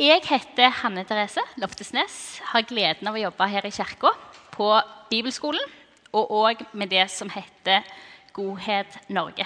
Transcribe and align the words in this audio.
Jeg 0.00 0.22
heter 0.24 0.70
Hanne 0.72 1.02
Therese 1.04 1.42
Loftesnes. 1.60 2.14
Har 2.54 2.64
gleden 2.64 3.10
av 3.10 3.18
å 3.18 3.20
jobbe 3.20 3.48
her 3.52 3.66
i 3.68 3.72
kirka, 3.74 4.14
på 4.54 4.68
bibelskolen, 5.10 5.60
og 6.16 6.30
òg 6.32 6.62
med 6.72 6.88
det 6.88 7.02
som 7.12 7.28
heter 7.28 7.84
Godhet 8.32 8.96
Norge. 9.12 9.44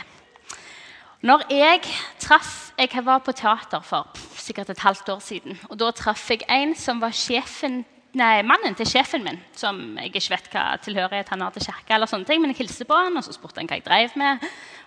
Når 1.26 1.42
jeg 1.50 1.82
traff 2.22 2.70
Jeg 2.78 3.02
var 3.02 3.18
på 3.26 3.34
teater 3.34 3.82
for 3.82 4.14
sikkert 4.38 4.70
et 4.70 4.84
halvt 4.86 5.08
år 5.08 5.18
siden. 5.18 5.58
og 5.70 5.78
Da 5.78 5.90
traff 5.90 6.30
jeg 6.30 6.46
en 6.48 6.76
som 6.78 7.00
var 7.00 7.10
sjefen, 7.10 7.84
nei, 8.18 8.44
mannen 8.46 8.76
til 8.78 8.88
sjefen 8.88 9.24
min. 9.26 9.40
Som 9.58 9.98
jeg 9.98 10.12
ikke 10.12 10.34
vet 10.34 10.48
hva 10.52 10.64
tilhørighet 10.84 11.32
han 11.34 11.44
har 11.44 11.54
til 11.54 11.66
kirka, 11.66 11.96
eller 11.96 12.10
sånne 12.10 12.28
ting, 12.28 12.42
men 12.42 12.54
jeg 12.54 12.62
hilste 12.62 12.86
på 12.88 12.96
han, 12.98 13.16
og 13.18 13.26
så 13.26 13.34
spurte 13.34 13.62
han 13.62 13.70
hva 13.70 13.78
jeg 13.80 13.86
drev 13.86 14.16
med. 14.20 14.44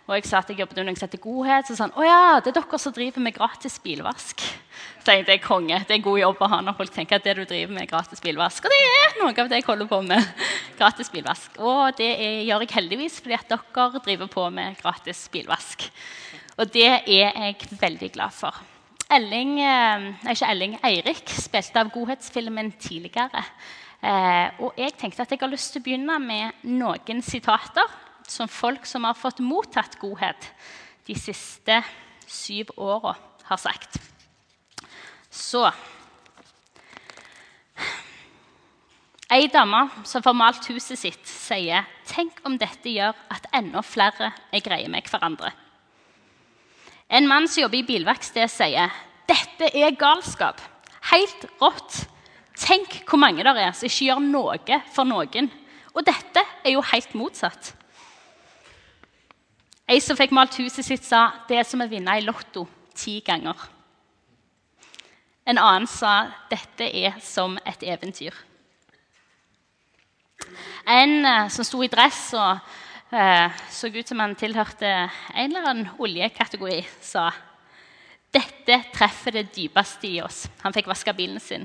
Og 0.08 0.16
jeg 0.16 0.30
sa 0.30 0.40
at 0.40 0.48
jeg 0.48 0.62
jobbet 0.62 0.78
under 0.80 0.94
noe 0.94 1.00
som 1.00 1.10
heter 1.10 1.20
Godhet. 1.20 1.68
Så 1.68 1.76
sa 1.76 1.88
han 1.88 1.98
å 2.00 2.06
ja, 2.06 2.20
det 2.40 2.54
er 2.54 2.62
dere 2.62 2.80
som 2.80 2.94
driver 2.96 3.24
med 3.26 3.36
gratis 3.36 3.76
bilvask. 3.84 4.46
Så 5.04 5.16
jeg 5.18 5.42
konge, 5.44 5.82
det 5.88 5.98
er 5.98 6.04
god 6.04 6.20
jobb 6.22 6.40
å 6.44 6.50
ha 6.52 6.62
når 6.64 6.78
folk 6.80 6.94
tenker 6.96 7.20
at 7.20 7.28
det 7.28 7.36
du 7.36 7.44
driver 7.44 7.76
med 7.76 7.84
er 7.84 7.92
gratis 7.92 8.24
bilvask. 8.24 8.64
Og 8.64 8.72
det 8.72 8.80
er 8.86 9.20
noe 9.20 9.34
av 9.34 9.52
det 9.52 9.60
jeg 9.60 9.68
holder 9.68 9.92
på 9.92 10.00
med. 10.08 10.32
gratis 10.80 11.12
bilvask. 11.12 11.60
Og 11.60 12.00
det 12.00 12.10
er, 12.14 12.40
gjør 12.48 12.64
jeg 12.64 12.74
heldigvis 12.78 13.20
fordi 13.20 13.36
at 13.40 13.52
dere 13.52 14.04
driver 14.08 14.32
på 14.32 14.48
med 14.56 14.80
gratis 14.80 15.28
bilvask. 15.34 15.90
Og 16.58 16.72
det 16.72 16.88
er 16.88 17.08
jeg 17.12 17.78
veldig 17.80 18.12
glad 18.16 18.36
for. 18.36 18.77
Elling, 19.08 19.54
nei 19.56 20.34
ikke 20.34 20.50
Elling, 20.52 20.74
Eirik 20.84 21.30
spilte 21.32 21.80
av 21.80 21.92
Godhetsfilmen 21.94 22.74
tidligere. 22.82 23.44
Eh, 24.04 24.60
og 24.62 24.76
jeg 24.78 24.94
tenkte 25.00 25.24
at 25.24 25.32
jeg 25.32 25.40
har 25.42 25.50
lyst 25.50 25.72
til 25.74 25.82
å 25.82 25.86
begynne 25.86 26.18
med 26.22 26.66
noen 26.68 27.24
sitater 27.26 27.88
som 28.28 28.52
folk 28.52 28.86
som 28.86 29.08
har 29.08 29.16
fått 29.18 29.40
mottatt 29.40 29.96
godhet 30.02 30.50
de 31.08 31.16
siste 31.16 31.80
syv 32.28 32.74
åra, 32.76 33.16
har 33.48 33.62
sagt. 33.62 33.96
Så 35.32 35.64
Ei 39.32 39.48
dame 39.52 39.82
som 40.08 40.24
får 40.24 40.36
malt 40.40 40.68
huset 40.72 41.00
sitt, 41.00 41.24
sier 41.28 41.88
tenk 42.08 42.40
om 42.48 42.56
dette 42.60 42.92
gjør 42.92 43.16
at 43.32 43.48
enda 43.56 43.84
flere 43.84 44.32
er 44.56 44.64
greie 44.64 44.88
med 44.92 45.08
hverandre. 45.12 45.52
En 47.08 47.28
mann 47.28 47.48
som 47.48 47.64
jobber 47.64 47.80
i 47.80 47.88
bilverksted, 47.88 48.50
sier 48.52 48.92
dette 49.28 49.72
er 49.76 49.96
galskap. 50.00 50.60
Helt 51.12 51.48
rått. 51.62 52.04
Tenk 52.58 53.02
hvor 53.08 53.20
mange 53.22 53.46
der 53.46 53.60
er 53.62 53.74
som 53.76 53.88
ikke 53.88 54.10
gjør 54.10 54.24
noe 54.24 54.82
for 54.94 55.08
noen. 55.08 55.50
Og 55.96 56.06
dette 56.06 56.44
er 56.64 56.76
jo 56.76 56.84
helt 56.92 57.14
motsatt. 57.18 57.74
Ei 59.88 60.02
som 60.04 60.18
fikk 60.20 60.34
malt 60.36 60.58
huset 60.60 60.84
sitt, 60.84 61.06
sa 61.08 61.46
det 61.48 61.62
er 61.62 61.68
som 61.68 61.80
å 61.80 61.88
vinne 61.88 62.18
i 62.20 62.26
Lotto 62.26 62.66
ti 62.98 63.22
ganger. 63.24 63.56
En 65.48 65.60
annen 65.62 65.88
sa 65.88 66.28
dette 66.52 66.90
er 66.92 67.16
som 67.24 67.56
et 67.64 67.86
eventyr. 67.88 68.36
En 70.88 71.14
uh, 71.24 71.48
som 71.52 71.64
sto 71.64 71.80
i 71.84 71.92
dress 71.92 72.34
og 72.36 72.60
så 73.08 73.88
ut 73.88 74.08
som 74.08 74.20
han 74.20 74.36
tilhørte 74.36 74.88
en 74.88 75.52
eller 75.56 75.70
annen 75.70 75.90
oljekategori, 75.98 76.82
sa 77.02 77.30
dette 78.36 78.82
treffer 78.94 79.32
det 79.38 79.48
dypeste 79.56 80.10
i 80.10 80.22
oss. 80.22 80.46
Han 80.62 80.76
fikk 80.76 80.90
vaska 80.92 81.14
bilen 81.16 81.40
sin. 81.40 81.64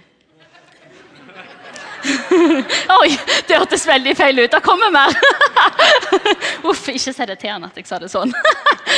Oi, 3.02 3.10
det 3.46 3.58
hørtes 3.58 3.84
veldig 3.86 4.14
feil 4.18 4.42
ut. 4.42 4.50
Det 4.50 4.62
kommer 4.64 4.90
mer. 4.94 5.14
Uff, 6.70 6.88
ikke 6.88 7.12
si 7.14 7.26
det 7.28 7.38
til 7.42 7.52
han 7.52 7.66
at 7.66 7.76
jeg 7.78 7.88
sa 7.90 7.98
det 8.02 8.10
sånn. 8.12 8.32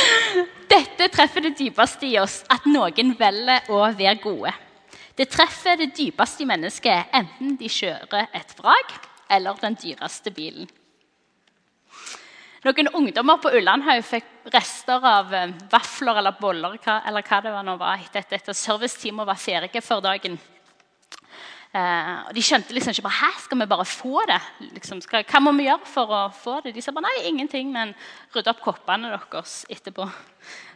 Dette 0.73 1.09
treffer 1.13 1.45
det 1.45 1.55
dypeste 1.59 2.07
i 2.09 2.15
oss, 2.21 2.41
at 2.49 2.65
noen 2.69 3.13
velger 3.19 3.69
å 3.73 3.83
være 3.91 4.17
gode. 4.23 4.53
Det 5.15 5.29
treffer 5.31 5.77
det 5.79 5.93
dypeste 5.95 6.43
i 6.43 6.49
mennesket, 6.49 7.11
enten 7.15 7.55
de 7.59 7.69
kjører 7.71 8.27
et 8.35 8.57
vrak 8.57 8.97
eller 9.31 9.61
den 9.61 9.77
dyreste 9.79 10.33
bilen. 10.33 10.67
Noen 12.65 12.87
ungdommer 12.97 13.37
på 13.37 13.51
Ullandhaug 13.53 14.01
fikk 14.01 14.49
rester 14.49 15.03
av 15.05 15.29
eh, 15.37 15.51
vafler 15.69 16.17
eller 16.17 16.33
boller 16.39 16.79
eller 16.81 17.25
hva 17.27 17.37
det 17.45 17.51
var 17.53 17.65
nå 17.65 17.75
var 17.77 18.01
etter 18.01 18.39
at 18.39 18.57
serviceteamet 18.57 19.27
var 19.29 19.37
ferdige 19.37 19.83
for 19.85 20.01
dagen. 20.01 20.39
Eh, 21.75 22.15
og 22.25 22.31
De 22.33 22.41
skjønte 22.41 22.73
liksom 22.73 22.95
ikke 22.95 23.03
bare, 23.05 23.19
Hæ, 23.19 23.29
skal 23.43 23.59
vi 23.59 23.67
bare 23.69 23.85
få 23.85 24.23
det. 24.31 24.39
Liksom, 24.79 25.03
skal, 25.05 25.27
hva 25.29 25.43
må 25.45 25.53
vi 25.59 25.67
gjøre 25.67 25.91
for 25.91 26.15
å 26.17 26.23
få 26.33 26.55
det? 26.65 26.73
De 26.73 26.81
sa 26.81 26.95
bare 26.95 27.05
nei, 27.05 27.27
ingenting, 27.29 27.69
men 27.69 27.93
rydde 28.33 28.55
opp 28.55 28.65
koppene 28.65 29.13
deres 29.13 29.53
etterpå. 29.69 30.09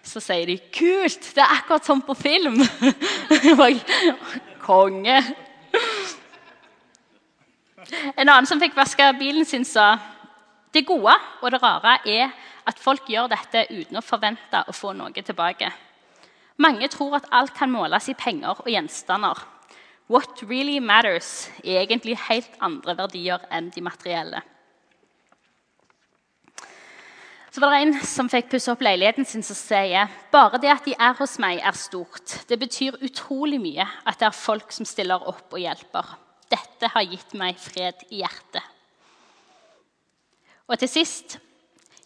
Så 0.06 0.22
sier 0.22 0.46
de 0.46 0.60
kult! 0.70 1.32
Det 1.34 1.42
er 1.42 1.56
akkurat 1.58 1.90
som 1.90 2.06
på 2.06 2.14
film! 2.20 2.62
Konge! 4.70 5.18
En 8.14 8.28
annen 8.30 8.46
som 8.46 8.62
fikk 8.62 8.78
vaske 8.78 9.10
bilen 9.18 9.50
sin, 9.50 9.66
sa 9.66 9.96
det 10.74 10.86
gode 10.86 11.16
og 11.42 11.52
det 11.52 11.62
rare 11.64 11.98
er 12.06 12.34
at 12.70 12.80
folk 12.80 13.08
gjør 13.10 13.32
dette 13.32 13.66
uten 13.72 13.98
å 13.98 14.06
forvente 14.06 14.62
å 14.68 14.76
få 14.76 14.94
noe 14.94 15.24
tilbake. 15.26 15.72
Mange 16.60 16.90
tror 16.92 17.16
at 17.18 17.30
alt 17.32 17.56
kan 17.56 17.72
måles 17.72 18.10
i 18.12 18.18
penger 18.20 18.62
og 18.62 18.70
gjenstander. 18.70 19.40
What 20.10 20.42
really 20.44 20.80
matters 20.80 21.50
er 21.64 21.84
egentlig 21.84 22.18
helt 22.28 22.56
andre 22.62 22.96
verdier 22.98 23.44
enn 23.54 23.70
de 23.74 23.82
materielle. 23.86 24.42
Så 27.50 27.62
var 27.62 27.74
det 27.74 27.82
En 27.82 27.94
som 28.06 28.30
fikk 28.30 28.52
pusse 28.52 28.70
opp 28.72 28.82
leiligheten 28.86 29.26
sin, 29.26 29.42
som 29.42 29.58
sier 29.58 30.10
bare 30.32 30.60
det 30.62 30.70
at 30.70 30.86
de 30.86 30.94
er 30.94 31.16
hos 31.18 31.40
meg, 31.42 31.62
er 31.66 31.74
stort. 31.74 32.46
Det 32.48 32.60
betyr 32.60 33.00
utrolig 33.02 33.58
mye 33.62 33.88
at 34.06 34.20
det 34.20 34.28
er 34.28 34.38
folk 34.38 34.72
som 34.72 34.86
stiller 34.86 35.26
opp 35.28 35.54
og 35.54 35.62
hjelper. 35.62 36.12
Dette 36.50 36.92
har 36.94 37.08
gitt 37.10 37.34
meg 37.38 37.58
fred 37.58 38.06
i 38.10 38.22
hjertet. 38.22 38.62
Og 40.70 40.78
til 40.78 40.92
sist 40.92 41.40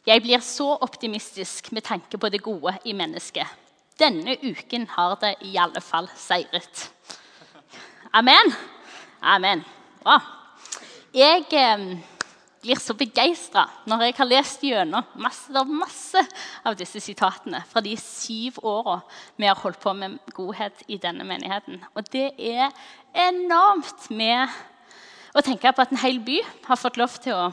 jeg 0.04 0.20
blir 0.24 0.42
så 0.44 0.74
optimistisk 0.84 1.70
med 1.72 1.86
tanke 1.88 2.18
på 2.20 2.30
det 2.32 2.42
gode 2.44 2.74
i 2.84 2.92
mennesket. 2.96 3.48
Denne 4.00 4.36
uken 4.44 4.88
har 4.98 5.16
det 5.22 5.36
i 5.48 5.54
alle 5.60 5.80
fall 5.84 6.10
seiret. 6.20 6.90
Amen. 8.14 8.52
Amen. 9.22 9.64
Bra. 10.04 10.18
Jeg 11.16 11.46
eh, 11.56 11.86
blir 12.64 12.80
så 12.80 12.96
begeistra 13.00 13.64
når 13.88 14.06
jeg 14.08 14.18
har 14.18 14.28
lest 14.28 14.64
gjennom 14.64 15.08
masse, 15.24 15.64
masse, 15.68 16.24
av 16.64 16.76
disse 16.80 17.00
sitatene 17.04 17.64
fra 17.70 17.84
de 17.84 17.96
syv 18.00 18.60
åra 18.64 19.00
vi 19.40 19.48
har 19.48 19.60
holdt 19.60 19.80
på 19.84 19.94
med 19.96 20.20
godhet 20.36 20.84
i 20.88 21.00
denne 21.00 21.24
menigheten. 21.28 21.84
Og 21.96 22.08
det 22.12 22.32
er 22.40 22.72
enormt 23.28 24.10
med 24.12 24.52
å 25.36 25.44
tenke 25.44 25.72
på 25.72 25.84
at 25.84 25.92
en 25.96 26.04
hel 26.04 26.20
by 26.24 26.42
har 26.68 26.80
fått 26.80 27.00
lov 27.00 27.16
til 27.24 27.40
å 27.40 27.52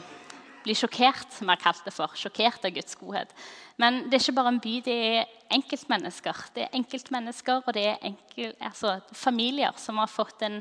bli 0.63 0.75
sjokkert, 0.77 1.27
som 1.33 1.47
vi 1.47 1.53
har 1.53 1.61
kalt 1.61 1.83
det 1.85 1.93
for. 1.95 2.13
Sjokkert 2.17 2.65
av 2.67 2.73
Guds 2.75 2.95
godhet. 2.99 3.33
Men 3.81 4.03
det 4.05 4.17
er 4.17 4.23
ikke 4.23 4.37
bare 4.37 4.53
en 4.53 4.61
by, 4.63 4.75
det 4.85 4.97
er 5.07 5.31
enkeltmennesker. 5.57 6.43
Det 6.55 6.65
er 6.65 6.77
enkeltmennesker, 6.77 7.63
og 7.65 7.75
det 7.77 7.85
er 7.93 8.07
enkel, 8.11 8.53
altså, 8.59 8.99
familier 9.17 9.77
som 9.81 10.01
har 10.01 10.11
fått 10.11 10.43
en 10.47 10.59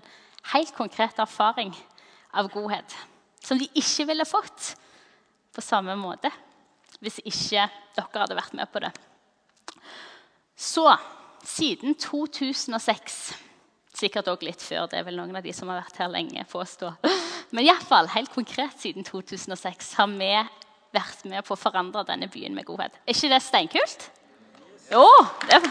helt 0.55 0.75
konkret 0.77 1.21
erfaring 1.21 1.75
av 2.33 2.49
godhet. 2.53 2.97
Som 3.45 3.61
de 3.61 3.69
ikke 3.77 4.09
ville 4.11 4.29
fått 4.29 4.75
på 5.55 5.65
samme 5.65 5.97
måte 5.99 6.31
hvis 7.01 7.21
ikke 7.25 7.65
dere 7.97 8.23
hadde 8.23 8.37
vært 8.37 8.57
med 8.59 8.69
på 8.73 8.83
det. 8.85 8.91
Så 10.61 10.85
siden 11.49 11.97
2006 11.97 13.23
Sikkert 14.01 14.29
òg 14.31 14.45
litt 14.47 14.63
før. 14.63 14.87
Det 14.89 15.01
er 15.01 15.05
vel 15.05 15.19
noen 15.19 15.35
av 15.37 15.45
de 15.45 15.53
som 15.53 15.69
har 15.69 15.83
vært 15.83 15.99
her 16.01 16.09
lenge. 16.13 16.45
påstå. 16.49 16.93
Men 17.51 17.67
iallfall, 17.67 18.09
helt 18.15 18.31
konkret 18.31 18.79
siden 18.79 19.05
2006 19.07 19.95
har 19.99 20.11
vi 20.15 20.31
vært 20.95 21.25
med 21.27 21.43
på 21.47 21.55
å 21.57 21.59
forandre 21.59 22.05
denne 22.07 22.29
byen 22.31 22.55
med 22.55 22.67
godhet. 22.69 22.95
Er 23.07 23.17
ikke 23.17 23.31
det 23.33 23.41
steinkult? 23.43 24.11
Jo. 24.91 25.07
det 25.47 25.59
er... 25.59 25.71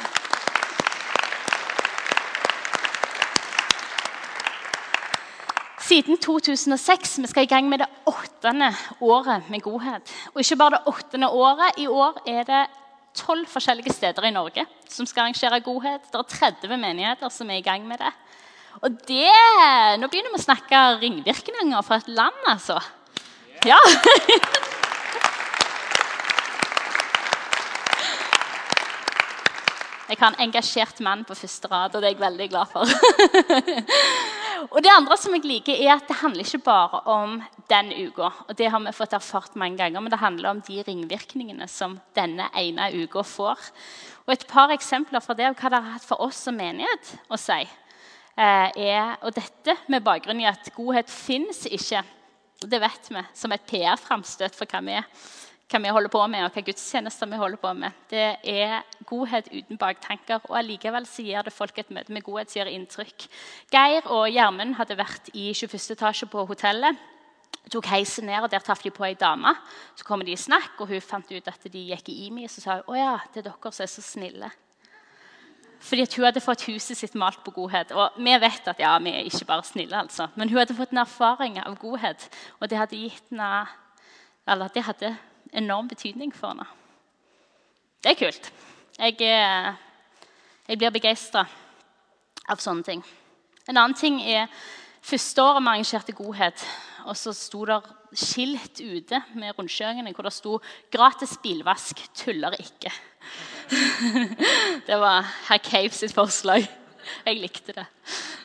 Siden 5.89 6.19
2006 6.21 7.15
vi 7.23 7.29
skal 7.31 7.47
i 7.47 7.49
gang 7.49 7.65
med 7.65 7.81
det 7.81 7.87
åttende 8.11 8.69
året 9.01 9.47
med 9.49 9.63
godhet. 9.65 10.11
Og 10.35 10.43
ikke 10.43 10.59
bare 10.59 10.77
det 10.77 10.91
åttende 10.91 11.31
året. 11.33 11.79
I 11.81 11.87
år 11.87 12.19
er 12.29 12.43
det 12.45 12.59
tolv 13.17 13.47
forskjellige 13.49 13.95
steder 13.95 14.27
i 14.27 14.35
Norge 14.35 14.67
som 14.85 15.07
skal 15.09 15.25
arrangere 15.25 15.63
godhet. 15.65 16.05
Det 16.11 16.19
er 16.19 16.35
30 16.61 16.77
menigheter 16.77 17.33
som 17.33 17.49
er 17.49 17.63
i 17.63 17.65
gang 17.65 17.87
med 17.87 18.03
det. 18.03 18.11
Og 18.79 18.95
det, 19.09 19.33
Nå 19.99 20.07
begynner 20.07 20.33
vi 20.33 20.39
å 20.39 20.45
snakke 20.45 20.83
ringvirkninger 21.01 21.85
for 21.85 21.99
et 21.99 22.11
land, 22.13 22.43
altså. 22.47 22.79
Ja. 23.67 23.79
Jeg 30.09 30.17
har 30.17 30.31
en 30.31 30.39
engasjert 30.41 31.01
mann 31.05 31.19
på 31.21 31.35
første 31.37 31.69
rad, 31.69 31.93
og 31.93 32.01
det 32.01 32.07
er 32.07 32.15
jeg 32.15 32.21
veldig 32.23 32.45
glad 32.49 32.71
for. 32.71 32.89
og 34.73 34.79
Det 34.81 34.89
andre 34.89 35.17
som 35.21 35.35
jeg 35.35 35.45
liker, 35.45 35.75
er 35.77 35.91
at 35.99 36.07
det 36.09 36.17
handler 36.23 36.47
ikke 36.47 36.63
bare 36.65 37.01
om 37.13 37.35
den 37.69 37.91
uka. 37.93 38.31
Og 38.47 38.57
det 38.57 38.71
har 38.73 38.81
vi 38.81 38.95
fått 38.97 39.13
erfart 39.13 39.59
mange 39.59 39.77
ganger, 39.77 40.01
men 40.01 40.09
det 40.09 40.21
handler 40.23 40.49
om 40.49 40.63
de 40.65 40.79
ringvirkningene 40.87 41.67
som 41.69 41.99
denne 42.17 42.49
ene 42.57 42.89
uka 43.03 43.21
får. 43.21 43.69
Og 44.25 44.33
Et 44.33 44.47
par 44.49 44.73
eksempler 44.73 45.21
fra 45.21 45.37
det, 45.37 45.51
hva 45.53 45.69
det 45.69 45.77
har 45.77 45.93
hatt 45.99 46.09
for 46.09 46.25
oss 46.25 46.41
som 46.47 46.57
menighet 46.57 47.13
å 47.29 47.37
si. 47.37 47.61
Eh, 48.39 48.71
er 48.93 49.19
Og 49.21 49.35
dette 49.35 49.75
med 49.91 50.05
bakgrunn 50.05 50.41
i 50.41 50.47
at 50.49 50.71
godhet 50.75 51.11
fins 51.11 51.65
ikke, 51.67 52.03
det 52.63 52.79
vet 52.81 53.11
vi, 53.11 53.21
som 53.33 53.51
et 53.55 53.67
PR-framstøt 53.67 54.55
for 54.55 54.67
hva 54.71 54.81
vi, 54.83 54.95
hva 55.69 55.83
vi 55.83 55.93
holder 55.93 56.11
på 56.11 56.23
med, 56.31 56.47
og 56.47 56.55
hva 56.55 56.63
gudstjenester 56.65 57.29
vi 57.29 57.39
holder 57.39 57.61
på 57.61 57.75
med. 57.77 58.01
Det 58.09 58.25
er 58.43 58.81
godhet 59.07 59.51
uten 59.53 59.79
baktanker. 59.79 60.41
Og 60.49 60.57
allikevel 60.59 61.07
så 61.07 61.23
gir 61.23 61.45
det 61.45 61.55
folk 61.55 61.77
et 61.77 61.93
møte 61.93 62.15
med 62.15 62.25
godhet 62.25 62.51
som 62.51 62.61
gjør 62.61 62.73
inntrykk. 62.73 63.29
Geir 63.71 64.07
og 64.07 64.27
Gjermund 64.31 64.75
hadde 64.79 64.99
vært 64.99 65.31
i 65.35 65.51
21. 65.53 65.91
etasje 65.95 66.31
på 66.31 66.47
hotellet 66.49 66.99
tok 67.69 67.89
heisen 67.91 68.25
ned, 68.29 68.41
og 68.43 68.49
der 68.51 68.63
traff 68.63 68.81
de 68.83 68.91
på 68.93 69.05
ei 69.05 69.15
dame. 69.19 69.53
Så 69.97 70.05
kommer 70.07 70.25
de 70.25 70.33
i 70.33 70.39
snakk, 70.39 70.73
og 70.79 70.89
hun 70.89 71.03
fant 71.03 71.29
ut 71.31 71.51
at 71.51 71.69
de 71.69 71.85
gikk 71.91 72.09
i 72.09 72.17
IMI. 72.27 72.47
Og 72.47 72.53
så 72.53 72.63
sa 72.63 72.79
hun 72.79 72.93
å 72.93 72.97
ja, 72.97 73.13
det 73.33 73.43
er 73.43 73.49
dere 73.49 73.71
som 73.71 73.85
er 73.85 73.91
så 73.91 74.05
snille. 74.05 74.51
Fordi 75.79 76.05
hun 76.15 76.25
hadde 76.27 76.43
fått 76.43 76.65
huset 76.67 76.97
sitt 76.97 77.15
malt 77.15 77.39
på 77.45 77.53
godhet. 77.55 77.91
Og 77.95 78.17
vi 78.19 78.33
vet 78.41 78.67
at 78.67 78.81
ja, 78.81 78.97
vi 78.99 79.13
er 79.15 79.27
ikke 79.27 79.47
bare 79.47 79.63
snille, 79.63 79.95
altså. 79.95 80.27
Men 80.35 80.49
hun 80.51 80.59
hadde 80.59 80.75
fått 80.75 80.91
en 80.91 81.03
erfaring 81.05 81.59
av 81.61 81.77
godhet, 81.79 82.27
og 82.59 82.69
det 82.69 82.79
hadde 82.81 82.99
gitt 82.99 83.31
henne 83.31 83.67
Eller 84.49 84.69
det 84.73 84.81
hadde 84.81 85.13
enorm 85.53 85.87
betydning 85.87 86.31
for 86.33 86.49
henne. 86.49 86.65
Det 88.03 88.11
er 88.11 88.17
kult. 88.17 88.51
Jeg, 88.97 89.15
jeg 90.67 90.77
blir 90.77 90.93
begeistra 90.95 91.43
av 92.49 92.61
sånne 92.63 92.83
ting. 92.83 93.03
En 93.67 93.77
annen 93.77 93.93
ting 93.93 94.21
er 94.25 94.47
Første 94.99 95.41
året 95.41 95.63
vi 95.63 95.69
arrangerte 95.71 96.13
Godhet, 96.13 96.63
og 97.07 97.15
så 97.17 97.31
sto 97.33 97.63
det 97.65 97.77
skilt 98.19 98.81
ute 98.83 99.21
med 99.39 99.55
rundkjøringene 99.55 100.11
hvor 100.13 100.27
det 100.27 100.33
sto 100.35 100.57
'Gratis 100.91 101.37
bilvask 101.41 102.01
tuller 102.13 102.57
ikke'. 102.59 102.91
det 104.87 104.97
var 104.99 105.27
herr 105.49 105.61
Cave 105.63 105.93
sitt 105.95 106.13
forslag. 106.15 106.67
Jeg 107.25 107.39
likte 107.39 107.73
det. 107.73 107.85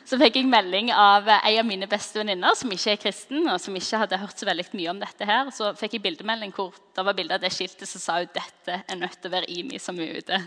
Så 0.05 0.19
fikk 0.21 0.37
jeg 0.37 0.47
melding 0.49 0.91
av 0.93 1.25
ei 1.33 1.55
av 1.57 1.65
mine 1.65 1.87
beste 1.89 2.19
venninner 2.19 2.53
som 2.57 2.69
ikke 2.73 2.91
er 2.93 2.99
kristen, 3.01 3.47
og 3.49 3.57
som 3.61 3.73
ikke 3.77 3.99
hadde 4.03 4.19
hørt 4.21 4.37
så 4.37 4.45
veldig 4.45 4.65
mye 4.77 4.91
om 4.91 4.99
dette 5.01 5.25
her. 5.25 5.49
Så 5.53 5.71
fikk 5.79 5.97
jeg 5.97 6.03
bildemelding 6.03 6.53
hvor 6.53 6.75
det 6.95 7.05
var 7.07 7.17
bilde 7.17 7.37
av 7.37 7.41
det 7.41 7.51
skiltet 7.53 7.89
som 7.89 8.03
sa 8.03 8.19
at 8.21 8.33
dette 8.35 8.77
er 8.85 8.99
nødt 8.99 9.17
til 9.17 9.31
å 9.31 9.35
være 9.35 9.49
Imi 9.49 9.81
som 9.81 9.97
er 10.01 10.19
ute. 10.19 10.39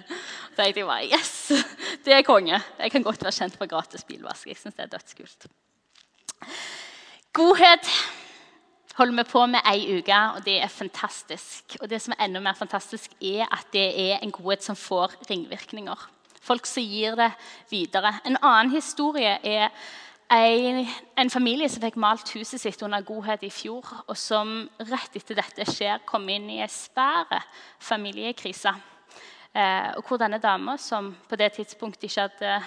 Da 0.54 0.62
tenkte 0.62 0.84
jeg 0.84 0.90
bare 0.90 1.10
yes, 1.10 1.34
det 2.06 2.14
er 2.14 2.26
konge. 2.26 2.62
Jeg 2.78 2.94
kan 2.94 3.06
godt 3.06 3.26
være 3.26 3.34
kjent 3.40 3.58
for 3.58 3.70
gratis 3.70 4.06
bilvask. 4.06 4.46
Jeg 4.46 4.60
synes 4.62 4.78
det 4.78 4.86
er 4.86 4.94
dødskult. 4.94 5.50
Godhet 7.34 7.90
holder 8.98 9.22
vi 9.22 9.30
på 9.30 9.44
med 9.46 9.66
ei 9.70 9.98
uke, 9.98 10.18
og 10.34 10.42
det 10.44 10.56
er 10.62 10.72
fantastisk. 10.72 11.76
Og 11.80 11.90
det 11.90 12.00
som 12.02 12.14
er 12.16 12.24
enda 12.26 12.42
mer 12.42 12.58
fantastisk, 12.58 13.14
er 13.22 13.46
at 13.46 13.70
det 13.72 13.86
er 14.10 14.18
en 14.18 14.34
godhet 14.34 14.64
som 14.64 14.76
får 14.76 15.14
ringvirkninger. 15.30 16.08
Folk 16.42 16.66
som 16.66 16.82
gir 16.82 17.14
det 17.18 17.30
videre. 17.70 18.16
En 18.26 18.38
annen 18.42 18.72
historie 18.72 19.38
er 19.44 19.70
en, 20.30 20.82
en 21.18 21.30
familie 21.30 21.68
som 21.70 21.82
fikk 21.84 21.96
malt 22.00 22.32
huset 22.34 22.60
sitt 22.60 22.82
under 22.82 23.04
godhet 23.06 23.46
i 23.46 23.52
fjor, 23.54 23.86
og 24.06 24.16
som 24.18 24.66
rett 24.90 25.16
etter 25.16 25.38
dette 25.38 25.68
skjer, 25.70 26.02
kom 26.08 26.26
inn 26.28 26.50
i 26.50 26.60
en 26.64 26.72
svær 26.72 27.38
familiekrise. 27.78 28.74
Eh, 29.54 29.94
og 29.96 30.02
hvor 30.04 30.20
denne 30.20 30.40
dama, 30.42 30.76
som 30.76 31.14
på 31.28 31.38
det 31.38 31.52
tidspunktet 31.56 32.10
ikke 32.10 32.26
hadde 32.26 32.58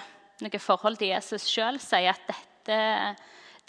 noe 0.42 0.64
forhold 0.64 0.98
til 0.98 1.12
Jesus 1.12 1.46
sjøl, 1.50 1.78
sier 1.80 2.16
at 2.16 2.24
dette 2.32 2.80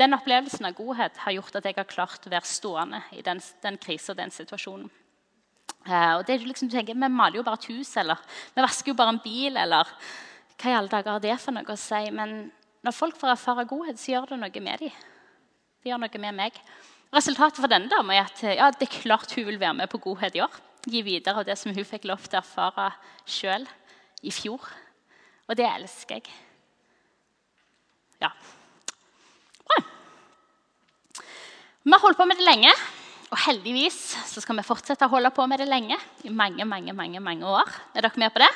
den 0.02 0.16
opplevelsen 0.18 0.66
av 0.66 0.76
godhet 0.78 1.20
har 1.22 1.36
gjort 1.36 1.60
at 1.60 1.68
jeg 1.70 1.78
har 1.78 1.90
klart 1.90 2.26
å 2.26 2.32
være 2.34 2.50
stående 2.50 3.04
i 3.14 3.22
den, 3.26 3.42
den 3.62 3.78
krisen 3.82 4.16
og 4.16 4.22
den 4.24 4.34
situasjonen. 4.34 4.90
Uh, 5.84 6.18
og 6.18 6.24
det 6.26 6.38
er 6.38 6.46
liksom, 6.48 6.70
du 6.72 6.78
tenker, 6.78 6.96
Vi 6.96 7.10
maler 7.12 7.42
jo 7.42 7.44
bare 7.44 7.60
et 7.60 7.70
hus, 7.74 7.92
eller 8.00 8.20
vi 8.56 8.64
vasker 8.64 8.94
jo 8.94 8.98
bare 8.98 9.14
en 9.14 9.24
bil. 9.24 9.58
eller 9.58 9.90
Hva 10.56 10.72
i 10.72 10.78
alle 10.78 10.92
dager 10.92 11.18
har 11.18 11.24
det 11.24 11.38
for 11.44 11.56
noe 11.56 11.76
å 11.76 11.80
si? 11.80 12.04
Men 12.16 12.52
når 12.84 12.96
folk 12.96 13.20
får 13.20 13.36
erfare 13.36 13.68
godhet, 13.68 14.00
så 14.00 14.14
gjør 14.14 14.32
det 14.32 14.40
noe 14.42 14.64
med 14.64 14.86
dem. 14.86 15.04
Det 15.84 15.92
gjør 15.92 16.02
noe 16.06 16.24
med 16.26 16.38
meg. 16.40 16.62
Resultatet 17.14 17.62
for 17.62 17.70
denne 17.70 17.92
dama 17.92 18.16
er 18.16 18.26
at 18.26 18.40
ja, 18.48 18.72
det 18.72 18.88
er 18.88 18.96
klart 18.96 19.36
hun 19.38 19.46
vil 19.46 19.60
være 19.62 19.78
med 19.84 19.92
på 19.92 20.02
godhet 20.02 20.40
i 20.40 20.42
år. 20.42 20.56
Gi 20.90 21.04
videre 21.06 21.44
av 21.44 21.48
det 21.48 21.60
som 21.60 21.76
hun 21.76 21.86
fikk 21.86 22.08
lov 22.10 22.24
til 22.26 22.40
å 22.40 22.42
erfare 22.42 22.90
sjøl 23.30 23.68
i 24.24 24.32
fjor. 24.34 24.66
Og 25.46 25.60
det 25.60 25.68
elsker 25.68 26.18
jeg. 26.18 26.34
Ja. 28.24 28.32
Vi 31.84 31.92
har 31.92 32.00
holdt 32.00 32.16
på 32.16 32.24
med 32.24 32.40
det 32.40 32.46
lenge, 32.48 32.72
og 33.28 33.40
heldigvis 33.44 33.98
så 34.30 34.40
skal 34.40 34.56
vi 34.56 34.64
fortsette 34.64 35.04
å 35.04 35.12
holde 35.12 35.34
på 35.36 35.44
med 35.52 35.60
det 35.60 35.68
lenge. 35.68 35.98
I 36.24 36.32
mange, 36.32 36.64
mange, 36.64 36.94
mange, 36.96 37.20
mange 37.20 37.44
år. 37.44 37.68
Er 37.92 38.06
dere 38.06 38.22
med 38.24 38.32
på 38.32 38.40
det? 38.40 38.48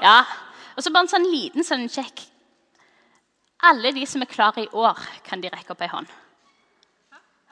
Ja. 0.00 0.22
Og 0.72 0.80
så 0.80 0.92
bare 0.92 1.04
en 1.04 1.12
sånn 1.12 1.28
liten 1.28 1.66
sånn 1.66 1.84
sjekk. 1.92 2.22
Alle 3.68 3.92
de 3.92 4.06
som 4.08 4.24
er 4.24 4.30
klare 4.32 4.64
i 4.64 4.70
år, 4.72 5.04
kan 5.28 5.44
de 5.44 5.52
rekke 5.52 5.76
opp 5.76 5.84
ei 5.84 5.90
hånd? 5.92 6.08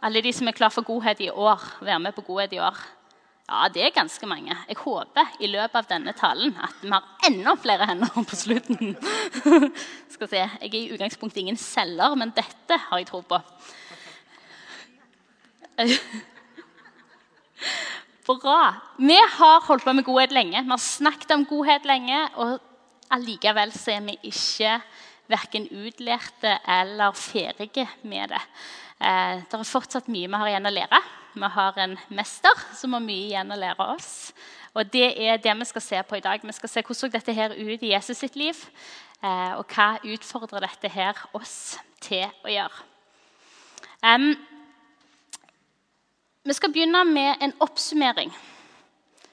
Alle 0.05 0.25
de 0.25 0.33
som 0.37 0.49
er 0.49 0.57
klare 0.57 0.73
for 0.73 0.89
godhet 0.89 1.21
i 1.21 1.29
år, 1.29 1.69
være 1.85 2.01
med 2.07 2.17
på 2.17 2.25
godhet 2.25 2.57
i 2.57 2.65
år? 2.65 2.81
Ja, 3.45 3.69
det 3.69 3.85
er 3.85 3.93
ganske 3.93 4.25
mange. 4.25 4.57
Jeg 4.71 4.81
håper 4.81 5.37
i 5.45 5.53
løpet 5.53 5.83
av 5.83 5.89
denne 5.93 6.17
talen 6.17 6.57
at 6.65 6.81
vi 6.81 6.89
har 6.97 7.29
enda 7.29 7.59
flere 7.61 7.93
hender 7.93 8.25
på 8.25 8.41
slutten. 8.41 8.97
Skal 10.17 10.33
se, 10.33 10.45
Jeg 10.65 10.71
er 10.73 10.81
i 10.81 10.93
utgangspunktet 10.97 11.45
ingen 11.45 11.61
selger, 11.61 12.17
men 12.17 12.33
dette 12.33 12.87
har 12.89 13.05
jeg 13.05 13.13
tro 13.13 13.21
på. 13.21 13.45
Bra. 18.27 18.75
Vi 18.97 19.17
har 19.17 19.67
holdt 19.67 19.85
på 19.85 19.93
med 19.93 20.07
godhet 20.07 20.33
lenge. 20.33 20.63
Vi 20.63 20.71
har 20.71 20.81
snakket 20.81 21.31
om 21.35 21.47
godhet 21.47 21.85
lenge. 21.89 22.21
Og 22.41 22.61
allikevel 23.13 23.73
så 23.75 23.97
er 23.97 24.07
vi 24.07 24.17
ikke 24.31 24.79
verken 25.31 25.67
utlærte 25.73 26.59
eller 26.69 27.13
ferdige 27.17 27.89
med 28.03 28.35
det. 28.35 28.43
Eh, 29.01 29.43
det 29.43 29.59
er 29.59 29.69
fortsatt 29.69 30.11
mye 30.13 30.29
vi 30.29 30.41
har 30.41 30.53
igjen 30.53 30.71
å 30.71 30.75
lære. 30.75 31.01
Vi 31.35 31.49
har 31.57 31.79
en 31.83 31.97
mester 32.15 32.67
som 32.79 32.95
har 32.95 33.03
mye 33.03 33.31
igjen 33.33 33.53
å 33.53 33.59
lære 33.59 33.89
oss. 33.97 34.33
Og 34.75 34.91
Det 34.91 35.15
er 35.19 35.39
det 35.39 35.59
vi 35.59 35.65
skal 35.65 35.83
se 35.83 36.03
på 36.03 36.17
i 36.17 36.21
dag. 36.21 36.41
Vi 36.43 36.53
skal 36.53 36.69
se 36.69 36.83
Hvordan 36.83 37.11
dette 37.11 37.33
her 37.33 37.51
ut 37.51 37.83
i 37.83 37.93
Jesus 37.93 38.19
sitt 38.19 38.37
liv? 38.37 38.55
Eh, 39.23 39.53
og 39.59 39.67
hva 39.67 39.99
utfordrer 40.05 40.61
dette 40.61 40.89
her 40.89 41.15
oss 41.33 41.79
til 42.01 42.27
å 42.45 42.49
gjøre? 42.49 42.83
Um, 44.05 44.37
vi 46.45 46.55
skal 46.55 46.73
begynne 46.73 47.05
med 47.09 47.37
en 47.41 47.53
oppsummering 47.65 48.33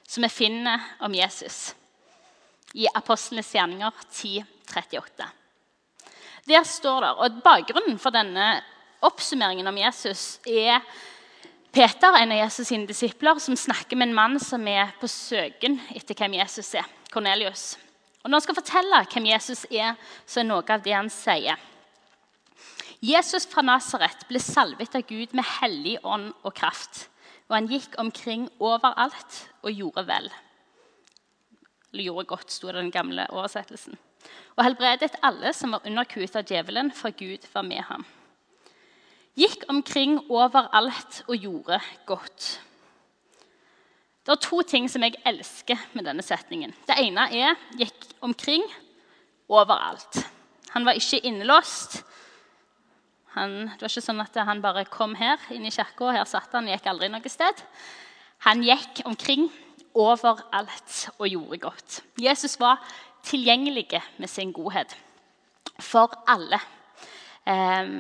som 0.07 0.23
vi 0.23 0.29
finner 0.29 0.79
om 0.99 1.13
Jesus 1.15 1.75
i 2.73 2.87
Apostlenes 2.93 3.51
gjerninger 3.55 3.91
10.38. 4.11 5.25
Der 6.47 6.63
står 6.63 7.01
det, 7.01 7.11
og 7.11 7.41
Bakgrunnen 7.43 7.99
for 7.99 8.15
denne 8.15 8.61
oppsummeringen 9.03 9.67
om 9.67 9.77
Jesus 9.77 10.39
er 10.47 10.79
Peter, 11.71 12.15
en 12.15 12.31
av 12.31 12.41
Jesus' 12.41 12.67
sine 12.67 12.87
disipler, 12.87 13.39
som 13.39 13.55
snakker 13.55 13.95
med 13.95 14.09
en 14.09 14.15
mann 14.15 14.39
som 14.43 14.65
er 14.67 14.91
på 14.99 15.07
søken 15.07 15.79
etter 15.95 16.17
hvem 16.19 16.35
Jesus 16.39 16.73
er. 16.75 16.87
Cornelius. 17.11 17.77
Og 18.23 18.29
Når 18.29 18.39
han 18.39 18.45
skal 18.45 18.57
fortelle 18.57 19.03
hvem 19.13 19.29
Jesus 19.31 19.65
er, 19.71 19.95
så 20.25 20.41
er 20.41 20.47
noe 20.47 20.63
av 20.67 20.83
det 20.83 20.95
han 20.95 21.11
sier. 21.11 21.59
Jesus 23.01 23.47
fra 23.49 23.63
Nasaret 23.65 24.27
ble 24.29 24.37
salvet 24.37 24.93
av 24.97 25.01
Gud 25.09 25.33
med 25.33 25.47
hellig 25.57 25.95
ånd 26.05 26.29
og 26.45 26.53
kraft. 26.53 27.07
Og 27.49 27.57
han 27.57 27.69
gikk 27.71 27.97
omkring 27.99 28.45
overalt 28.61 29.39
og 29.65 29.73
gjorde 29.73 30.05
vel. 30.05 30.29
Eller 31.91 32.07
gjorde 32.07 32.29
godt, 32.29 32.53
sto 32.53 32.69
det 32.69 32.77
i 32.77 32.83
den 32.85 32.93
gamle 32.93 33.25
oversettelsen. 33.33 33.97
Og 34.55 34.63
helbredet 34.63 35.17
alle 35.25 35.49
som 35.57 35.73
var 35.73 35.87
underkuet 35.87 36.37
av 36.37 36.45
djevelen, 36.45 36.91
for 36.93 37.09
Gud 37.17 37.47
var 37.55 37.65
med 37.65 37.81
ham. 37.89 38.05
Gikk 39.39 39.65
omkring 39.71 40.19
overalt 40.29 41.23
og 41.25 41.35
gjorde 41.35 41.79
godt. 42.05 42.51
Det 44.21 44.35
er 44.35 44.43
to 44.45 44.61
ting 44.61 44.85
som 44.91 45.01
jeg 45.01 45.17
elsker 45.25 45.79
med 45.97 46.05
denne 46.05 46.21
setningen. 46.21 46.75
Det 46.85 46.99
ene 47.01 47.25
er 47.33 47.55
'gikk 47.73 48.13
omkring 48.21 48.61
overalt'. 49.49 50.27
Han 50.69 50.85
var 50.85 50.93
ikke 50.93 51.25
innelåst. 51.25 52.03
Han, 53.35 53.53
det 53.71 53.85
var 53.85 53.91
ikke 53.91 54.03
sånn 54.03 54.23
at 54.23 54.39
han 54.47 54.63
bare 54.63 54.83
kom 54.91 55.15
her 55.15 55.39
inn 55.55 55.65
i 55.67 55.71
kirka, 55.71 56.09
og 56.09 56.15
her 56.17 56.27
satt 56.27 56.51
han 56.57 56.67
gikk 56.67 56.89
aldri 56.91 57.07
noe 57.11 57.31
sted. 57.31 57.63
Han 58.47 58.63
gikk 58.65 59.03
omkring 59.07 59.47
overalt 59.95 60.97
og 61.17 61.27
gjorde 61.29 61.61
godt. 61.63 62.01
Jesus 62.19 62.57
var 62.59 62.81
tilgjengelig 63.27 64.01
med 64.17 64.29
sin 64.29 64.51
godhet 64.55 64.95
for 65.81 66.13
alle. 66.29 66.59
Eh, 67.47 67.91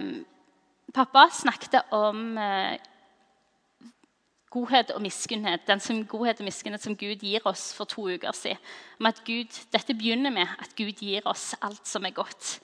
pappa 0.93 1.27
snakket 1.31 1.79
om 1.95 2.37
eh, 2.37 2.79
godhet 4.51 4.91
og 4.91 5.01
miskunnhet, 5.01 5.63
den 5.67 5.79
som 5.79 6.01
godhet 6.05 6.41
og 6.41 6.47
miskunnhet 6.49 6.83
som 6.83 6.97
Gud 6.99 7.23
gir 7.23 7.45
oss 7.47 7.69
for 7.75 7.87
to 7.87 8.09
uker 8.11 8.35
siden. 8.35 8.59
Om 8.99 9.07
at 9.07 9.21
Gud, 9.25 9.61
dette 9.71 9.95
begynner 9.95 10.33
med 10.33 10.47
at 10.59 10.75
Gud 10.75 10.99
gir 10.99 11.27
oss 11.29 11.53
alt 11.61 11.87
som 11.87 12.05
er 12.05 12.15
godt. 12.15 12.57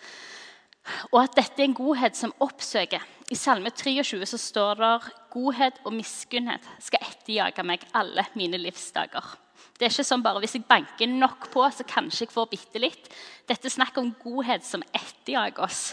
Og 1.12 1.22
at 1.24 1.36
dette 1.38 1.62
er 1.62 1.68
en 1.70 1.78
godhet 1.78 2.18
som 2.18 2.34
oppsøker. 2.44 3.04
I 3.32 3.36
Salme 3.36 3.72
23 3.76 4.22
så 4.30 4.40
står 4.40 4.80
det 4.80 4.94
godhet 5.34 5.82
og 5.86 5.96
miskunnhet 5.98 6.64
skal 6.84 7.04
etterjage 7.04 7.66
meg 7.68 7.84
alle 7.98 8.24
mine 8.40 8.60
livsdager. 8.62 9.36
Det 9.78 9.86
er 9.86 9.94
ikke 9.94 10.08
sånn 10.08 10.24
bare 10.26 10.42
Hvis 10.42 10.56
jeg 10.58 10.68
banker 10.70 11.10
nok 11.10 11.50
på, 11.54 11.64
så 11.74 11.86
kanskje 11.88 12.26
jeg 12.26 12.34
får 12.34 12.50
bitte 12.52 12.82
litt. 12.82 13.10
Dette 13.50 13.70
er 13.70 13.74
snakk 13.74 13.98
om 14.02 14.14
godhet 14.24 14.66
som 14.66 14.86
etterjager 14.96 15.66
oss. 15.66 15.92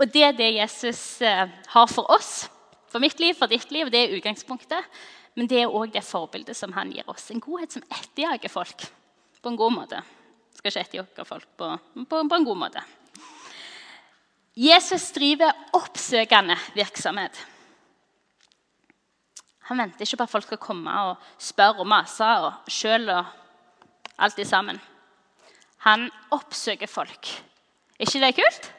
Og 0.00 0.10
det 0.10 0.24
er 0.26 0.34
det 0.36 0.50
Jesus 0.56 1.22
eh, 1.22 1.46
har 1.70 1.86
for 1.90 2.10
oss, 2.10 2.48
for 2.90 3.02
mitt 3.02 3.20
liv, 3.22 3.36
for 3.38 3.50
ditt 3.50 3.70
liv. 3.72 3.90
Det 3.92 4.00
er 4.00 4.16
utgangspunktet. 4.18 4.90
Men 5.34 5.48
det 5.50 5.62
er 5.62 5.72
òg 5.72 5.94
det 5.94 6.04
forbildet 6.06 6.56
som 6.58 6.74
han 6.76 6.92
gir 6.94 7.06
oss. 7.10 7.30
En 7.30 7.42
godhet 7.42 7.74
som 7.74 7.82
etterjager 7.90 8.52
folk 8.52 8.84
på 9.42 9.50
en 9.50 9.58
god 9.58 9.74
måte. 9.74 10.02
Skal 10.54 10.70
ikke 10.70 10.84
etterjage 10.84 11.26
folk 11.28 11.48
på, 11.58 11.70
på, 12.04 12.20
på 12.20 12.38
en 12.38 12.46
god 12.46 12.60
måte. 12.66 12.84
Jesus 14.56 15.10
driver 15.10 15.50
oppsøkende 15.74 16.56
virksomhet. 16.74 17.46
Han 19.66 19.80
venter 19.80 20.04
ikke 20.04 20.20
på 20.20 20.26
at 20.26 20.30
folk 20.30 20.46
skal 20.46 20.60
komme 20.62 20.92
og 21.08 21.16
spørre 21.42 21.82
og 21.82 21.88
mase 21.88 22.26
og 22.44 22.70
sjøl 22.70 23.08
og 23.10 23.24
alt 24.18 24.36
det 24.36 24.46
sammen. 24.46 24.78
Han 25.88 26.06
oppsøker 26.30 26.86
folk. 26.86 27.30
Er 27.98 28.06
ikke 28.06 28.20
det 28.22 28.34
kult? 28.36 28.70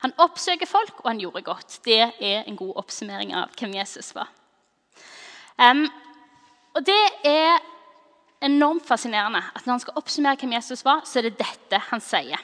Han 0.00 0.14
oppsøker 0.16 0.66
folk, 0.66 1.00
og 1.02 1.10
han 1.10 1.18
gjorde 1.20 1.42
godt. 1.42 1.80
Det 1.84 1.98
er 2.00 2.44
en 2.46 2.56
god 2.56 2.78
oppsummering 2.80 3.34
av 3.36 3.50
hvem 3.58 3.74
Jesus 3.76 4.14
var. 4.14 4.30
Um, 5.60 5.84
og 6.72 6.86
det 6.86 7.02
er 7.28 7.58
enormt 8.40 8.86
fascinerende 8.88 9.42
at 9.54 9.66
når 9.66 9.74
han 9.74 9.82
skal 9.82 9.98
oppsummere 10.00 10.40
hvem 10.40 10.54
Jesus 10.56 10.84
var, 10.84 11.02
så 11.04 11.18
er 11.18 11.28
det 11.28 11.40
dette 11.42 11.82
han 11.90 12.00
sier. 12.00 12.40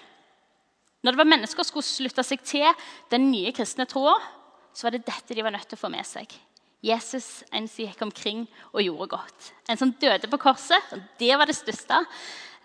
Når 1.06 1.14
det 1.14 1.20
var 1.20 1.28
mennesker 1.30 1.62
som 1.62 1.70
skulle 1.70 1.86
slutte 1.86 2.22
seg 2.26 2.40
til 2.42 2.66
den 3.12 3.28
nye 3.30 3.52
kristne 3.54 3.86
troa, 3.86 4.16
så 4.75 4.88
var 4.88 4.96
det 4.96 5.06
dette 5.06 5.36
de 5.38 5.44
var 5.46 5.54
nødt 5.54 5.68
til 5.70 5.78
å 5.78 5.82
få 5.84 5.90
med 5.92 6.02
seg. 6.02 6.32
Jesus 6.82 7.44
en 7.54 7.68
som 7.70 7.84
gikk 7.84 8.02
omkring 8.02 8.40
og 8.72 8.82
gjorde 8.82 9.06
godt. 9.14 9.52
En 9.70 9.78
som 9.78 9.92
døde 9.94 10.26
på 10.26 10.40
korset. 10.42 10.82
og 10.90 11.04
Det 11.18 11.30
var 11.38 11.46
det 11.46 11.54
største. 11.54 12.00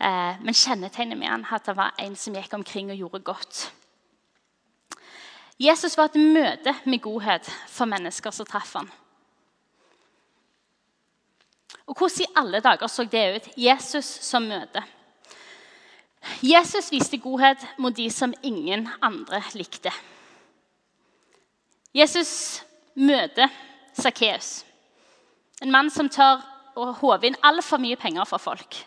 Eh, 0.01 0.41
men 0.41 0.57
kjennetegnet 0.57 1.19
med 1.21 1.29
han 1.29 1.45
at 1.45 1.69
han 1.69 1.77
var 1.77 1.93
en 2.01 2.17
som 2.17 2.33
gikk 2.33 2.55
omkring 2.57 2.89
og 2.89 2.97
gjorde 2.97 3.21
godt. 3.29 3.61
Jesus 5.61 5.93
var 5.97 6.09
et 6.09 6.17
møte 6.17 6.73
med 6.89 7.03
godhet 7.05 7.45
for 7.69 7.85
mennesker 7.85 8.33
som 8.33 8.49
traff 8.49 8.73
han. 8.79 8.89
Og 11.85 11.93
Hvordan 11.93 12.25
i 12.25 12.33
alle 12.41 12.63
dager 12.65 12.89
så 12.89 13.05
det 13.05 13.23
ut? 13.35 13.53
Jesus 13.57 14.09
som 14.25 14.49
møte. 14.49 14.81
Jesus 16.41 16.91
viste 16.91 17.17
godhet 17.17 17.63
mot 17.81 17.95
de 17.95 18.09
som 18.13 18.33
ingen 18.45 18.87
andre 19.01 19.41
likte. 19.57 19.91
Jesus 21.93 22.61
møter 22.95 23.49
Sakkeus. 23.97 24.61
En 25.61 25.73
mann 25.73 25.89
som 25.93 26.09
tør 26.09 26.41
å 26.79 26.91
håve 27.01 27.27
inn 27.27 27.39
altfor 27.45 27.81
mye 27.81 27.99
penger 27.99 28.25
fra 28.29 28.39
folk. 28.41 28.77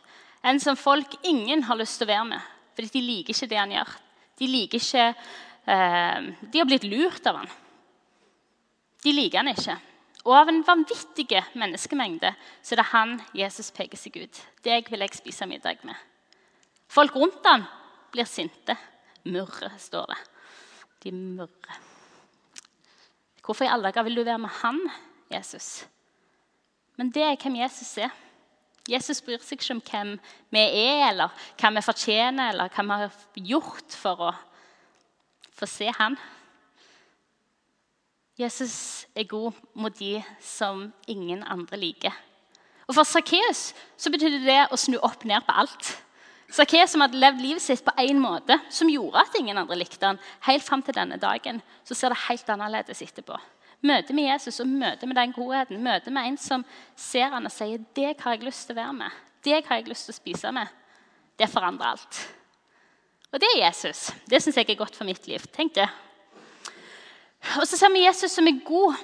En 0.44 0.60
som 0.60 0.76
folk 0.76 1.18
ingen 1.22 1.64
har 1.68 1.78
lyst 1.78 1.98
til 2.00 2.08
å 2.08 2.12
være 2.12 2.28
med, 2.32 2.46
fordi 2.76 2.92
de 2.94 3.04
liker 3.04 3.34
ikke 3.34 3.50
det 3.50 3.60
han 3.60 3.74
gjør. 3.74 3.92
De 4.40 4.48
liker 4.50 4.80
ikke 4.80 5.04
eh, 5.08 6.30
De 6.50 6.60
har 6.60 6.68
blitt 6.68 6.86
lurt 6.88 7.26
av 7.30 7.42
han. 7.42 7.52
De 9.04 9.12
liker 9.12 9.42
han 9.42 9.52
ikke. 9.52 9.76
Og 10.24 10.32
av 10.38 10.48
en 10.48 10.62
vanvittig 10.64 11.28
menneskemengde 11.60 12.32
så 12.62 12.74
er 12.74 12.80
det 12.80 12.90
han 12.94 13.18
Jesus 13.36 13.70
peker 13.76 14.00
seg 14.00 14.16
ut. 14.24 14.42
Deg 14.64 14.88
vil 14.90 15.04
jeg 15.04 15.18
spise 15.20 15.48
middag 15.48 15.84
med. 15.84 15.96
Folk 16.90 17.16
rundt 17.16 17.46
han 17.46 17.64
blir 18.12 18.28
sinte. 18.28 18.76
Murre, 19.24 19.72
står 19.78 20.12
det. 20.12 20.20
De 21.04 21.12
murrer. 21.12 21.80
Hvorfor 23.44 23.66
i 23.66 23.72
alle 23.72 23.90
dager 23.90 24.06
vil 24.06 24.16
du 24.16 24.24
være 24.24 24.40
med 24.40 24.52
han, 24.62 24.78
Jesus? 25.32 25.86
Men 26.96 27.10
det 27.12 27.22
er 27.22 27.40
hvem 27.40 27.56
Jesus 27.60 27.96
er. 27.98 28.12
Jesus 28.88 29.22
bryr 29.24 29.40
seg 29.40 29.58
ikke 29.58 29.74
om 29.74 29.82
hvem 29.84 30.10
vi 30.52 30.60
er, 30.60 31.08
eller 31.08 31.32
hva 31.60 31.70
vi 31.72 31.82
fortjener, 31.84 32.52
eller 32.52 32.72
hva 32.72 32.84
vi 32.84 32.98
har 33.00 33.48
gjort 33.52 33.96
for 33.96 34.28
å 34.28 34.32
få 35.54 35.68
se 35.70 35.88
han. 35.98 36.16
Jesus 38.38 39.06
er 39.14 39.28
god 39.30 39.54
mot 39.78 39.94
de 39.94 40.18
som 40.42 40.88
ingen 41.08 41.44
andre 41.46 41.78
liker. 41.78 42.14
Og 42.88 42.96
For 42.96 43.08
Sakkeus 43.08 43.70
betydde 44.10 44.42
det 44.44 44.60
å 44.68 44.76
snu 44.80 44.98
opp 45.00 45.24
ned 45.24 45.44
på 45.46 45.54
alt. 45.62 45.92
Sakkeus 46.52 46.92
som 46.92 47.02
hadde 47.02 47.18
levd 47.18 47.40
livet 47.40 47.62
sitt 47.62 47.82
på 47.84 47.94
én 47.98 48.20
måte, 48.20 48.58
som 48.70 48.90
gjorde 48.90 49.22
at 49.24 49.36
ingen 49.38 49.58
andre 49.58 49.78
likte 49.80 50.06
han, 50.06 50.20
helt 50.46 50.64
fram 50.64 50.82
til 50.84 50.94
denne 50.96 51.16
dagen, 51.18 51.60
så 51.84 51.96
ser 51.96 52.12
det 52.12 52.24
helt 52.28 52.50
annerledes 52.52 53.02
etterpå. 53.02 53.38
Møtet 53.84 54.14
med 54.16 54.30
Jesus 54.30 54.60
og 54.62 54.68
møtet 54.68 55.08
med 55.08 55.16
den 55.18 55.32
godheten, 55.36 55.82
møtet 55.84 56.12
med 56.12 56.28
en 56.28 56.38
som 56.40 56.64
ser 56.96 57.28
han 57.34 57.44
og 57.44 57.52
sier 57.52 57.78
'Deg 57.94 58.20
har 58.20 58.36
jeg 58.36 58.44
lyst 58.44 58.66
til 58.66 58.76
å 58.76 58.80
være 58.80 58.92
med. 58.92 59.10
Deg 59.44 59.66
har 59.66 59.76
jeg 59.76 59.88
lyst 59.88 60.06
til 60.06 60.12
å 60.12 60.20
spise 60.20 60.52
med.' 60.52 60.68
Det 61.38 61.50
forandrer 61.50 61.86
alt. 61.86 62.34
Og 63.32 63.40
det 63.40 63.48
er 63.50 63.66
Jesus. 63.66 64.12
Det 64.30 64.42
syns 64.42 64.56
jeg 64.56 64.70
er 64.70 64.78
godt 64.78 64.96
for 64.96 65.04
mitt 65.04 65.26
liv. 65.26 65.42
Tenk 65.52 65.74
det. 65.74 65.88
Og 67.58 67.66
så 67.66 67.76
ser 67.76 67.90
vi 67.92 68.04
Jesus 68.04 68.30
som 68.30 68.46
er 68.46 68.60
god. 68.64 68.94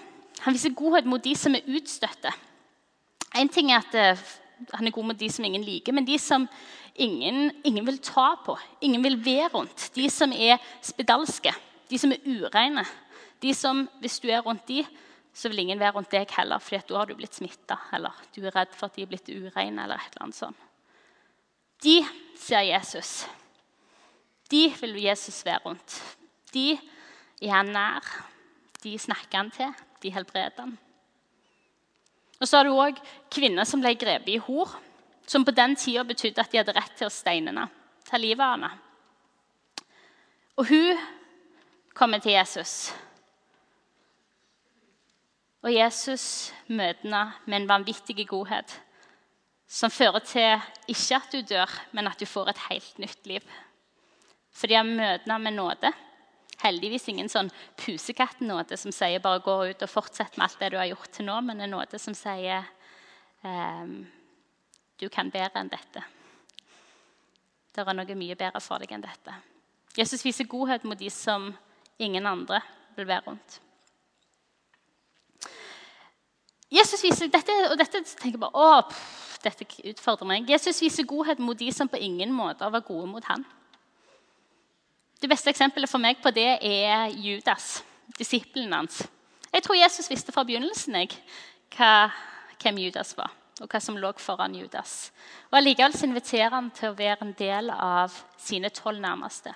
Han 0.41 0.55
viser 0.55 0.71
godhet 0.71 1.05
mot 1.05 1.25
de 1.25 1.35
som 1.37 1.55
er 1.55 1.67
utstøtte. 1.67 2.31
En 3.37 3.49
ting 3.49 3.73
er 3.73 3.83
at 3.83 3.95
eh, 3.95 4.23
han 4.73 4.87
er 4.87 4.95
god 4.95 5.11
mot 5.11 5.21
de 5.21 5.29
som 5.33 5.45
ingen 5.45 5.65
liker, 5.65 5.95
men 5.97 6.07
de 6.07 6.19
som 6.19 6.47
ingen, 6.95 7.51
ingen 7.65 7.87
vil 7.87 7.99
ta 8.05 8.35
på, 8.45 8.57
ingen 8.81 9.03
vil 9.05 9.19
være 9.25 9.49
rundt. 9.55 9.91
De 9.95 10.09
som 10.11 10.33
er 10.33 10.61
spedalske, 10.85 11.53
de 11.91 11.99
som 11.99 12.13
er 12.13 12.27
ureine. 12.27 12.85
De 13.43 13.55
som, 13.55 13.89
Hvis 14.01 14.21
du 14.21 14.29
er 14.29 14.43
rundt 14.45 14.69
de, 14.69 14.85
så 15.33 15.49
vil 15.49 15.59
ingen 15.59 15.79
være 15.81 15.95
rundt 15.97 16.11
deg 16.13 16.31
heller, 16.37 16.59
for 16.59 16.77
da 16.77 16.99
har 16.99 17.07
du 17.07 17.15
blitt 17.15 17.35
smitta. 17.35 17.79
Eller 17.95 18.13
du 18.35 18.43
er 18.45 18.55
redd 18.55 18.75
for 18.77 18.91
at 18.91 18.97
de 18.97 19.03
er 19.03 19.11
blitt 19.11 19.29
ureine. 19.29 19.83
eller 19.83 19.97
et 19.97 20.13
eller 20.13 20.27
annet 20.27 20.37
sånt. 20.37 20.57
De 21.83 22.05
ser 22.37 22.61
Jesus. 22.61 23.27
De 24.51 24.69
vil 24.81 25.03
Jesus 25.03 25.45
være 25.45 25.61
rundt. 25.65 26.17
De 26.53 26.79
er 27.41 27.63
nær. 27.63 28.05
De 28.83 28.99
snakker 28.99 29.39
han 29.39 29.51
til. 29.51 29.73
De 30.03 30.13
helbreder 30.13 30.61
han. 30.61 30.79
Og 32.41 32.49
så 32.49 32.57
har 32.57 32.67
du 32.67 32.73
òg 32.73 33.01
kvinner 33.33 33.69
som 33.69 33.83
ble 33.83 33.93
grepet 34.01 34.33
i 34.33 34.41
hor, 34.41 34.73
som 35.29 35.45
på 35.45 35.55
den 35.55 35.77
tida 35.79 36.05
betydde 36.09 36.43
at 36.43 36.53
de 36.53 36.61
hadde 36.63 36.75
rett 36.75 36.97
til 36.99 37.11
å 37.11 37.13
steine 37.13 37.53
henne, 37.53 37.69
ta 38.09 38.19
livet 38.19 38.43
av 38.43 38.57
henne. 38.57 38.71
Og 40.59 40.67
hun 40.69 41.05
kommer 41.97 42.21
til 42.21 42.35
Jesus. 42.35 42.91
Og 45.61 45.73
Jesus 45.73 46.25
møter 46.67 47.05
henne 47.05 47.25
med 47.45 47.61
en 47.61 47.69
vanvittig 47.69 48.25
godhet 48.29 48.79
som 49.71 49.93
fører 49.93 50.25
til 50.27 50.63
ikke 50.91 51.19
at 51.21 51.35
du 51.35 51.43
dør, 51.47 51.73
men 51.95 52.09
at 52.11 52.19
du 52.19 52.27
får 52.27 52.51
et 52.51 52.63
helt 52.71 52.97
nytt 52.99 53.29
liv. 53.31 53.45
Fordi 54.51 54.75
han 54.81 54.97
møter 54.97 55.29
henne 55.29 55.45
med 55.45 55.55
nåde 55.61 55.93
heldigvis 56.65 57.09
ingen 57.09 57.29
sånn 57.31 57.51
pusekattnåde 57.81 58.77
som 58.81 58.93
sier 58.95 59.23
bare 59.23 59.43
gå 59.45 59.57
ut 59.71 59.85
og 59.87 59.91
fortsett 59.91 60.37
med 60.37 60.47
alt 60.47 60.59
det 60.61 60.73
du 60.73 60.79
har 60.81 60.91
gjort 60.91 61.13
til 61.15 61.29
nå, 61.29 61.39
men 61.47 61.61
en 61.61 61.75
nåde 61.77 62.01
som 62.01 62.17
sier 62.17 62.67
ehm, 63.47 64.03
du 65.01 65.09
kan 65.09 65.33
bedre 65.33 65.63
enn 65.63 65.73
dette. 65.73 66.05
Det 67.71 67.87
er 67.87 67.97
noe 67.97 68.19
mye 68.19 68.37
bedre 68.37 68.61
for 68.61 68.83
deg 68.83 68.93
enn 68.93 69.05
dette. 69.05 69.35
Jesus 69.97 70.23
viser 70.25 70.49
godhet 70.51 70.85
mot 70.87 70.99
de 70.99 71.11
som 71.11 71.51
ingen 71.99 72.27
andre 72.27 72.61
vil 72.97 73.09
være 73.09 73.31
rundt. 73.31 73.61
Jesus 76.71 77.03
viser, 77.03 77.27
dette, 77.33 77.55
og 77.67 77.79
dette 77.79 77.99
tenker 78.07 78.37
jeg 78.37 78.43
bare, 78.45 78.55
å, 78.55 78.83
pff, 78.87 79.39
dette 79.43 79.67
utfordrer 79.91 80.29
meg. 80.29 80.51
Jesus 80.51 80.79
viser 80.83 81.09
godhet 81.09 81.41
mot 81.43 81.59
de 81.59 81.71
som 81.75 81.89
på 81.91 81.99
ingen 81.99 82.31
måter 82.35 82.71
var 82.71 82.85
gode 82.87 83.09
mot 83.11 83.27
ham. 83.27 83.43
Det 85.21 85.29
beste 85.29 85.53
eksempelet 85.53 85.91
for 85.91 86.01
meg 86.01 86.17
på 86.25 86.31
det 86.33 86.49
er 86.65 87.11
Judas, 87.13 87.83
disippelen 88.17 88.73
hans. 88.73 89.03
Jeg 89.53 89.65
tror 89.67 89.77
Jesus 89.77 90.09
visste 90.09 90.33
fra 90.33 90.47
begynnelsen 90.49 90.97
jeg, 90.97 91.11
hva, 91.77 92.09
hvem 92.63 92.79
Judas 92.87 93.13
var, 93.19 93.35
og 93.61 93.69
hva 93.69 93.83
som 93.85 93.99
lå 94.01 94.15
foran 94.17 94.57
Judas. 94.57 95.11
Og 95.51 95.59
Allikevel 95.61 95.93
inviterer 96.09 96.55
han 96.57 96.71
til 96.73 96.89
å 96.89 96.97
være 96.97 97.27
en 97.27 97.35
del 97.37 97.69
av 97.75 98.17
sine 98.41 98.73
tolv 98.73 99.03
nærmeste. 99.05 99.53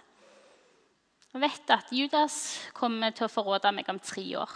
Jeg 1.32 1.42
vet 1.46 1.72
at 1.72 1.96
Judas 1.96 2.36
kommer 2.76 3.16
til 3.16 3.24
å 3.24 3.32
forråde 3.32 3.72
meg 3.72 3.88
om 3.88 4.02
tre 4.04 4.26
år, 4.36 4.52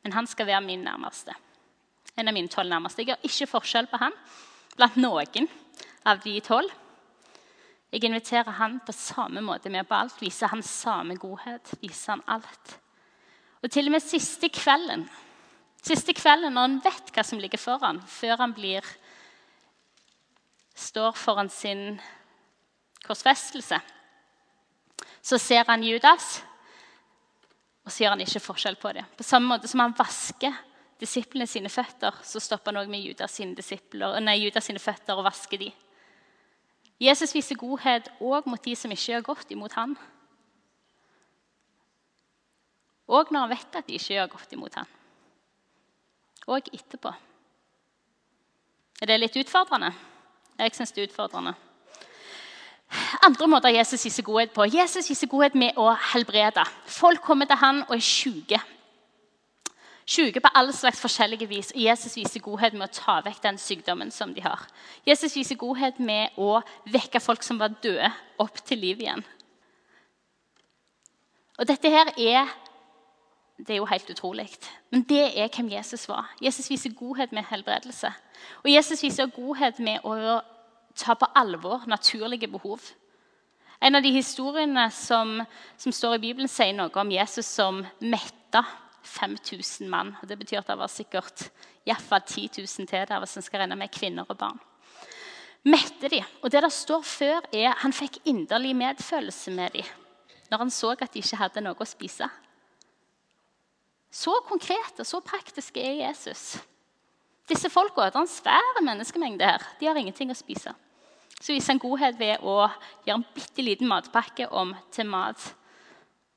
men 0.00 0.16
han 0.16 0.26
skal 0.26 0.48
være 0.48 0.64
min 0.64 0.88
nærmeste. 0.88 1.36
En 2.16 2.32
av 2.32 2.34
mine 2.34 2.48
tolv 2.48 2.72
nærmeste. 2.72 3.04
Jeg 3.04 3.12
gjør 3.12 3.28
ikke 3.28 3.52
forskjell 3.58 3.92
på 3.92 4.00
han 4.00 4.16
blant 4.78 4.96
noen 4.96 5.52
av 6.08 6.24
de 6.24 6.40
tolv. 6.40 6.79
Jeg 7.90 8.04
inviterer 8.06 8.54
han 8.60 8.78
på 8.86 8.94
samme 8.94 9.42
måte 9.42 9.70
med 9.72 9.88
på 9.88 9.96
alt, 9.98 10.20
viser 10.22 10.52
han 10.52 10.62
samme 10.62 11.16
godhet. 11.18 11.72
viser 11.80 12.12
han 12.14 12.22
alt. 12.26 12.78
Og 13.62 13.70
til 13.70 13.90
og 13.90 13.96
med 13.96 14.04
siste 14.04 14.48
kvelden, 14.48 15.08
siste 15.82 16.14
kvelden 16.14 16.54
når 16.54 16.68
han 16.68 16.78
vet 16.84 17.10
hva 17.12 17.24
som 17.26 17.40
ligger 17.42 17.58
foran, 17.60 18.00
før 18.06 18.36
han 18.44 18.54
blir, 18.54 18.86
står 20.74 21.12
foran 21.18 21.50
sin 21.50 21.98
korsfestelse, 23.04 23.80
så 25.20 25.38
ser 25.38 25.66
han 25.68 25.84
Judas, 25.84 26.40
og 27.84 27.92
så 27.92 28.04
gjør 28.04 28.14
han 28.14 28.24
ikke 28.24 28.44
forskjell 28.44 28.78
på 28.80 28.94
det. 28.96 29.04
På 29.18 29.26
samme 29.26 29.50
måte 29.50 29.68
som 29.68 29.82
han 29.82 29.96
vasker 29.98 30.54
disiplene 31.00 31.48
sine 31.48 31.68
føtter, 31.72 32.16
så 32.22 32.40
stopper 32.40 32.72
han 32.72 32.84
òg 32.84 32.90
med 32.92 33.02
Judas 33.02 33.34
sine, 33.34 33.56
nei, 34.20 34.40
Judas 34.44 34.68
sine 34.68 34.80
føtter 34.80 35.18
og 35.18 35.26
vasker 35.26 35.60
dem. 35.60 35.74
Jesus 37.00 37.32
viser 37.34 37.56
godhet 37.56 38.10
òg 38.20 38.48
mot 38.50 38.60
de 38.64 38.74
som 38.76 38.92
ikke 38.92 39.12
gjør 39.12 39.26
godt 39.30 39.52
imot 39.54 39.72
ham. 39.78 39.94
Og 43.08 43.32
når 43.32 43.46
han 43.46 43.52
vet 43.54 43.78
at 43.80 43.86
de 43.88 43.96
ikke 43.96 44.14
gjør 44.14 44.28
godt 44.36 44.52
imot 44.52 44.74
ham. 44.78 44.86
Og 46.46 46.68
etterpå. 46.72 47.12
Er 49.00 49.08
det 49.08 49.20
litt 49.20 49.40
utfordrende? 49.40 49.90
Jeg 50.60 50.74
syns 50.76 50.92
det 50.92 51.02
er 51.02 51.08
utfordrende. 51.08 51.54
Andre 53.24 53.46
måter 53.48 53.72
Jesus 53.72 54.04
viser 54.04 54.26
godhet 54.26 54.52
på. 54.52 54.66
Jesus 54.68 55.08
viser 55.08 55.30
godhet 55.30 55.54
med 55.54 55.78
å 55.78 55.88
helbrede. 56.12 56.64
Folk 56.90 57.22
kommer 57.24 57.48
til 57.48 57.60
han 57.60 57.84
og 57.86 57.96
er 57.96 58.04
syke. 58.04 58.60
Syke 60.10 60.40
på 60.42 60.50
alle 60.58 60.72
slags 60.74 61.00
forskjellige 61.00 61.46
vis. 61.48 61.70
Og 61.74 61.82
Jesus 61.84 62.16
viser 62.18 62.42
godhet 62.42 62.74
med 62.74 62.88
å 62.88 62.94
ta 62.94 63.20
vekk 63.22 63.42
den 63.44 63.58
sykdommen 63.62 64.10
som 64.10 64.32
de 64.34 64.42
har. 64.42 64.64
Jesus 65.06 65.36
viser 65.38 65.58
godhet 65.60 66.00
med 66.02 66.34
å 66.40 66.56
vekke 66.90 67.22
folk 67.22 67.46
som 67.46 67.60
var 67.60 67.76
døde, 67.82 68.10
opp 68.42 68.58
til 68.66 68.82
liv 68.82 69.04
igjen. 69.04 69.22
Og 71.60 71.68
dette 71.68 71.92
her 71.92 72.10
er 72.16 72.50
det 73.60 73.74
er 73.74 73.82
jo 73.82 73.88
helt 73.90 74.10
utrolig. 74.10 74.48
Men 74.90 75.02
det 75.04 75.36
er 75.36 75.50
hvem 75.52 75.68
Jesus 75.68 76.08
var. 76.08 76.30
Jesus 76.40 76.70
viser 76.70 76.94
godhet 76.96 77.32
med 77.36 77.44
helbredelse. 77.50 78.08
Og 78.64 78.70
Jesus 78.72 79.02
viser 79.04 79.30
godhet 79.34 79.78
med 79.78 80.00
å 80.02 80.40
ta 80.96 81.14
på 81.14 81.28
alvor 81.36 81.84
naturlige 81.86 82.48
behov. 82.48 82.80
En 83.80 83.94
av 83.94 84.02
de 84.02 84.12
historiene 84.12 84.88
som, 84.92 85.42
som 85.76 85.92
står 85.92 86.16
i 86.16 86.22
Bibelen, 86.24 86.48
sier 86.48 86.72
noe 86.76 86.92
om 87.00 87.12
Jesus 87.12 87.46
som 87.46 87.84
metta 88.00 88.64
5000 89.02 89.88
mann. 89.90 90.14
Og 90.22 90.28
det 90.28 90.38
betyr 90.38 90.60
at 90.60 90.68
det 90.70 90.78
var 90.78 90.90
sikkert 90.92 91.46
iallfall 91.86 92.22
10 92.26 92.50
000 92.58 92.90
til 92.90 93.06
der 93.08 93.22
hvis 93.22 93.38
skal 93.44 93.64
regne 93.64 93.76
med 93.76 93.92
kvinner 93.94 94.28
og 94.28 94.38
barn. 94.38 94.60
Mette 95.64 96.08
de. 96.08 96.22
Og 96.42 96.52
det 96.52 96.62
der 96.62 96.72
står 96.72 97.02
før, 97.04 97.40
er 97.52 97.74
han 97.82 97.92
fikk 97.92 98.22
inderlig 98.24 98.76
medfølelse 98.76 99.50
med 99.50 99.76
de 99.76 99.84
når 100.50 100.64
han 100.64 100.70
så 100.70 100.90
at 100.90 101.12
de 101.14 101.22
ikke 101.22 101.38
hadde 101.38 101.62
noe 101.62 101.78
å 101.78 101.86
spise. 101.86 102.26
Så 104.10 104.32
konkret 104.48 104.98
og 104.98 105.06
så 105.06 105.20
praktisk 105.22 105.76
er 105.78 106.00
Jesus. 106.02 106.58
Disse 107.48 107.70
folka, 107.70 108.08
Det 108.10 108.16
er 108.16 108.20
en 108.20 108.26
svær 108.26 108.82
menneskemengde 108.82 109.44
her. 109.44 109.62
De 109.78 109.86
har 109.86 109.96
ingenting 109.96 110.30
å 110.30 110.34
spise. 110.34 110.74
Så 111.40 111.52
viser 111.52 111.72
han 111.72 111.78
godhet 111.78 112.18
ved 112.18 112.42
å 112.42 112.68
gjøre 113.06 113.20
en 113.20 113.26
bitte 113.34 113.62
liten 113.62 113.88
matpakke 113.88 114.48
om 114.50 114.74
til 114.90 115.06
mat 115.06 115.54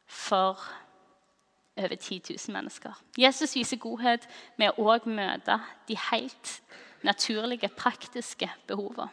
for 0.06 0.62
over 1.78 1.96
10 1.96 2.22
000 2.30 2.54
mennesker. 2.54 2.94
Jesus 3.18 3.56
viser 3.56 3.78
godhet 3.82 4.28
med 4.58 4.78
å 4.78 4.98
møte 5.06 5.60
de 5.88 5.98
helt 6.12 6.62
naturlige, 7.04 7.68
praktiske 7.68 8.50
behovene. 8.68 9.10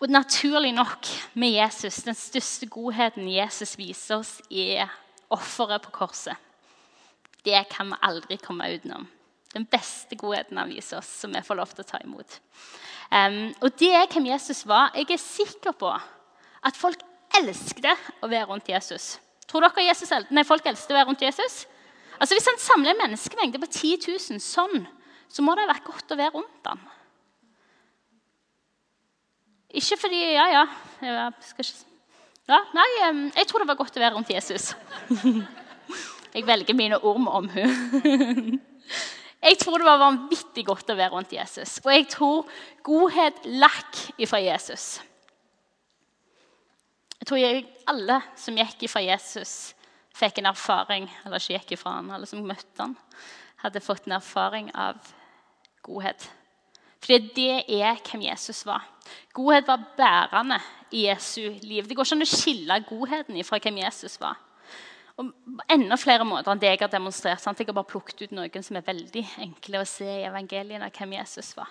Og 0.00 0.08
naturlig 0.08 0.72
nok 0.72 1.06
med 1.34 1.52
Jesus, 1.52 1.98
den 2.06 2.16
største 2.16 2.66
godheten 2.66 3.28
Jesus 3.28 3.76
viser 3.78 4.22
oss, 4.22 4.38
er 4.50 4.88
offeret 5.30 5.82
på 5.84 5.92
korset. 5.92 6.36
Det 7.44 7.66
kan 7.70 7.92
vi 7.92 8.00
aldri 8.02 8.38
komme 8.40 8.70
utenom. 8.72 9.04
Den 9.52 9.66
beste 9.68 10.16
godheten 10.16 10.58
han 10.58 10.72
viser 10.72 10.98
oss, 10.98 11.10
som 11.20 11.34
vi 11.34 11.44
får 11.44 11.60
lov 11.60 11.74
til 11.74 11.84
å 11.84 11.90
ta 11.90 12.00
imot. 12.04 12.40
Um, 13.10 13.52
og 13.60 13.76
det 13.78 13.92
er 13.94 14.08
hvem 14.10 14.26
Jesus 14.32 14.64
var. 14.66 14.90
Jeg 14.96 15.12
er 15.12 15.22
sikker 15.22 15.76
på 15.78 15.92
at 15.92 16.76
folk 16.76 17.04
elsket 17.36 18.08
å 18.24 18.30
være 18.32 18.48
rundt 18.50 18.68
Jesus. 18.68 19.16
Tror 19.46 19.62
dere 19.62 19.86
Jesus, 19.86 20.12
nei, 20.34 20.44
folk 20.46 20.66
eldste 20.66 20.94
å 20.94 20.98
være 20.98 21.08
rundt 21.10 21.24
Jesus? 21.24 21.64
Altså 22.16 22.36
Hvis 22.36 22.48
han 22.48 22.60
samler 22.62 22.94
en 22.94 23.02
menneskemengde 23.04 23.60
på 23.62 23.68
10 23.70 24.06
000 24.08 24.42
sånn, 24.42 24.86
så 25.28 25.44
må 25.44 25.54
det 25.54 25.66
ha 25.66 25.74
vært 25.74 25.86
godt 25.86 26.14
å 26.14 26.18
være 26.18 26.34
rundt 26.38 26.70
ham. 26.70 26.80
Ikke 29.76 29.98
fordi 30.00 30.22
Ja, 30.32 30.46
ja. 30.52 30.64
Jeg, 31.02 31.32
skal 31.50 31.66
ikke, 31.66 31.94
ja 32.48 32.60
nei, 32.72 32.86
jeg 33.36 33.48
tror 33.50 33.62
det 33.62 33.68
var 33.68 33.78
godt 33.82 33.98
å 33.98 34.02
være 34.02 34.14
rundt 34.16 34.32
Jesus. 34.32 34.72
Jeg 36.36 36.44
velger 36.44 36.76
mine 36.76 36.98
ord 37.00 37.20
med 37.22 37.32
omhu. 37.32 37.62
Jeg 39.46 39.58
tror 39.60 39.80
det 39.80 39.86
var 39.86 40.00
vanvittig 40.02 40.64
godt 40.66 40.90
å 40.90 40.96
være 40.98 41.14
rundt 41.14 41.32
Jesus. 41.32 41.76
Og 41.84 41.92
jeg 41.92 42.06
tror 42.10 42.48
godhet 42.84 43.44
lakk 43.60 44.00
ifra 44.18 44.40
Jesus. 44.42 44.96
Jeg 47.20 47.28
tror 47.30 47.40
jeg, 47.40 47.64
alle 47.88 48.20
som 48.36 48.58
gikk 48.58 48.86
ifra 48.86 49.02
Jesus, 49.04 49.74
fikk 50.16 50.40
en 50.40 50.50
erfaring 50.50 51.06
Eller 51.24 51.40
ikke 51.40 51.58
gikk 51.58 51.76
ifra 51.76 51.98
han, 51.98 52.10
alle 52.12 52.28
som 52.28 52.44
møtte 52.44 52.82
han, 52.82 52.96
hadde 53.62 53.84
fått 53.84 54.06
en 54.06 54.18
erfaring 54.18 54.68
av 54.76 55.00
godhet. 55.86 56.28
Fordi 57.02 57.30
det 57.36 57.78
er 57.78 58.00
hvem 58.02 58.26
Jesus 58.26 58.64
var. 58.66 58.84
Godhet 59.36 59.68
var 59.68 59.84
bærende 59.96 60.58
i 60.90 61.06
Jesu 61.06 61.40
liv. 61.62 61.86
Det 61.86 61.96
går 61.96 62.06
ikke 62.06 62.18
an 62.18 62.26
å 62.26 62.28
skille 62.30 62.80
godheten 62.88 63.38
fra 63.46 63.60
hvem 63.62 63.80
Jesus 63.84 64.18
var. 64.20 64.40
Og 65.16 65.30
enda 65.72 65.96
flere 65.96 66.26
måter 66.28 66.52
enn 66.52 66.60
det 66.60 66.74
jeg 66.74 66.82
har 66.82 66.92
demonstrert. 66.92 67.40
Sant? 67.40 67.60
Jeg 67.60 67.70
har 67.70 67.76
bare 67.78 67.88
plukket 67.88 68.26
ut 68.26 68.34
noen 68.36 68.64
som 68.64 68.76
er 68.76 68.84
veldig 68.84 69.22
enkle 69.46 69.80
å 69.80 69.88
se 69.88 70.08
i 70.08 70.26
evangeliene 70.28 70.90
hvem 70.92 71.14
Jesus 71.16 71.54
var. 71.56 71.70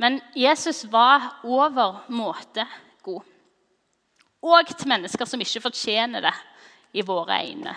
Men 0.00 0.18
Jesus 0.34 0.86
var 0.90 1.42
over 1.44 2.00
måte 2.08 2.64
god. 3.04 3.22
Og 4.40 4.72
til 4.72 4.88
mennesker 4.88 5.28
som 5.28 5.40
ikke 5.40 5.64
fortjener 5.68 6.24
det 6.24 6.34
i 6.96 7.04
våre 7.06 7.42
øyne. 7.44 7.74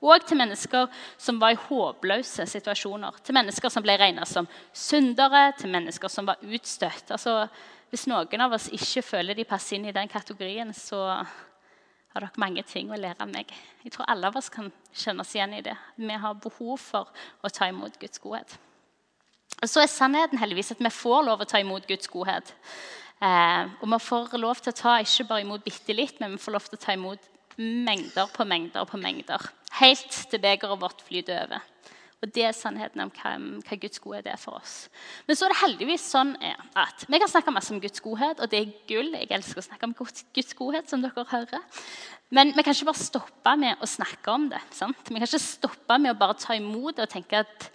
Og 0.00 0.26
til 0.26 0.36
mennesker 0.36 0.86
som 1.18 1.40
var 1.40 1.54
i 1.54 1.60
håpløse 1.60 2.46
situasjoner. 2.46 3.16
Til 3.24 3.34
mennesker 3.36 3.72
som 3.72 3.84
ble 3.84 3.96
regna 4.00 4.26
som 4.28 4.48
syndere, 4.72 5.52
til 5.58 5.72
mennesker 5.72 6.12
som 6.12 6.28
var 6.28 6.42
utstøtt. 6.44 7.10
Altså, 7.10 7.46
hvis 7.90 8.06
noen 8.10 8.44
av 8.44 8.52
oss 8.56 8.68
ikke 8.72 9.02
føler 9.02 9.36
de 9.36 9.48
passer 9.48 9.78
inn 9.78 9.88
i 9.88 9.94
den 9.96 10.08
kategorien, 10.08 10.72
så 10.74 11.00
har 12.16 12.24
dere 12.24 12.40
mange 12.40 12.62
ting 12.64 12.90
å 12.90 12.98
lære 13.00 13.24
av 13.24 13.32
meg. 13.32 13.50
Jeg 13.84 13.92
tror 13.94 14.08
alle 14.08 14.28
av 14.30 14.36
oss 14.40 14.48
kan 14.52 14.70
kjenne 14.92 15.24
oss 15.24 15.34
igjen 15.36 15.56
i 15.58 15.64
det. 15.64 15.74
Vi 15.96 16.20
har 16.22 16.38
behov 16.40 16.78
for 16.80 17.12
å 17.44 17.52
ta 17.52 17.68
imot 17.68 17.98
Guds 18.00 18.20
godhet. 18.22 18.56
Og 19.62 19.68
så 19.70 19.82
er 19.82 19.90
sannheten 19.92 20.40
heldigvis 20.40 20.74
at 20.74 20.80
vi 20.84 20.92
får 20.92 21.22
lov 21.24 21.42
å 21.44 21.48
ta 21.48 21.60
imot 21.62 21.86
Guds 21.88 22.08
godhet. 22.12 22.52
Eh, 23.16 23.70
og 23.80 23.88
vi 23.88 24.00
får 24.04 24.36
lov 24.40 24.60
til 24.60 24.74
å 24.74 24.76
ta 24.76 24.98
ikke 25.00 25.28
bare 25.30 25.44
imot 25.46 25.64
bitte 25.64 25.94
litt, 25.96 26.18
men 26.20 26.36
vi 26.36 26.42
får 26.42 26.56
lov 26.56 26.66
til 26.68 26.78
å 26.78 26.82
ta 26.82 26.96
imot 26.96 27.30
mengder 27.56 28.28
på 28.34 28.44
mengder 28.44 28.84
på 28.88 29.00
mengder. 29.00 29.40
Helt 29.80 30.20
til 30.30 30.42
begeret 30.42 30.80
vårt 30.80 31.00
flyter 31.04 31.46
over. 31.46 31.64
Og 32.24 32.30
Det 32.32 32.46
er 32.48 32.54
sannheten 32.56 33.02
om 33.04 33.10
hva, 33.12 33.34
hva, 33.36 33.76
Guds 33.76 34.00
godhet 34.00 34.26
er 34.30 34.38
for 34.40 34.56
oss. 34.56 34.88
Men 35.28 35.36
så 35.36 35.46
er 35.46 35.52
det 35.52 35.60
heldigvis 35.60 36.06
sånn 36.14 36.32
at 36.74 37.04
vi 37.06 37.20
kan 37.20 37.28
snakke 37.28 37.52
masse 37.52 37.74
om 37.74 37.80
Guds 37.80 38.00
godhet, 38.00 38.40
og 38.40 38.50
det 38.50 38.60
er 38.62 38.72
gull. 38.88 39.12
Jeg 39.12 39.28
elsker 39.36 39.60
å 39.60 39.66
snakke 39.66 39.88
om 39.88 39.92
Guds 39.96 40.56
godhet, 40.56 40.88
som 40.88 41.04
dere 41.04 41.26
hører. 41.28 41.84
Men 42.32 42.54
vi 42.56 42.64
kan 42.64 42.74
ikke 42.74 42.88
bare 42.88 43.04
stoppe 43.04 43.52
med 43.60 43.84
å 43.84 43.90
snakke 43.90 44.32
om 44.32 44.48
det. 44.50 44.62
Sant? 44.74 45.04
Vi 45.04 45.14
kan 45.14 45.28
ikke 45.28 45.44
stoppe 45.44 46.00
med 46.00 46.14
å 46.14 46.18
bare 46.18 46.40
ta 46.40 46.56
imot 46.56 46.96
det 46.96 47.04
og 47.04 47.12
tenke 47.12 47.44
at 47.44 47.68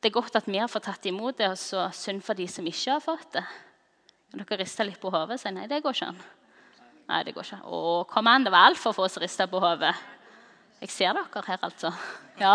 det 0.00 0.10
er 0.10 0.18
godt 0.18 0.36
at 0.40 0.48
vi 0.50 0.58
har 0.58 0.68
fått 0.70 0.88
tatt 0.88 1.06
imot 1.06 1.38
det, 1.38 1.52
og 1.52 1.60
så 1.60 1.86
synd 1.94 2.24
for 2.26 2.36
de 2.36 2.48
som 2.50 2.66
ikke 2.66 2.96
har 2.96 3.04
fått 3.04 3.38
det. 3.38 3.46
Dere 4.30 4.60
rister 4.60 4.86
litt 4.86 5.00
på 5.02 5.10
hodet 5.10 5.36
og 5.36 5.42
si 5.42 5.50
nei, 5.54 5.66
det 5.70 5.80
går 5.82 5.96
ikke 5.96 6.10
an? 6.12 6.20
Nei, 7.10 7.20
det 7.26 7.34
går 7.34 7.48
ikke. 7.48 7.60
Å, 7.66 7.78
kom 8.10 8.30
an, 8.30 8.46
det 8.46 8.52
var 8.54 8.68
altfor 8.70 8.94
få 8.94 9.08
som 9.10 9.24
rista 9.24 9.48
på 9.50 9.60
hodet. 9.62 9.92
Jeg 10.80 10.92
ser 10.94 11.16
dere 11.18 11.42
her, 11.48 11.64
altså. 11.66 11.90
Ja. 12.40 12.54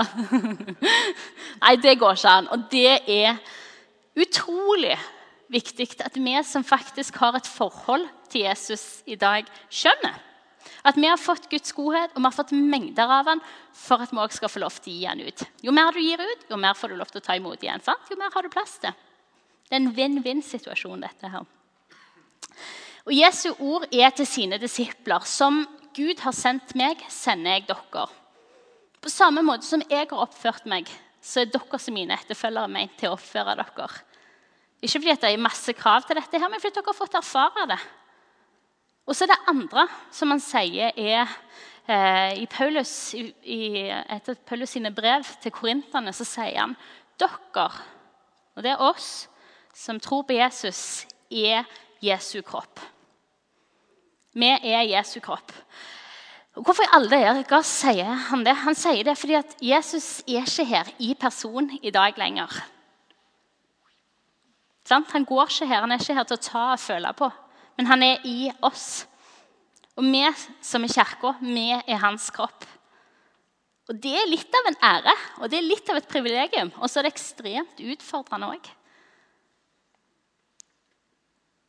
nei, 1.64 1.74
det 1.84 1.98
går 2.02 2.16
ikke 2.16 2.36
an. 2.40 2.48
Og 2.56 2.70
det 2.72 2.94
er 3.12 3.36
utrolig 4.16 4.96
viktig 5.52 5.90
at 6.02 6.16
vi 6.16 6.38
som 6.48 6.64
faktisk 6.66 7.20
har 7.22 7.36
et 7.38 7.50
forhold 7.50 8.08
til 8.32 8.48
Jesus 8.48 9.04
i 9.06 9.18
dag, 9.20 9.46
skjønner. 9.70 10.16
At 10.86 10.98
vi 10.98 11.06
har 11.06 11.20
fått 11.22 11.50
Guds 11.52 11.74
godhet 11.78 12.14
og 12.16 12.22
vi 12.22 12.26
har 12.26 12.34
fått 12.34 12.54
mengder 12.56 13.12
av 13.12 13.28
han 13.30 13.42
for 13.76 14.02
at 14.02 14.14
vi 14.14 14.22
også 14.22 14.40
skal 14.40 14.52
få 14.54 14.62
lov 14.64 14.80
til 14.80 14.94
å 14.94 14.96
gi 14.96 15.10
han 15.10 15.22
ut. 15.22 15.44
Jo 15.66 15.74
mer 15.76 15.94
du 15.94 16.02
gir 16.02 16.22
ut, 16.22 16.48
jo 16.50 16.58
mer 16.62 16.78
får 16.78 16.94
du 16.94 16.98
lov 16.98 17.12
til 17.12 17.22
å 17.22 17.26
ta 17.26 17.36
imot 17.38 17.62
igjen. 17.62 17.84
Sant? 17.86 18.10
Jo 18.10 18.18
mer 18.18 18.34
har 18.34 18.46
du 18.46 18.54
plass 18.54 18.80
til. 18.82 18.96
Det 19.66 19.76
er 19.76 19.82
en 19.82 19.94
vinn-vinn-situasjon. 19.94 21.06
dette 21.06 21.30
her. 21.30 21.46
Og 23.06 23.14
Jesu 23.14 23.52
ord 23.60 23.86
er 23.94 24.14
til 24.16 24.28
sine 24.28 24.58
disipler. 24.62 25.26
Som 25.30 25.64
Gud 25.96 26.22
har 26.26 26.36
sendt 26.36 26.74
meg, 26.78 27.02
sender 27.10 27.60
jeg 27.60 27.68
dere. 27.70 28.08
På 29.02 29.12
samme 29.14 29.44
måte 29.46 29.68
som 29.68 29.84
jeg 29.86 30.08
har 30.10 30.24
oppført 30.24 30.66
meg, 30.70 30.90
så 31.22 31.44
er 31.44 31.52
dere 31.54 31.80
som 31.82 31.96
mine 31.96 32.18
etterfølgere 32.18 32.72
ment 32.72 32.96
til 33.00 33.12
å 33.12 33.18
oppføre 33.18 33.56
dere. 33.60 33.90
Ikke 34.82 35.00
fordi 35.00 35.16
det 35.22 35.30
er 35.32 35.42
masse 35.42 35.74
krav 35.78 36.06
til 36.06 36.18
dette, 36.20 36.40
her, 36.42 36.50
men 36.52 36.62
fordi 36.62 36.80
dere 36.80 36.92
har 36.92 36.98
fått 36.98 37.18
erfare 37.22 37.70
det. 37.72 37.80
Og 39.06 39.14
så 39.14 39.26
er 39.26 39.34
det 39.34 39.54
andre 39.54 39.86
som 40.14 40.34
han 40.34 40.42
sier 40.42 40.92
er 40.98 41.30
eh, 41.86 42.42
i 42.42 42.48
Paulus, 42.50 43.14
i, 43.14 43.28
i, 43.46 43.62
Etter 43.86 44.38
Paulus 44.50 44.74
sine 44.74 44.92
brev 44.94 45.28
til 45.42 45.54
korinterne 45.54 46.14
så 46.14 46.26
sier 46.26 46.58
han 46.58 46.74
dere, 47.22 47.68
og 48.56 48.64
det 48.66 48.74
er 48.74 48.82
oss 48.84 49.28
som 49.76 50.00
tror 50.00 50.26
på 50.26 50.38
Jesus, 50.38 51.06
er 51.30 51.68
Jesu 52.04 52.42
kropp. 52.46 52.80
Vi 54.36 54.50
er 54.52 54.84
Jesu 54.90 55.20
kropp. 55.24 55.54
Hvorfor 56.56 56.86
i 56.86 56.94
alle 56.96 57.10
dager 57.12 57.64
sier 57.68 58.12
han 58.30 58.46
det? 58.46 58.54
Han 58.64 58.78
sier 58.80 59.04
det 59.04 59.18
fordi 59.20 59.36
at 59.40 59.56
Jesus 59.64 60.22
er 60.24 60.46
ikke 60.48 60.66
her 60.70 60.92
i 61.04 61.14
person 61.20 61.68
i 61.82 61.92
dag 61.92 62.16
lenger. 62.20 62.52
Han 64.90 65.26
går 65.26 65.50
ikke 65.50 65.68
her, 65.68 65.82
han 65.82 65.92
er 65.92 66.00
ikke 66.00 66.16
her 66.16 66.28
til 66.30 66.38
å 66.38 66.46
ta 66.46 66.64
og 66.76 66.80
føle 66.80 67.12
på, 67.18 67.28
men 67.76 67.90
han 67.90 68.04
er 68.06 68.24
i 68.24 68.52
oss. 68.64 69.06
Og 69.96 70.06
vi 70.06 70.24
som 70.64 70.84
er 70.84 70.94
kirka, 70.94 71.34
vi 71.42 71.72
er 71.74 72.02
hans 72.04 72.30
kropp. 72.32 72.68
Og 73.90 74.00
Det 74.02 74.16
er 74.18 74.30
litt 74.30 74.56
av 74.58 74.68
en 74.72 74.80
ære 74.82 75.14
og 75.42 75.50
det 75.50 75.60
er 75.60 75.68
litt 75.68 75.90
av 75.90 76.00
et 76.00 76.08
privilegium. 76.10 76.72
Og 76.82 76.90
så 76.90 77.00
er 77.00 77.06
det 77.06 77.14
ekstremt 77.14 77.82
utfordrende 77.94 78.50
òg. 78.56 78.70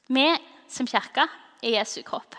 Vi 0.06 0.26
som 0.70 0.86
kirke 0.86 1.26
er 1.62 1.78
Jesu 1.78 2.00
kropp. 2.06 2.36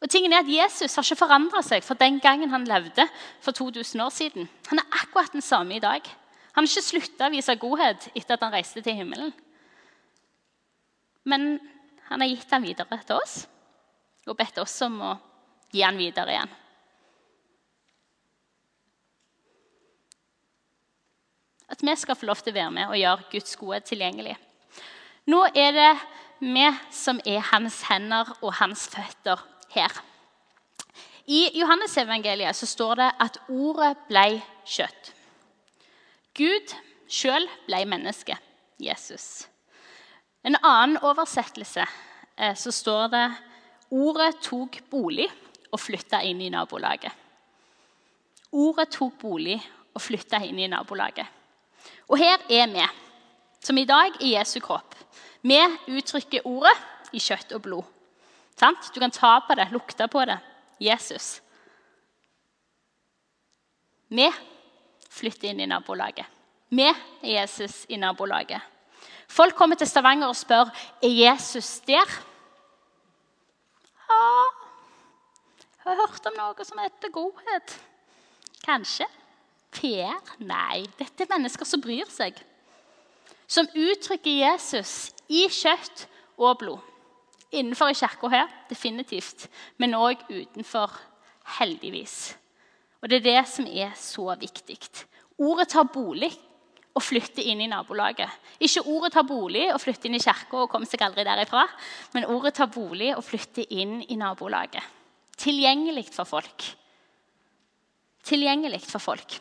Og 0.00 0.08
tingen 0.08 0.32
er 0.32 0.40
at 0.40 0.48
Jesus 0.48 0.94
har 0.96 1.04
ikke 1.04 1.20
forandra 1.20 1.60
seg 1.64 1.84
fra 1.84 1.96
den 2.00 2.18
gangen 2.24 2.52
han 2.52 2.64
levde 2.68 3.04
for 3.44 3.52
2000 3.52 4.00
år 4.00 4.12
siden. 4.14 4.48
Han 4.70 4.80
er 4.80 5.00
akkurat 5.02 5.32
den 5.32 5.44
samme 5.44 5.76
i 5.76 5.82
dag. 5.82 6.00
Han 6.54 6.64
har 6.64 6.70
ikke 6.70 6.86
slutta 6.86 7.28
å 7.28 7.34
vise 7.34 7.56
godhet 7.60 8.08
etter 8.14 8.36
at 8.36 8.46
han 8.46 8.54
reiste 8.54 8.80
til 8.84 8.96
himmelen. 8.96 9.32
Men 11.28 11.58
han 12.08 12.24
har 12.24 12.30
gitt 12.32 12.48
den 12.50 12.64
videre 12.64 13.02
til 13.04 13.20
oss 13.20 13.42
og 14.26 14.36
bedt 14.38 14.58
oss 14.62 14.74
om 14.86 14.96
å 15.04 15.12
gi 15.72 15.82
den 15.84 16.00
videre 16.00 16.32
igjen. 16.32 16.56
At 21.70 21.84
vi 21.86 21.94
skal 21.96 22.18
få 22.18 22.26
lov 22.26 22.40
til 22.42 22.54
å 22.54 22.56
være 22.56 22.74
med 22.74 22.88
og 22.88 22.98
gjøre 22.98 23.28
Guds 23.30 23.52
gode 23.60 23.82
tilgjengelig. 23.86 24.34
Nå 25.30 25.44
er 25.54 25.76
det 25.76 25.90
vi 26.40 26.66
som 26.90 27.20
er 27.28 27.42
hans 27.52 27.82
hender 27.88 28.32
og 28.40 28.54
hans 28.60 28.86
føtter 28.92 29.40
her. 29.74 29.92
I 31.30 31.46
Johannesevangeliet 31.54 32.56
så 32.56 32.66
står 32.66 32.94
det 32.98 33.10
at 33.22 33.38
ordet 33.48 33.92
ble 34.08 34.40
kjøtt. 34.66 35.12
Gud 36.34 36.74
sjøl 37.10 37.46
ble 37.66 37.84
menneske, 37.86 38.36
Jesus. 38.80 39.46
En 40.42 40.56
annen 40.64 40.96
oversettelse 41.04 41.84
eh, 41.84 42.56
så 42.56 42.72
står 42.72 43.10
det 43.12 43.26
ordet 43.92 44.32
tok 44.42 44.80
bolig 44.90 45.28
og 45.70 45.78
flytta 45.82 46.22
inn 46.26 46.40
i 46.42 46.50
nabolaget. 46.50 47.12
Ordet 48.50 48.88
tok 48.96 49.18
bolig 49.20 49.58
og 49.94 50.02
flytta 50.02 50.40
inn 50.46 50.58
i 50.58 50.70
nabolaget. 50.70 51.26
Og 52.10 52.18
her 52.18 52.40
er 52.50 52.66
vi, 52.72 52.86
som 53.62 53.78
i 53.78 53.86
dag 53.86 54.16
er 54.16 54.32
Jesu 54.38 54.58
kropp. 54.64 54.96
Vi 55.40 55.60
uttrykker 55.88 56.46
ordet 56.48 56.76
i 57.16 57.20
kjøtt 57.22 57.54
og 57.56 57.62
blod. 57.64 57.86
Sant? 58.60 58.90
Du 58.92 59.00
kan 59.00 59.12
ta 59.12 59.38
på 59.46 59.56
det, 59.56 59.70
lukte 59.72 60.08
på 60.10 60.24
det. 60.28 60.36
Jesus. 60.80 61.40
Vi 64.08 64.26
flytter 65.10 65.50
inn 65.50 65.62
i 65.64 65.68
nabolaget. 65.70 66.26
Vi 66.70 66.86
er 66.86 66.98
Jesus 67.24 67.84
i 67.88 67.98
nabolaget. 68.00 68.60
Folk 69.30 69.54
kommer 69.54 69.78
til 69.78 69.88
Stavanger 69.88 70.28
og 70.30 70.36
spør 70.36 70.70
er 71.02 71.12
Jesus 71.14 71.78
der. 71.86 72.16
Ja, 74.10 74.20
jeg 75.80 75.86
har 75.86 76.00
hørt 76.02 76.26
om 76.26 76.36
noe 76.36 76.66
som 76.66 76.82
heter 76.82 77.12
godhet. 77.14 77.76
Kanskje. 78.64 79.06
PR? 79.70 80.18
Nei, 80.42 80.82
dette 80.98 81.24
er 81.24 81.30
mennesker 81.30 81.64
som 81.68 81.80
bryr 81.82 82.08
seg. 82.10 82.34
Som 83.50 83.70
uttrykker 83.70 84.42
Jesus 84.42 85.12
i 85.30 85.46
kjøtt 85.48 86.06
og 86.40 86.58
blod. 86.60 86.86
Innenfor 87.50 87.90
i 87.90 87.96
kirka 87.98 88.30
her, 88.30 88.50
definitivt. 88.70 89.48
Men 89.78 89.96
òg 89.98 90.22
utenfor, 90.30 90.92
heldigvis. 91.58 92.36
Og 93.00 93.10
det 93.10 93.20
er 93.20 93.26
det 93.26 93.42
som 93.48 93.66
er 93.66 93.94
så 93.98 94.28
viktig. 94.38 94.78
Ordet 95.40 95.70
tar 95.72 95.88
bolig 95.90 96.30
og 96.94 97.02
flytter 97.02 97.46
inn 97.48 97.62
i 97.64 97.68
nabolaget. 97.70 98.30
Ikke 98.60 98.84
ordet 98.90 99.14
tar 99.14 99.26
bolig 99.26 99.68
og 99.72 99.80
flytter 99.80 100.10
inn 100.10 100.18
i 100.18 100.22
kirka 100.22 100.64
og 100.64 100.70
kommer 100.70 100.90
seg 100.90 101.02
aldri 101.06 101.24
derifra. 101.26 101.64
Men 102.14 102.28
ordet 102.30 102.54
tar 102.58 102.70
bolig 102.72 103.12
og 103.16 103.24
flytter 103.24 103.70
inn 103.70 104.00
i 104.06 104.18
nabolaget. 104.20 104.82
Tilgjengelig 105.40 106.10
for 106.12 106.28
folk. 106.28 106.66
Tilgjengelig 108.26 108.82
for 108.84 109.02
folk. 109.02 109.38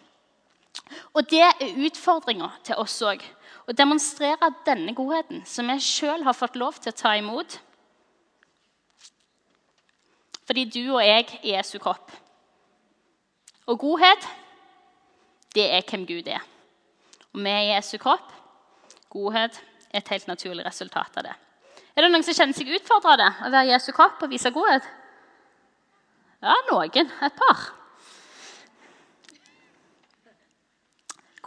Og 1.18 1.26
det 1.30 1.42
er 1.44 1.84
utfordringa 1.84 2.48
til 2.64 2.80
oss 2.80 2.96
òg. 3.06 3.22
Å 3.70 3.76
demonstrere 3.78 4.50
denne 4.66 4.96
godheten 4.98 5.44
som 5.46 5.68
jeg 5.70 5.86
sjøl 5.86 6.24
har 6.26 6.34
fått 6.34 6.58
lov 6.58 6.80
til 6.82 6.90
å 6.90 6.98
ta 6.98 7.14
imot 7.20 7.60
fordi 10.50 10.64
du 10.66 10.82
og 10.96 11.04
jeg 11.06 11.28
er 11.28 11.44
Jesu 11.46 11.76
kropp. 11.78 12.10
Og 13.70 13.78
godhet, 13.78 14.24
det 15.54 15.68
er 15.76 15.84
hvem 15.86 16.08
Gud 16.10 16.26
er. 16.26 16.42
Og 17.36 17.44
vi 17.46 17.52
er 17.54 17.76
Jesu 17.76 18.00
kropp. 18.02 18.32
Godhet 19.14 19.60
er 19.92 20.02
et 20.02 20.10
helt 20.10 20.26
naturlig 20.26 20.66
resultat 20.66 21.22
av 21.22 21.28
det. 21.28 21.36
Er 21.94 22.02
det 22.02 22.10
noen 22.10 22.26
som 22.26 22.34
kjenner 22.34 22.58
seg 22.58 22.74
utfordra 22.74 23.14
av 23.14 23.22
det? 23.22 23.30
Å 23.46 23.52
være 23.54 23.70
Jesu 23.76 23.92
kropp 23.94 24.26
og 24.26 24.34
vise 24.34 24.50
godhet? 24.56 24.90
Ja, 26.42 26.58
noen. 26.72 27.14
Et 27.22 27.38
par. 27.38 27.68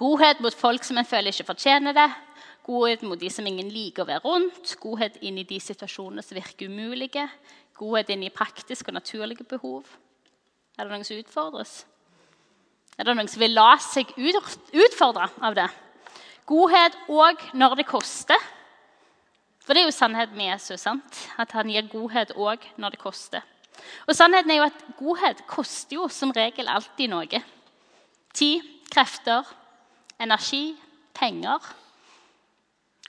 Godhet 0.02 0.42
mot 0.42 0.54
folk 0.54 0.84
som 0.84 0.98
en 0.98 1.06
føler 1.06 1.30
ikke 1.30 1.46
fortjener 1.52 1.94
det. 1.94 2.10
Godhet 2.66 3.02
mot 3.06 3.18
de 3.18 3.30
som 3.30 3.46
ingen 3.46 3.70
liker 3.70 4.02
å 4.02 4.10
være 4.10 4.26
rundt. 4.26 4.74
Godhet 4.82 5.20
inn 5.22 5.38
i 5.38 5.46
de 5.46 5.58
situasjonene 5.62 6.24
som 6.26 6.38
virker 6.38 6.70
umulige 6.70 7.28
godhet 7.82 8.12
inn 8.14 8.26
i 8.26 8.32
praktiske 8.32 8.90
og 8.90 8.98
naturlige 8.98 9.46
behov? 9.48 9.86
Er 10.78 10.86
det 10.86 10.94
noen 10.94 11.06
som 11.06 11.20
utfordres? 11.20 11.82
Er 12.98 13.08
det 13.08 13.16
noen 13.16 13.30
som 13.30 13.42
vil 13.42 13.56
la 13.56 13.76
seg 13.82 14.12
utfordre 14.18 15.28
av 15.42 15.56
det? 15.58 15.68
Godhet 16.48 16.96
òg 17.12 17.40
når 17.56 17.80
det 17.80 17.88
koster. 17.88 18.50
For 19.62 19.74
det 19.74 19.84
er 19.84 19.88
jo 19.88 19.94
sannheten 19.94 20.36
med 20.36 20.50
Jesus. 20.50 20.82
sant? 20.82 21.18
At 21.38 21.54
han 21.54 21.70
gir 21.70 21.86
godhet 21.90 22.34
òg 22.34 22.64
når 22.82 22.94
det 22.94 23.02
koster. 23.02 23.42
Og 24.06 24.14
sannheten 24.14 24.50
er 24.50 24.60
jo 24.60 24.68
at 24.68 24.84
godhet 24.98 25.44
koster 25.48 25.96
jo 25.96 26.08
som 26.10 26.34
regel 26.34 26.68
alltid 26.68 27.10
noe. 27.10 27.42
Tid, 28.34 28.66
krefter, 28.92 29.46
energi, 30.22 30.76
penger. 31.14 31.66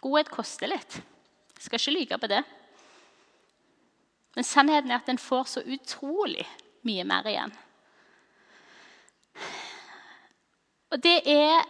Godhet 0.03 0.31
koster 0.33 0.71
litt. 0.71 0.99
Jeg 1.55 1.67
skal 1.67 1.79
ikke 1.79 1.95
lyve 1.95 2.19
på 2.19 2.29
det. 2.31 2.43
Men 4.33 4.47
sannheten 4.47 4.91
er 4.91 5.01
at 5.01 5.11
en 5.11 5.21
får 5.21 5.49
så 5.51 5.63
utrolig 5.63 6.45
mye 6.87 7.05
mer 7.07 7.29
igjen. 7.29 7.53
Og 10.93 11.01
det 11.03 11.21
er 11.29 11.63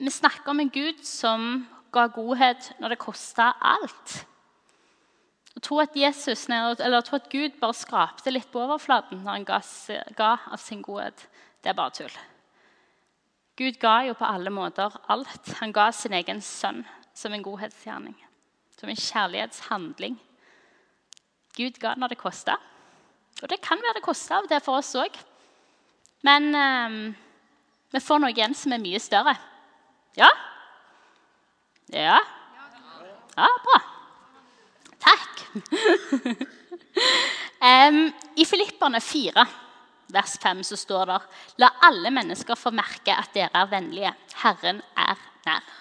Vi 0.00 0.08
snakker 0.08 0.48
om 0.48 0.60
en 0.62 0.70
Gud 0.72 1.02
som 1.04 1.66
ga 1.92 2.06
godhet 2.08 2.70
når 2.80 2.94
det 2.94 3.02
kosta 3.02 3.50
alt. 3.60 4.14
Å 5.52 5.60
tro 5.60 5.76
at, 5.82 5.92
Jesus, 5.92 6.46
eller 6.48 7.04
tro 7.04 7.18
at 7.18 7.28
Gud 7.28 7.58
bare 7.60 7.76
skrapte 7.76 8.32
litt 8.32 8.48
på 8.48 8.62
overflaten 8.62 9.20
når 9.20 9.34
han 9.34 9.44
ga, 10.16 10.30
av 10.40 10.56
sin 10.56 10.80
godhet, 10.80 11.26
det 11.60 11.74
er 11.74 11.76
bare 11.76 11.92
tull. 11.98 12.16
Gud 13.60 13.76
ga 13.76 13.98
jo 14.08 14.14
på 14.16 14.24
alle 14.24 14.48
måter 14.48 14.94
alt. 15.12 15.50
Han 15.60 15.72
ga 15.76 15.90
sin 15.92 16.14
egen 16.16 16.40
sønn 16.40 16.80
som 17.12 17.34
en 17.36 17.42
godhetsgjerning, 17.44 18.14
som 18.80 18.88
en 18.88 18.96
kjærlighetshandling. 18.96 20.16
Gud 21.58 21.76
ga 21.82 21.92
når 22.00 22.14
det 22.14 22.22
kosta. 22.22 22.56
Og 23.42 23.50
det 23.52 23.60
kan 23.60 23.82
være 23.82 23.98
det 23.98 24.04
kosta 24.06 24.38
av 24.38 24.48
det 24.48 24.62
for 24.64 24.80
oss 24.80 24.94
òg. 24.96 25.12
Men 26.24 26.48
eh, 26.56 26.96
vi 27.92 28.00
får 28.00 28.22
noe 28.22 28.32
igjen 28.32 28.56
som 28.56 28.72
er 28.72 28.80
mye 28.80 29.00
større. 29.02 29.36
Ja? 30.16 30.30
Ja? 31.92 32.16
Ja, 33.36 33.48
bra. 33.66 33.78
Takk. 35.04 35.44
um, 37.60 38.02
I 38.40 38.48
Filipperne 38.48 39.00
4, 39.04 39.44
vers 40.14 40.36
5, 40.42 40.62
så 40.66 40.76
står 40.78 41.10
det 41.10 41.18
La 41.62 41.70
alle 41.86 42.12
mennesker 42.14 42.58
få 42.58 42.72
merke 42.74 43.14
at 43.14 43.32
dere 43.34 43.62
er 43.62 43.70
vennlige. 43.70 44.12
Herren 44.42 44.82
er 44.98 45.24
nær. 45.46 45.72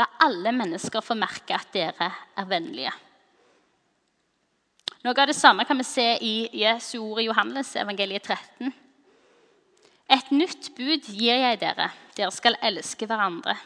La 0.00 0.06
alle 0.24 0.52
mennesker 0.56 1.04
få 1.04 1.16
merke 1.18 1.56
at 1.56 1.72
dere 1.74 2.10
er 2.36 2.46
vennlige. 2.48 2.92
Noe 5.02 5.18
av 5.18 5.26
det 5.26 5.34
samme 5.34 5.66
kan 5.66 5.80
vi 5.80 5.84
se 5.84 6.06
i 6.22 6.36
Jesu 6.62 7.00
ord 7.02 7.20
i 7.20 7.26
Johannes 7.26 7.74
evangeliet 7.76 8.22
13. 8.28 8.70
Et 10.12 10.30
nytt 10.30 10.70
bud 10.76 11.08
gir 11.10 11.40
jeg 11.40 11.58
dere. 11.58 11.88
Dere 12.14 12.30
skal 12.34 12.58
elske 12.62 13.08
hverandre. 13.10 13.56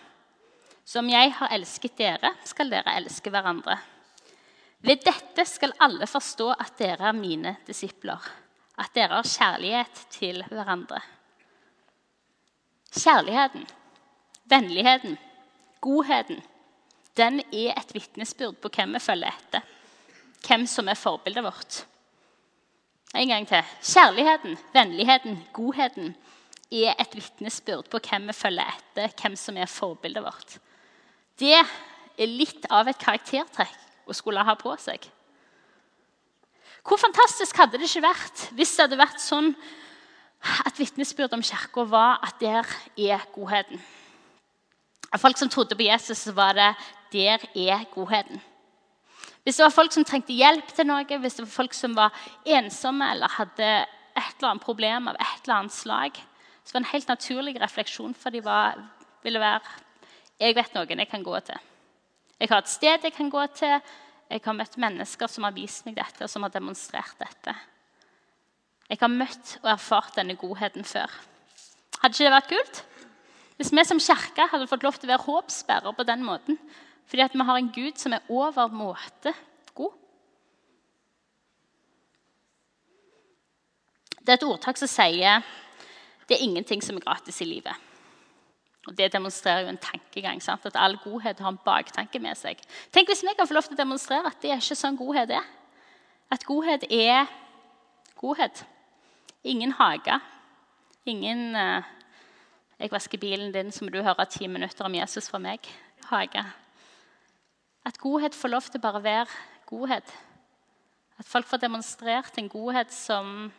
Som 0.87 1.11
jeg 1.11 1.33
har 1.37 1.53
elsket 1.53 1.97
dere, 1.99 2.31
skal 2.47 2.71
dere 2.71 2.95
elske 2.97 3.33
hverandre. 3.35 3.77
Ved 4.87 5.03
dette 5.05 5.45
skal 5.49 5.75
alle 5.83 6.07
forstå 6.09 6.53
at 6.55 6.77
dere 6.79 7.09
er 7.11 7.17
mine 7.17 7.57
disipler, 7.67 8.23
at 8.79 8.93
dere 8.95 9.21
har 9.21 9.31
kjærlighet 9.31 10.03
til 10.11 10.43
hverandre. 10.51 11.01
Kjærligheten, 12.97 13.65
vennligheten, 14.45 15.17
godheten, 15.81 16.43
den 17.17 17.41
er 17.41 17.73
et 17.77 17.95
vitnesbyrd 17.95 18.61
på 18.61 18.71
hvem 18.77 18.95
vi 18.97 19.01
følger 19.01 19.33
etter 19.33 19.65
hvem 20.47 20.67
som 20.71 20.89
er 20.89 20.99
forbildet 20.99 21.45
vårt. 21.45 21.81
En 23.17 23.29
gang 23.29 23.47
til. 23.49 23.63
Kjærligheten, 23.83 24.57
vennligheten, 24.75 25.39
godheten 25.53 26.15
er 26.71 26.95
et 27.01 27.15
vitnesbyrd 27.15 27.89
på 27.91 28.01
hvem 28.03 28.29
vi 28.31 28.37
følger 28.37 28.77
etter, 28.77 29.13
hvem 29.21 29.37
som 29.39 29.57
er 29.57 29.71
forbildet 29.71 30.25
vårt. 30.25 30.59
Det 31.39 31.55
er 31.57 32.31
litt 32.31 32.67
av 32.73 32.89
et 32.89 33.01
karaktertrekk 33.01 34.07
å 34.07 34.17
skulle 34.17 34.45
ha 34.47 34.55
på 34.59 34.75
seg. 34.81 35.05
Hvor 36.87 37.01
fantastisk 37.03 37.57
hadde 37.59 37.81
det 37.81 37.89
ikke 37.89 38.07
vært 38.07 38.49
hvis 38.55 38.77
det 38.77 38.87
hadde 38.87 39.01
vært 39.01 39.23
sånn 39.23 39.55
at 40.67 40.77
vitnesbyrdet 40.79 41.35
om 41.35 41.43
kirka 41.43 41.85
var 41.91 42.21
at 42.23 42.37
der 42.41 42.69
er 42.97 43.25
godheten. 43.35 43.81
Av 45.11 45.23
folk 45.23 45.39
som 45.39 45.51
trodde 45.51 45.75
på 45.79 45.87
Jesus, 45.87 46.19
så 46.19 46.33
var 46.33 46.53
det 46.53 46.75
'der 47.13 47.39
er 47.55 47.85
godheten'. 47.95 48.41
Hvis 49.43 49.57
det 49.57 49.63
var 49.63 49.71
folk 49.71 49.93
som 49.93 50.05
trengte 50.05 50.33
hjelp 50.33 50.67
til 50.75 50.87
noe, 50.87 51.19
hvis 51.19 51.35
det 51.35 51.45
var 51.45 51.51
folk 51.51 51.75
som 51.75 51.97
var 51.97 52.13
ensomme 52.45 53.11
eller 53.11 53.29
hadde 53.29 53.87
et 54.17 54.35
eller 54.39 54.51
annet 54.51 54.63
problem 54.63 55.09
av 55.09 55.15
et 55.15 55.43
eller 55.45 55.55
annet 55.55 55.73
slag, 55.73 56.17
så 56.65 56.73
var 56.73 56.81
det 56.81 56.87
en 56.87 56.93
helt 56.93 57.09
naturlig 57.09 57.61
refleksjon 57.61 58.15
for 58.15 58.31
de 58.31 58.45
var, 58.45 58.75
ville 59.23 59.41
være 59.41 59.61
'Jeg 60.41 60.55
vet 60.55 60.75
noen 60.75 60.99
jeg 60.99 61.09
kan 61.09 61.23
gå 61.23 61.41
til'. 61.41 61.61
Jeg 62.41 62.49
har 62.49 62.59
et 62.59 62.69
sted 62.69 62.99
jeg 63.03 63.13
kan 63.13 63.31
gå 63.31 63.47
til. 63.47 63.81
Jeg 64.31 64.43
har 64.43 64.57
møtt 64.59 64.79
mennesker 64.81 65.31
som 65.31 65.47
har 65.47 65.55
vist 65.55 65.87
meg 65.87 65.97
dette, 65.99 66.25
og 66.27 66.31
som 66.31 66.43
har 66.43 66.53
demonstrert 66.55 67.15
dette. 67.21 67.55
Jeg 68.91 68.99
har 69.01 69.11
møtt 69.11 69.57
og 69.63 69.71
erfart 69.71 70.19
denne 70.19 70.37
godheten 70.39 70.87
før. 70.87 71.11
Hadde 72.01 72.15
ikke 72.15 72.27
det 72.27 72.35
vært 72.35 72.51
kult? 72.51 72.83
Hvis 73.57 73.73
vi 73.73 73.85
som 73.89 74.03
kirke 74.03 74.49
hadde 74.51 74.69
fått 74.69 74.85
lov 74.85 74.99
til 74.99 75.09
å 75.09 75.15
være 75.15 75.27
håpsbærer 75.27 75.97
på 75.97 76.07
den 76.07 76.25
måten, 76.27 76.59
fordi 77.07 77.23
at 77.23 77.35
vi 77.35 77.47
har 77.47 77.61
en 77.61 77.73
Gud 77.73 78.03
som 78.03 78.13
er 78.13 78.27
over 78.29 78.73
måte 78.75 79.33
god. 79.79 79.95
Det 84.19 84.35
er 84.35 84.41
et 84.41 84.49
ordtak 84.49 84.79
som 84.79 84.91
sier 84.91 85.47
det 86.27 86.35
er 86.35 86.43
ingenting 86.43 86.83
som 86.83 86.97
er 86.99 87.05
gratis 87.07 87.39
i 87.41 87.47
livet. 87.47 87.86
Og 88.87 88.99
Det 88.99 89.13
demonstrerer 89.13 89.61
jo 89.61 89.69
en 89.69 89.83
tankegang. 89.83 90.43
Sant? 90.43 90.67
At 90.67 90.77
all 90.79 90.99
godhet 91.03 91.41
har 91.43 91.49
en 91.49 91.59
baktanke 91.65 92.21
med 92.23 92.39
seg. 92.39 92.61
Tenk 92.95 93.11
hvis 93.11 93.25
vi 93.27 93.35
kan 93.37 93.49
få 93.49 93.57
lov 93.57 93.67
til 93.67 93.75
å 93.75 93.83
demonstrere 93.83 94.31
at 94.31 94.39
det 94.43 94.53
er 94.53 94.63
ikke 94.63 94.79
sånn 94.79 94.99
godhet 94.99 95.33
er. 95.35 95.49
At 96.31 96.47
godhet 96.47 96.87
er 96.91 97.27
godhet. 98.21 98.63
Ingen 99.45 99.75
hage. 99.79 100.21
Ingen 101.07 101.55
uh, 101.55 101.83
'Jeg 102.79 102.93
vasker 102.93 103.19
bilen 103.19 103.55
din, 103.55 103.73
så 103.73 103.85
må 103.85 103.91
du 103.91 104.03
høre 104.03 104.27
ti 104.29 104.47
minutter 104.47 104.85
om 104.85 104.95
Jesus 104.95 105.31
fra 105.31 105.39
meg.' 105.39 105.69
Hage. 106.07 106.45
At 107.85 107.99
godhet 107.99 108.35
får 108.35 108.49
lov 108.49 108.63
til 108.71 108.81
bare 108.81 108.99
å 108.99 109.03
være 109.03 109.27
godhet. 109.67 110.15
At 111.19 111.27
folk 111.27 111.47
får 111.47 111.57
demonstrert 111.57 112.39
en 112.39 112.49
godhet 112.49 112.93
som, 112.93 113.53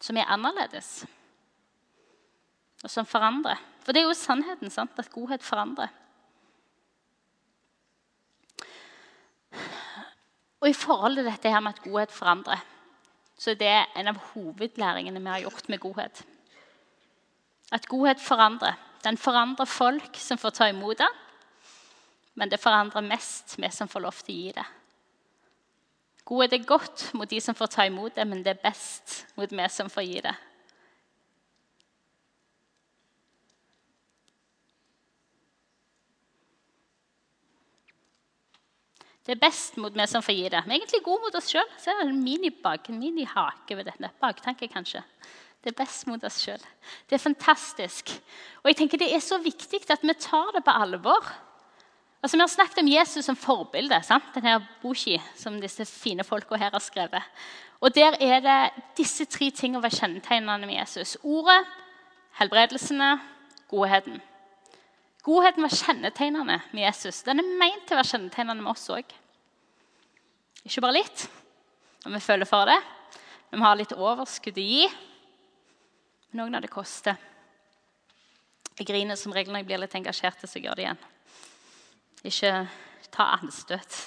som 0.00 0.16
er 0.16 0.28
annerledes 0.28 1.06
og 2.84 2.90
som 2.90 3.06
forandrer. 3.06 3.58
For 3.88 3.96
det 3.96 4.02
er 4.02 4.10
jo 4.10 4.12
sannheten, 4.20 4.68
sant? 4.68 4.98
at 5.00 5.08
godhet 5.08 5.40
forandrer. 5.40 5.88
Og 10.60 10.68
i 10.68 10.74
forhold 10.76 11.16
til 11.16 11.24
dette 11.24 11.48
her 11.48 11.62
med 11.64 11.72
at 11.72 11.80
godhet 11.80 12.12
forandrer, 12.12 12.60
så 13.38 13.54
er 13.54 13.56
det 13.62 13.70
en 13.96 14.10
av 14.12 14.18
hovedlæringene 14.34 15.22
vi 15.22 15.32
har 15.32 15.40
gjort 15.46 15.70
med 15.72 15.80
godhet. 15.80 16.20
At 17.72 17.88
godhet 17.88 18.20
forandrer. 18.20 18.76
Den 19.04 19.16
forandrer 19.16 19.64
folk 19.64 20.20
som 20.20 20.36
får 20.36 20.50
ta 20.58 20.68
imot 20.68 20.98
den, 21.00 21.16
men 22.34 22.52
det 22.52 22.60
forandrer 22.60 23.08
mest 23.08 23.56
vi 23.56 23.70
som 23.72 23.88
får 23.88 24.04
lov 24.04 24.20
til 24.20 24.34
å 24.34 24.42
gi 24.42 24.52
det. 24.58 24.66
Godhet 26.28 26.58
er 26.58 26.68
godt 26.74 27.06
mot 27.16 27.30
de 27.30 27.40
som 27.40 27.56
får 27.56 27.72
ta 27.72 27.88
imot 27.88 28.20
det, 28.20 28.28
men 28.28 28.44
det 28.44 28.52
er 28.52 28.66
best 28.68 29.22
mot 29.40 29.48
vi 29.48 29.70
som 29.72 29.88
får 29.88 30.10
gi 30.10 30.20
det. 30.28 30.36
Det 39.28 39.34
er 39.36 39.42
best 39.42 39.74
mot 39.76 39.92
vi 39.92 40.04
som 40.08 40.22
får 40.24 40.32
gi 40.38 40.46
det. 40.48 40.62
Vi 40.64 40.72
er 40.72 40.78
egentlig 40.78 41.02
gode 41.04 41.20
mot 41.26 41.34
oss 41.36 41.50
sjøl. 41.52 41.66
En 42.00 42.22
minibak, 42.24 42.88
en 42.88 43.02
ved 43.02 43.84
dette. 43.84 44.08
Baktanke, 44.22 44.70
kanskje. 44.72 45.02
Det 45.60 45.74
er 45.74 45.76
best 45.82 46.06
mot 46.08 46.22
oss 46.24 46.38
sjøl. 46.40 46.62
Det 47.10 47.18
er 47.18 47.20
fantastisk. 47.20 48.14
Og 48.62 48.70
jeg 48.70 48.78
tenker 48.78 48.98
Det 48.98 49.10
er 49.12 49.20
så 49.20 49.36
viktig 49.36 49.82
at 49.90 50.00
vi 50.02 50.14
tar 50.14 50.54
det 50.56 50.64
på 50.64 50.72
alvor. 50.72 51.28
Altså, 52.22 52.36
Vi 52.36 52.40
har 52.40 52.48
snakket 52.48 52.78
om 52.78 52.88
Jesus 52.88 53.24
som 53.24 53.36
forbilde. 53.36 54.02
sant? 54.02 54.24
Denne 54.34 54.66
boki 54.82 55.20
som 55.36 55.60
disse 55.60 55.84
fine 55.84 56.24
folka 56.24 56.56
her 56.56 56.70
har 56.70 56.80
skrevet. 56.80 57.22
Og 57.80 57.94
Der 57.94 58.16
er 58.20 58.40
det 58.40 58.82
disse 58.96 59.26
tre 59.26 59.50
tingene 59.50 59.82
var 59.82 59.90
kjennetegnende 59.90 60.66
med 60.66 60.80
Jesus. 60.80 61.18
Ordet, 61.22 61.66
helbredelsene, 62.40 63.20
godheten. 63.68 64.22
Godheten 65.22 65.62
var 65.62 65.68
kjennetegnende 65.68 66.60
med 66.72 66.82
Jesus. 66.82 67.22
Den 67.22 67.40
er 67.40 67.58
meint 67.58 67.86
til 67.86 67.94
å 67.94 68.00
være 68.00 68.08
kjennetegnende 68.14 68.62
med 68.62 68.70
oss 68.70 68.88
òg. 68.88 69.17
Ikke 70.66 70.82
bare 70.84 70.98
litt, 70.98 71.28
når 72.04 72.16
vi 72.16 72.24
føler 72.24 72.48
for 72.48 72.68
det. 72.68 72.78
Vi 73.50 73.60
har 73.62 73.78
litt 73.78 73.94
overskudd 73.96 74.58
å 74.58 74.64
gi. 74.64 74.84
Men 76.28 76.42
noen 76.42 76.58
av 76.58 76.64
det 76.64 76.72
koster. 76.72 77.16
Jeg 78.78 78.86
griner 78.86 79.18
som 79.18 79.32
regel 79.34 79.54
når 79.54 79.64
jeg 79.64 79.68
blir 79.70 79.82
litt 79.82 79.96
engasjert, 79.98 80.44
så 80.44 80.60
gjør 80.62 80.78
det 80.78 80.84
igjen. 80.84 81.00
Ikke 82.28 82.52
ta 83.14 83.32
anstøt. 83.38 83.98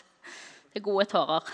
Det 0.71 0.79
er 0.79 0.85
gode 0.85 1.07
tårer. 1.11 1.51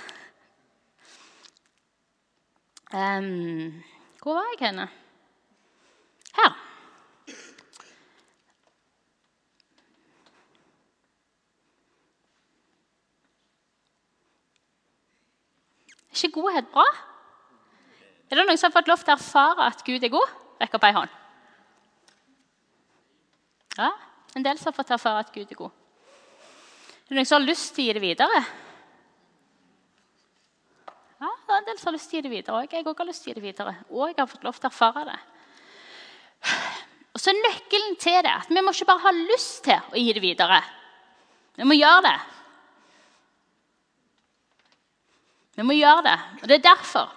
Um, 2.93 3.81
hvor 4.21 4.37
var 4.37 4.51
jeg 4.53 4.61
henne? 4.67 4.87
Her. 6.37 6.66
Ikke 16.17 16.41
godhet 16.41 16.67
bra? 16.73 16.85
Er 18.27 18.39
det 18.39 18.45
noen 18.47 18.59
som 18.59 18.67
har 18.67 18.75
fått 18.75 18.91
lov 18.91 19.03
til 19.03 19.13
å 19.13 19.17
erfare 19.17 19.69
at 19.71 19.83
Gud 19.87 20.03
er 20.03 20.11
god? 20.11 20.35
Rekk 20.59 20.75
opp 20.75 20.85
ei 20.87 20.95
hånd. 20.97 21.17
Ja, 23.77 23.91
en 24.35 24.45
del 24.45 24.57
som 24.59 24.71
har 24.71 24.77
fått 24.77 24.95
erfare 24.95 25.21
at 25.23 25.33
Gud 25.33 25.51
er 25.51 25.59
god. 25.59 25.75
Er 27.07 27.13
det 27.13 27.19
noen 27.19 27.29
som 27.29 27.37
har 27.37 27.47
lyst 27.47 27.75
til 27.75 27.85
å 27.85 27.87
gi 27.87 27.95
det 27.95 28.03
videre? 28.03 28.41
Ja, 31.17 31.29
det 31.29 31.53
er 31.53 31.61
en 31.61 31.69
del 31.69 31.77
som 31.79 31.89
har 31.89 31.95
lyst 31.97 32.11
til 32.11 32.17
å 32.17 32.19
gi 32.19 32.25
det 32.27 32.33
videre 32.33 32.57
òg. 32.59 32.73
Jeg 32.73 32.85
òg 32.89 32.99
har 33.01 33.07
lyst 33.07 33.23
til 33.23 33.31
å 33.31 33.33
gi 33.33 33.39
det 33.39 33.45
videre. 33.45 33.75
Og 33.93 34.09
jeg 34.09 34.17
har 34.19 34.29
fått 34.29 34.43
lov 34.45 34.57
til 34.57 34.67
å 34.67 34.73
erfare 34.73 35.05
det. 35.07 35.19
Og 37.17 37.21
så 37.21 37.33
nøkkelen 37.33 37.95
til 38.01 38.19
det 38.25 38.33
at 38.33 38.51
vi 38.51 38.61
må 38.61 38.73
ikke 38.75 38.89
bare 38.91 39.05
ha 39.07 39.13
lyst 39.15 39.63
til 39.65 39.93
å 39.93 39.97
gi 39.97 40.11
det 40.13 40.21
videre. 40.21 40.59
Vi 41.57 41.65
må 41.65 41.77
gjøre 41.77 42.03
det. 42.05 42.17
Vi 45.57 45.65
må 45.65 45.73
gjøre 45.73 46.03
det. 46.05 46.17
Og 46.41 46.49
det 46.49 46.59
er 46.59 46.67
derfor 46.69 47.13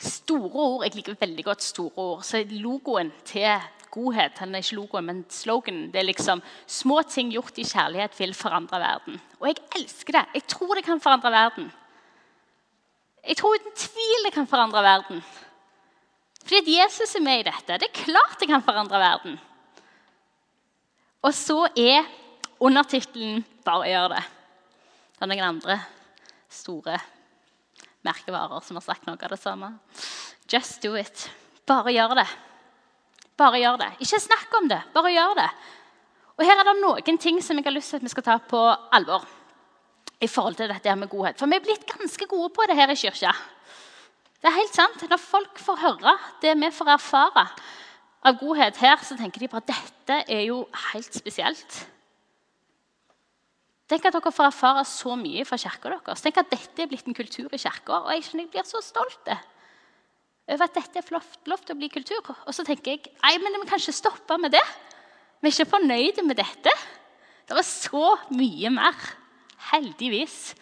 store 0.00 0.60
ord 0.60 0.84
Jeg 0.84 0.94
liker 0.94 1.16
veldig 1.20 1.44
godt 1.44 1.62
store 1.62 1.92
ord. 1.96 2.22
Så 2.24 2.44
logoen 2.50 3.12
til 3.24 3.48
godhet 3.92 4.36
den 4.38 4.54
er 4.54 4.64
ikke 4.64 4.76
logoen, 4.76 5.06
men 5.06 5.24
sloganen 5.32 5.90
det 5.92 6.00
er 6.00 6.08
liksom 6.08 6.42
'Små 6.66 7.02
ting 7.02 7.32
gjort 7.32 7.58
i 7.58 7.64
kjærlighet 7.64 8.18
vil 8.18 8.34
forandre 8.34 8.80
verden'. 8.80 9.20
Og 9.40 9.48
jeg 9.48 9.56
elsker 9.76 10.12
det. 10.12 10.24
Jeg 10.34 10.46
tror 10.46 10.74
det 10.74 10.84
kan 10.84 11.00
forandre 11.00 11.30
verden. 11.30 11.72
Jeg 13.28 13.36
tror 13.36 13.54
uten 13.54 13.72
tvil 13.76 14.24
det 14.24 14.32
kan 14.32 14.46
forandre 14.46 14.82
verden. 14.82 15.22
Fordi 16.44 16.56
at 16.56 16.68
Jesus 16.68 17.14
er 17.14 17.20
med 17.20 17.40
i 17.40 17.42
dette. 17.42 17.78
Det 17.78 17.88
er 17.88 18.04
klart 18.04 18.40
det 18.40 18.48
kan 18.48 18.62
forandre 18.62 18.98
verden. 18.98 19.40
Og 21.22 21.34
så 21.34 21.68
er 21.76 22.04
undertittelen 22.60 23.44
'Bare 23.64 23.88
gjør 23.88 24.08
det'. 24.08 24.24
Det 25.12 25.22
er 25.22 25.26
noen 25.26 25.40
andre 25.40 25.80
store 26.48 26.98
merkevarer 28.06 28.62
som 28.64 28.78
har 28.78 28.84
sagt 28.86 29.06
noe 29.08 29.18
av 29.18 29.32
det 29.32 29.40
samme. 29.40 29.72
Just 30.50 30.82
do 30.82 30.94
it. 30.98 31.26
Bare 31.66 31.92
gjør 31.94 32.14
det. 32.20 32.26
Bare 33.36 33.60
gjør 33.60 33.80
det. 33.82 33.90
Ikke 34.00 34.22
snakk 34.22 34.54
om 34.60 34.68
det, 34.70 34.80
bare 34.94 35.12
gjør 35.12 35.34
det. 35.42 35.48
Og 36.36 36.44
Her 36.44 36.60
er 36.60 36.68
det 36.68 36.76
noen 36.82 37.18
ting 37.20 37.40
som 37.44 37.58
jeg 37.58 37.66
har 37.66 37.74
lyst 37.74 37.92
til 37.92 38.00
at 38.00 38.06
vi 38.06 38.12
skal 38.12 38.24
ta 38.26 38.38
på 38.38 38.62
alvor. 38.92 39.24
i 40.16 40.26
forhold 40.26 40.54
til 40.56 40.70
dette 40.70 40.94
med 40.96 41.10
godhet. 41.12 41.36
For 41.36 41.44
vi 41.46 41.58
er 41.58 41.60
blitt 41.60 41.84
ganske 41.90 42.26
gode 42.26 42.48
på 42.56 42.64
det 42.68 42.76
her 42.76 42.88
i 42.88 42.94
kirka. 42.96 43.34
Det 44.40 44.48
er 44.48 44.54
helt 44.56 44.74
sant. 44.74 45.02
Når 45.10 45.20
folk 45.20 45.58
får 45.60 45.76
høre 45.76 46.14
det 46.40 46.54
vi 46.56 46.70
får 46.72 46.88
erfare 46.94 47.42
av 48.24 48.38
godhet 48.40 48.76
her, 48.80 48.96
så 49.04 49.16
tenker 49.16 49.44
de 49.44 49.48
på 49.52 49.60
at 49.60 49.68
dette 49.68 50.22
er 50.32 50.46
jo 50.48 50.62
helt 50.92 51.12
spesielt. 51.12 51.82
Tenk 53.86 54.08
at 54.08 54.16
dere 54.16 54.32
får 54.34 54.48
erfare 54.48 54.82
så 54.88 55.14
mye 55.18 55.44
fra 55.46 55.58
kirka 55.60 55.92
deres. 55.92 56.22
Tenk 56.24 56.40
at 56.42 56.50
dette 56.50 56.82
er 56.82 56.90
blitt 56.90 57.06
en 57.06 57.14
kultur 57.14 57.52
i 57.54 57.60
kirka. 57.60 58.00
Og 58.00 58.10
jeg, 58.16 58.26
jeg 58.34 58.50
blir 58.50 58.66
så 58.66 58.82
stolt 58.82 59.30
over 60.46 60.62
at 60.62 60.74
dette 60.74 61.00
er 61.00 61.48
lov 61.50 61.62
til 61.62 61.74
å 61.74 61.78
bli 61.78 61.88
kultur. 61.90 62.22
Og 62.46 62.54
så 62.54 62.64
tenker 62.66 62.96
jeg 62.96 63.14
nei, 63.22 63.34
men 63.42 63.58
vi 63.60 63.68
kan 63.70 63.82
ikke 63.82 63.94
stoppe 63.94 64.38
med 64.42 64.54
det. 64.54 64.62
Vi 65.42 65.50
er 65.50 65.54
ikke 65.54 65.72
fornøyde 65.76 66.24
med 66.26 66.38
dette. 66.38 66.72
Det 67.46 67.54
er 67.54 67.66
så 67.66 68.14
mye 68.34 68.72
mer. 68.74 69.10
Heldigvis. 69.70 70.54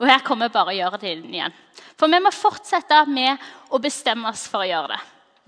Og 0.00 0.06
her 0.08 0.22
kommer 0.26 0.48
vi 0.48 0.54
bare 0.54 0.72
å 0.72 0.78
gjøre 0.78 1.00
det 1.02 1.14
inn 1.16 1.34
igjen. 1.34 1.56
For 1.98 2.10
vi 2.10 2.20
må 2.22 2.32
fortsette 2.34 3.02
med 3.10 3.50
å 3.70 3.80
bestemme 3.82 4.30
oss 4.30 4.46
for 4.50 4.64
å 4.64 4.68
gjøre 4.68 4.94
det. 4.94 5.00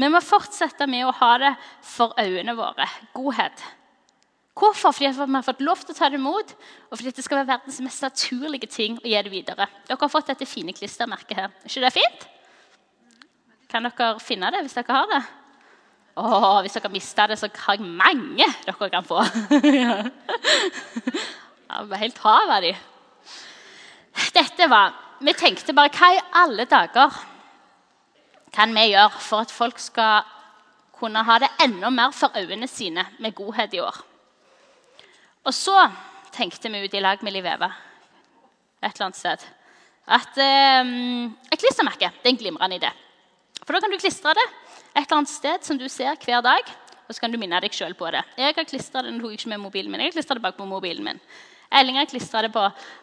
Vi 0.03 0.11
må 0.11 0.21
fortsette 0.25 0.89
med 0.91 1.07
å 1.07 1.15
ha 1.23 1.31
det 1.41 1.53
for 1.87 2.15
øynene 2.21 2.55
våre. 2.59 2.89
Godhet. 3.15 3.63
Hvorfor? 4.53 4.93
Fordi 4.93 5.09
vi 5.09 5.35
har 5.35 5.45
fått 5.47 5.65
lov 5.65 5.81
til 5.81 5.95
å 5.95 5.97
ta 5.97 6.09
det 6.13 6.19
imot, 6.21 6.55
og 6.91 6.99
fordi 6.99 7.15
det 7.17 7.25
skal 7.25 7.41
være 7.41 7.55
verdens 7.55 7.81
mest 7.85 8.05
naturlige 8.05 8.69
ting 8.69 8.99
å 9.01 9.07
gi 9.09 9.17
det 9.17 9.33
videre. 9.33 9.69
Dere 9.89 10.01
har 10.01 10.13
fått 10.13 10.29
dette 10.29 10.49
fine 10.49 10.75
klistremerket 10.77 11.39
her. 11.39 11.55
Er 11.63 11.71
ikke 11.71 11.85
det 11.87 11.95
fint? 11.95 12.27
Kan 13.73 13.89
dere 13.89 14.11
finne 14.21 14.53
det 14.53 14.61
hvis 14.67 14.77
dere 14.77 14.99
har 14.99 15.09
det? 15.09 15.23
Åh, 16.21 16.59
hvis 16.61 16.77
dere 16.77 16.93
mista 16.93 17.27
det, 17.31 17.39
så 17.41 17.49
har 17.65 17.81
jeg 17.81 17.89
mange 17.89 18.49
dere 18.67 18.91
kan 18.93 19.09
få. 19.09 19.23
ja, 21.71 21.81
helt 22.03 22.21
hav 22.27 22.53
av 22.59 22.67
de. 22.67 22.75
Dette 24.37 24.69
var 24.69 24.99
Vi 25.23 25.33
tenkte 25.39 25.73
bare 25.73 25.93
hva 25.95 26.09
i 26.11 26.23
alle 26.35 26.65
dager 26.67 27.15
kan 28.53 28.73
vi 28.75 28.89
gjøre 28.91 29.21
for 29.23 29.47
at 29.47 29.53
folk 29.55 29.79
skal 29.79 30.27
kunne 30.99 31.23
ha 31.25 31.37
det 31.39 31.49
enda 31.63 31.93
mer 31.95 32.11
for 32.11 32.35
øynene 32.37 32.67
sine 32.67 33.05
med 33.23 33.37
godhet 33.39 33.75
i 33.79 33.81
år? 33.81 34.01
Og 35.43 35.55
så 35.55 35.75
tenkte 36.33 36.71
vi 36.71 36.85
ut 36.85 36.95
i 36.95 37.03
lag 37.03 37.23
med 37.23 37.35
Liv 37.35 37.47
Eva 37.47 37.71
et 38.83 38.95
eller 38.95 39.09
annet 39.09 39.19
sted 39.19 39.43
at 40.13 40.39
um, 40.83 41.29
et 41.53 41.61
klistremerke 41.61 42.11
det 42.11 42.27
er 42.27 42.33
en 42.33 42.39
glimrende 42.39 42.79
idé. 42.81 42.91
For 43.63 43.75
da 43.75 43.83
kan 43.83 43.93
du 43.93 44.01
klistre 44.01 44.35
det 44.35 44.47
et 44.93 45.05
eller 45.05 45.21
annet 45.21 45.31
sted 45.31 45.67
som 45.67 45.79
du 45.79 45.87
ser 45.91 46.19
hver 46.25 46.43
dag. 46.45 46.73
Og 47.07 47.15
så 47.15 47.23
kan 47.23 47.33
du 47.33 47.39
minne 47.41 47.59
deg 47.61 47.75
sjøl 47.75 47.95
på 47.99 48.09
det. 48.15 48.23
Jeg 48.39 48.55
har 48.57 48.67
klistra 48.67 49.03
det 49.05 49.13
ikke 49.13 49.51
med 49.51 49.61
mobilen 49.61 49.91
min. 49.93 50.01
Jeg 50.01 50.15
har 50.15 50.39
det 50.39 50.43
bak 50.43 50.57
på 50.57 50.67
mobilen 50.67 51.05
min. 51.05 51.21
Elling 51.71 51.99
har 51.99 52.07
klistra 52.07 52.43
det 52.43 52.53
på 52.53 52.63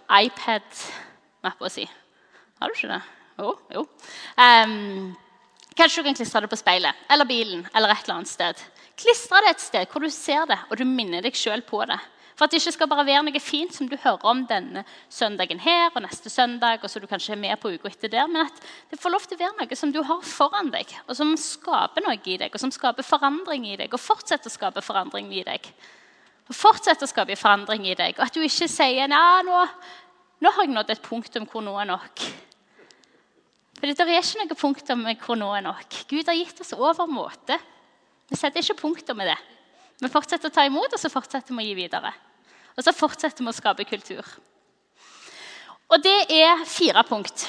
iPad-mappa 0.09 1.69
si. 1.69 1.85
Har 2.59 2.69
du 2.69 2.75
ikke 2.75 2.91
det? 2.93 3.01
Jo. 3.39 3.55
jo. 3.75 3.83
Um, 4.35 5.15
kanskje 5.75 6.01
du 6.01 6.07
kan 6.09 6.17
klistre 6.17 6.41
det 6.43 6.51
på 6.51 6.59
speilet 6.59 6.95
eller 7.09 7.27
bilen 7.27 7.67
eller 7.73 7.93
et 7.93 8.03
eller 8.03 8.19
annet 8.19 8.31
sted. 8.31 8.63
Klistre 8.99 9.43
det 9.45 9.53
et 9.55 9.63
sted 9.63 9.91
hvor 9.91 10.03
du 10.03 10.09
ser 10.11 10.47
det, 10.49 10.57
og 10.69 10.79
du 10.79 10.85
minner 10.87 11.23
deg 11.23 11.37
sjøl 11.37 11.63
på 11.67 11.83
det. 11.87 11.99
For 12.39 12.47
at 12.47 12.53
det 12.55 12.61
ikke 12.61 12.71
skal 12.71 12.87
bare 12.87 13.03
være 13.03 13.21
noe 13.27 13.39
fint 13.43 13.73
som 13.75 13.87
du 13.91 13.97
hører 13.99 14.21
om 14.31 14.45
denne 14.47 14.85
søndagen 15.11 15.59
her 15.59 15.89
og 15.89 16.05
neste 16.05 16.31
søndag, 16.31 16.79
og 16.79 16.87
så 16.87 17.01
du 17.03 17.07
kanskje 17.11 17.33
er 17.35 17.41
med 17.41 17.59
på 17.59 17.73
uka 17.73 17.89
etter 17.91 18.13
der, 18.13 18.29
men 18.31 18.45
at 18.45 18.61
det 18.87 18.99
får 19.01 19.11
lov 19.11 19.25
til 19.27 19.35
å 19.35 19.41
være 19.41 19.57
noe 19.57 19.75
som 19.75 19.91
du 19.91 19.99
har 20.07 20.21
foran 20.23 20.69
deg, 20.71 20.93
og 21.03 21.17
som 21.19 21.33
skaper 21.35 22.05
noe 22.05 22.15
i 22.15 22.37
deg, 22.39 22.53
og 22.55 22.63
som 22.63 22.71
skaper 22.71 23.03
forandring 23.03 23.65
i 23.67 23.75
deg, 23.81 23.91
og 23.91 23.99
fortsetter 23.99 24.47
å 24.47 24.53
skape 24.53 24.83
forandring 24.85 25.27
i 25.35 25.43
deg. 25.49 25.67
Og 26.47 26.55
fortsetter 26.55 27.09
å 27.09 27.11
skape 27.11 27.35
forandring 27.35 27.89
i 27.89 27.97
deg, 27.99 28.15
og 28.15 28.23
at 28.29 28.39
du 28.39 28.47
ikke 28.47 28.71
sier 28.71 29.11
nei, 29.11 29.43
nå, 29.43 29.59
nå 30.39 30.55
har 30.55 30.69
jeg 30.69 30.73
nådd 30.77 30.95
et 30.95 31.03
punktum 31.09 31.49
hvor 31.51 31.67
nå 31.67 31.75
er 31.83 31.91
nok. 31.91 32.23
For 33.81 33.83
det 33.83 34.07
er 34.07 34.15
ikke 34.15 34.45
noe 34.45 34.59
punktum 34.63 35.03
hvor 35.25 35.43
nå 35.43 35.51
er 35.59 35.67
nok. 35.67 35.99
Gud 36.07 36.31
har 36.31 36.39
gitt 36.39 36.63
oss 36.63 36.71
overmåte. 36.71 37.59
Vi 38.31 38.39
setter 38.39 38.63
ikke 38.63 38.79
punktum 38.85 39.19
med 39.19 39.33
det. 39.33 39.37
Vi 39.99 40.07
fortsetter 40.07 40.47
å 40.47 40.55
ta 40.55 40.63
imot, 40.63 40.95
og 40.95 41.03
så 41.03 41.11
fortsetter 41.11 41.51
vi 41.51 41.67
å 41.67 41.67
gi 41.67 41.77
videre. 41.83 42.15
Og 42.79 42.85
så 42.85 42.95
fortsetter 42.95 43.43
vi 43.43 43.51
å 43.51 43.55
skape 43.55 43.83
kultur. 43.83 44.23
Og 45.89 45.99
det 46.03 46.19
er 46.31 46.61
fire 46.69 47.03
punkt 47.03 47.43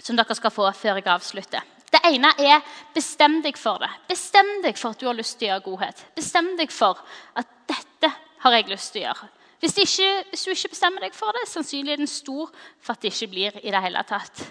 som 0.00 0.16
dere 0.16 0.36
skal 0.38 0.54
få 0.54 0.70
før 0.72 0.96
jeg 0.96 1.10
avslutter. 1.12 1.66
Det 1.90 2.00
ene 2.06 2.30
er 2.38 2.62
bestem 2.94 3.40
deg 3.44 3.58
for 3.60 3.82
det. 3.82 3.90
Bestem 4.08 4.48
deg 4.64 4.78
for 4.78 4.94
at 4.94 5.02
du 5.02 5.08
har 5.10 5.18
lyst 5.18 5.36
til 5.36 5.48
å 5.48 5.52
gjøre 5.52 5.66
godhet. 5.66 6.00
Bestem 6.16 6.54
deg 6.56 6.72
for 6.72 7.02
at 7.36 7.52
dette 7.68 8.12
har 8.40 8.56
jeg 8.56 8.70
lyst 8.70 8.94
til 8.94 9.02
å 9.02 9.08
gjøre. 9.08 9.30
Hvis, 9.60 9.76
ikke, 9.84 10.08
hvis 10.30 10.46
du 10.46 10.50
ikke 10.54 10.72
bestemmer 10.72 11.04
deg 11.04 11.16
for 11.18 11.36
det, 11.36 11.44
er 11.44 11.50
sannsynligheten 11.50 12.08
stor 12.08 12.48
for 12.80 12.94
at 12.94 13.02
det 13.04 13.12
ikke 13.12 13.32
blir 13.34 13.58
i 13.60 13.74
det 13.74 13.82
hele 13.84 14.04
tatt. 14.08 14.44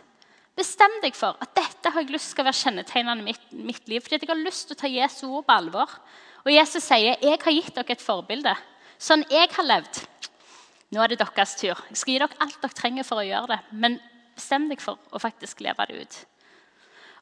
Bestem 0.59 0.99
deg 1.01 1.15
for 1.17 1.39
at 1.41 1.55
dette 1.57 1.89
har 1.95 2.03
jeg 2.03 2.13
lyst 2.13 2.35
skal 2.35 2.45
være 2.45 2.59
kjennetegnende 2.59 3.25
mitt, 3.25 3.47
mitt 3.55 3.87
liv. 3.89 4.03
Fordi 4.03 4.19
jeg 4.19 4.29
har 4.29 4.43
lyst 4.43 4.67
til 4.67 4.77
å 4.77 4.81
ta 4.83 4.91
Jesu 4.91 5.23
ord 5.31 5.47
på 5.47 5.55
alvor. 5.55 5.95
Og 6.45 6.51
Jesus 6.53 6.83
sier, 6.83 7.17
'Jeg 7.17 7.39
har 7.41 7.51
gitt 7.51 7.75
dere 7.75 7.95
et 7.95 8.03
forbilde.' 8.03 8.57
Sånn 8.99 9.23
jeg 9.31 9.47
har 9.55 9.67
levd. 9.67 10.01
Nå 10.91 11.01
er 11.03 11.11
det 11.11 11.21
deres 11.21 11.55
tur. 11.59 11.77
Jeg 11.89 11.99
skal 12.01 12.13
gi 12.13 12.19
dere 12.19 12.41
alt 12.43 12.57
dere 12.59 12.75
trenger 12.75 13.07
for 13.07 13.21
å 13.21 13.25
gjøre 13.27 13.53
det. 13.53 13.59
Men 13.71 13.95
bestem 14.35 14.67
deg 14.71 14.81
for 14.83 14.99
å 15.13 15.21
faktisk 15.21 15.61
leve 15.63 15.85
det 15.87 16.03
ut. 16.03 16.19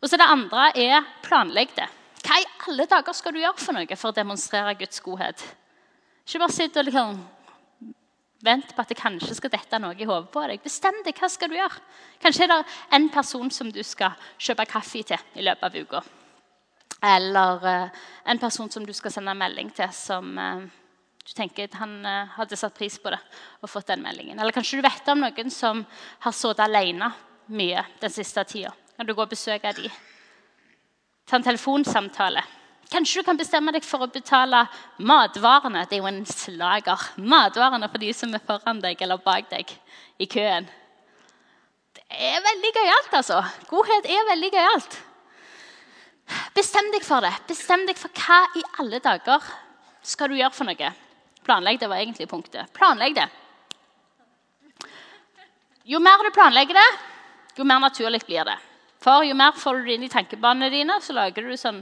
Og 0.02 0.10
så 0.10 0.18
Det 0.18 0.26
andre 0.26 0.72
er 0.76 1.08
planlegg 1.26 1.74
det. 1.76 1.88
Hva 2.26 2.42
i 2.42 2.50
alle 2.68 2.86
dager 2.90 3.14
skal 3.14 3.34
du 3.34 3.40
gjøre 3.40 3.62
for 3.62 3.78
noe 3.78 3.96
for 3.96 4.12
å 4.12 4.18
demonstrere 4.18 4.76
Guds 4.78 5.00
godhet? 5.06 5.44
Ikke 6.26 6.42
bare 6.44 6.56
sitt 6.56 6.78
og 6.78 6.88
liksom 6.88 7.26
Vent 8.46 8.70
på 8.70 8.84
at 8.84 8.92
det 8.92 9.00
kanskje 9.00 9.34
skal 9.34 9.50
dette 9.50 9.80
noe 9.82 9.96
i 9.98 10.06
hodet 10.06 10.30
på 10.30 10.44
deg. 10.46 10.62
Bestem 10.62 11.00
deg. 11.02 11.18
Hva 11.18 11.26
skal 11.26 11.50
du 11.50 11.56
gjøre? 11.58 11.80
Kanskje 12.22 12.44
er 12.46 12.52
det 12.52 12.58
en 12.94 13.08
person 13.10 13.50
som 13.50 13.72
du 13.74 13.80
skal 13.82 14.14
kjøpe 14.38 14.68
kaffe 14.70 15.02
til 15.10 15.40
i 15.42 15.46
løpet 15.48 15.66
av 15.66 15.74
uka. 15.82 16.02
Eller 17.02 17.66
uh, 17.66 18.04
en 18.30 18.40
person 18.40 18.70
som 18.70 18.86
du 18.86 18.94
skal 18.94 19.16
sende 19.16 19.34
en 19.34 19.42
melding 19.42 19.74
til, 19.74 19.90
som 19.90 20.38
uh, 20.38 20.70
du 21.28 21.34
tenker 21.36 21.68
at 21.68 21.76
han 21.82 21.98
uh, 22.08 22.30
hadde 22.38 22.56
satt 22.56 22.76
pris 22.78 22.96
på 23.04 23.12
det 23.12 23.20
og 23.60 23.70
fått 23.70 23.90
den 23.92 24.04
meldingen. 24.04 24.40
Eller 24.40 24.56
kanskje 24.56 24.80
du 24.80 24.86
vet 24.86 25.10
om 25.12 25.26
noen 25.26 25.52
som 25.52 25.82
har 26.24 26.36
sittet 26.36 26.64
alene 26.64 27.10
mye 27.52 27.84
den 28.00 28.14
siste 28.14 28.46
tida. 28.48 28.72
Kan 28.96 29.10
du 29.10 29.14
gå 29.14 29.26
og 29.26 29.34
besøke 29.34 29.74
dem? 29.76 29.92
Ta 31.28 31.36
en 31.36 31.44
telefonsamtale. 31.44 32.44
Kanskje 32.88 33.20
du 33.20 33.28
kan 33.28 33.40
bestemme 33.40 33.74
deg 33.76 33.84
for 33.84 34.06
å 34.06 34.12
betale 34.12 34.62
matvarene. 35.04 35.84
Det 35.90 35.98
er 35.98 36.00
jo 36.00 36.08
en 36.08 36.24
slager. 36.26 37.10
Matvarene 37.20 37.90
for 37.92 38.00
de 38.00 38.14
som 38.16 38.32
er 38.32 38.44
foran 38.48 38.80
deg 38.84 39.02
eller 39.04 39.20
bak 39.26 39.50
deg 39.52 39.74
i 40.24 40.28
køen. 40.32 40.70
Det 41.98 42.06
er 42.08 42.40
veldig 42.46 42.72
gøyalt, 42.78 43.18
altså. 43.20 43.42
Godhet 43.68 44.08
er 44.08 44.30
veldig 44.30 44.52
gøyalt. 44.56 44.96
Bestem 46.56 46.88
deg 46.96 47.04
for 47.04 47.28
det. 47.28 47.34
Bestem 47.52 47.84
deg 47.90 48.00
for 48.00 48.24
hva 48.24 48.40
i 48.56 48.64
alle 48.80 49.04
dager 49.04 49.44
skal 50.08 50.32
du 50.32 50.40
gjøre 50.40 50.56
for 50.56 50.72
noe. 50.72 50.94
Planlegg 51.48 51.80
det 51.80 51.88
var 51.88 52.02
egentlig 52.02 52.28
punktet. 52.28 52.68
Planlegg 52.76 53.16
det. 53.16 53.28
Jo 55.88 56.02
mer 56.04 56.20
du 56.20 56.34
planlegger 56.36 56.76
det, 56.76 56.88
jo 57.56 57.64
mer 57.64 57.80
naturlig 57.80 58.26
blir 58.28 58.44
det. 58.50 58.58
For 59.00 59.24
Jo 59.24 59.36
mer 59.38 59.54
får 59.56 59.78
du 59.78 59.86
det 59.86 59.96
inn 59.96 60.04
i 60.04 60.12
tankebanene 60.12 60.68
dine, 60.74 60.98
så 61.00 61.16
lager 61.16 61.48
du 61.48 61.56
sånn 61.56 61.80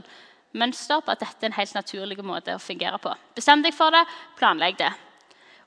mønster 0.56 1.02
på 1.02 1.10
at 1.10 1.24
dette 1.24 1.42
er 1.42 1.50
en 1.50 1.56
helt 1.56 1.74
naturlig 1.74 2.22
måte 2.22 2.54
å 2.54 2.62
fungere 2.62 3.00
på. 3.02 3.10
Bestem 3.34 3.64
deg 3.64 3.74
for 3.74 3.90
det, 3.90 4.04
planlegg 4.38 4.78
det. 4.78 4.92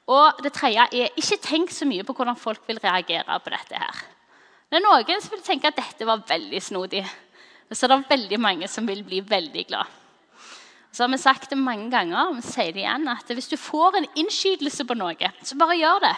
Og 0.09 0.39
det 0.41 0.53
tredje 0.55 0.87
er 0.95 1.19
ikke 1.19 1.41
tenk 1.43 1.73
så 1.75 1.85
mye 1.85 2.05
på 2.07 2.15
hvordan 2.15 2.39
folk 2.39 2.63
vil 2.69 2.79
reagere 2.81 3.39
på 3.43 3.51
dette. 3.53 3.75
her. 3.75 4.03
Det 4.69 4.79
er 4.79 4.85
noen 4.85 5.21
som 5.21 5.35
vil 5.35 5.43
tenke 5.43 5.67
at 5.67 5.77
dette 5.77 6.07
var 6.07 6.23
veldig 6.29 6.61
snodig. 6.61 7.03
Og 7.69 7.75
så 7.75 7.85
er 7.85 7.97
det 7.97 8.09
veldig 8.09 8.39
mange 8.39 8.67
som 8.71 8.87
vil 8.87 9.03
bli 9.03 9.19
veldig 9.21 9.65
glad. 9.67 9.98
Så 10.91 11.03
har 11.03 11.11
vi 11.11 11.17
sagt 11.21 11.51
det 11.51 11.57
mange 11.57 11.89
ganger, 11.93 12.29
og 12.29 12.39
vi 12.39 12.45
sier 12.47 12.73
det 12.73 12.81
igjen, 12.81 13.05
at 13.11 13.29
hvis 13.29 13.51
du 13.51 13.57
får 13.61 13.99
en 13.99 14.07
innskytelse 14.17 14.85
på 14.89 14.97
noe, 14.97 15.31
så 15.45 15.57
bare 15.59 15.77
gjør 15.77 16.01
det. 16.07 16.15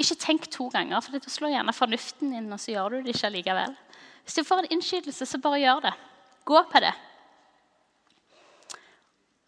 Ikke 0.00 0.18
tenk 0.20 0.48
to 0.52 0.68
ganger, 0.72 1.00
for 1.00 1.16
da 1.16 1.32
slår 1.32 1.54
gjerne 1.54 1.74
fornuften 1.76 2.34
inn, 2.36 2.50
og 2.52 2.60
så 2.60 2.74
gjør 2.74 2.96
du 2.96 3.06
det 3.06 3.16
ikke 3.16 3.32
likevel. 3.32 3.76
Hvis 4.24 4.36
du 4.38 4.44
får 4.46 4.62
en 4.62 4.74
innskytelse, 4.76 5.26
så 5.26 5.40
bare 5.42 5.62
gjør 5.62 5.86
det. 5.88 5.94
Gå 6.44 6.62
på 6.68 6.82
det. 6.84 6.92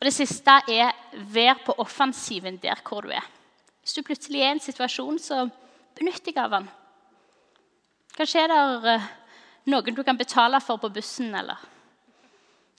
Og 0.00 0.08
Det 0.08 0.14
siste 0.14 0.56
er 0.68 0.92
vær 1.32 1.60
på 1.64 1.76
offensiven 1.78 2.58
der 2.60 2.80
hvor 2.84 3.04
du 3.04 3.12
er. 3.12 3.24
Hvis 3.82 3.94
du 3.96 4.02
plutselig 4.02 4.40
er 4.40 4.50
i 4.52 4.56
en 4.56 4.64
situasjon, 4.64 5.18
så 5.20 5.44
benytt 5.96 6.24
deg 6.24 6.40
av 6.40 6.56
den. 6.56 6.66
Kanskje 8.16 8.44
er 8.44 8.52
det 8.52 8.94
eh, 8.94 9.06
noen 9.72 9.96
du 9.96 10.02
kan 10.06 10.18
betale 10.18 10.60
for 10.60 10.80
på 10.80 10.92
bussen, 10.92 11.34
eller 11.34 11.60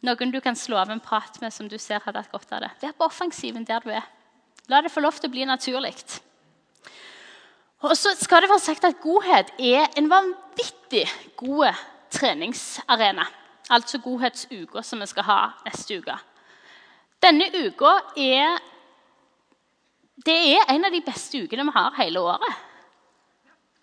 noen 0.04 0.32
du 0.32 0.42
kan 0.44 0.56
slå 0.56 0.78
av 0.78 0.92
en 0.92 1.00
prat 1.00 1.40
med 1.42 1.54
som 1.54 1.70
du 1.70 1.78
ser 1.80 2.04
hadde 2.04 2.20
hatt 2.20 2.32
godt 2.32 2.52
av 2.52 2.66
det. 2.66 2.72
Vær 2.82 2.96
på 2.98 3.08
offensiven 3.08 3.66
der 3.66 3.84
du 3.84 3.92
er. 3.94 4.06
La 4.68 4.82
det 4.82 4.92
få 4.92 5.04
lov 5.04 5.18
til 5.20 5.30
å 5.30 5.34
bli 5.34 5.46
naturlig. 5.46 5.94
Og 7.86 7.94
så 7.98 8.16
skal 8.18 8.44
det 8.44 8.50
være 8.50 8.66
sagt 8.66 8.86
at 8.88 9.02
Godhet 9.02 9.52
er 9.62 9.88
en 9.98 10.10
vanvittig 10.10 11.06
god 11.38 11.76
treningsarena. 12.14 13.26
Altså 13.70 14.00
godhetsuka 14.02 14.82
som 14.86 15.02
vi 15.02 15.08
skal 15.10 15.26
ha 15.26 15.40
neste 15.66 16.00
uke. 16.00 16.16
Denne 17.22 17.48
uka 17.54 17.96
er, 18.22 18.60
det 20.26 20.38
er 20.54 20.70
en 20.70 20.86
av 20.86 20.94
de 20.94 21.02
beste 21.06 21.42
ukene 21.42 21.66
vi 21.66 21.74
har 21.78 21.96
hele 21.98 22.22
året. 22.22 22.62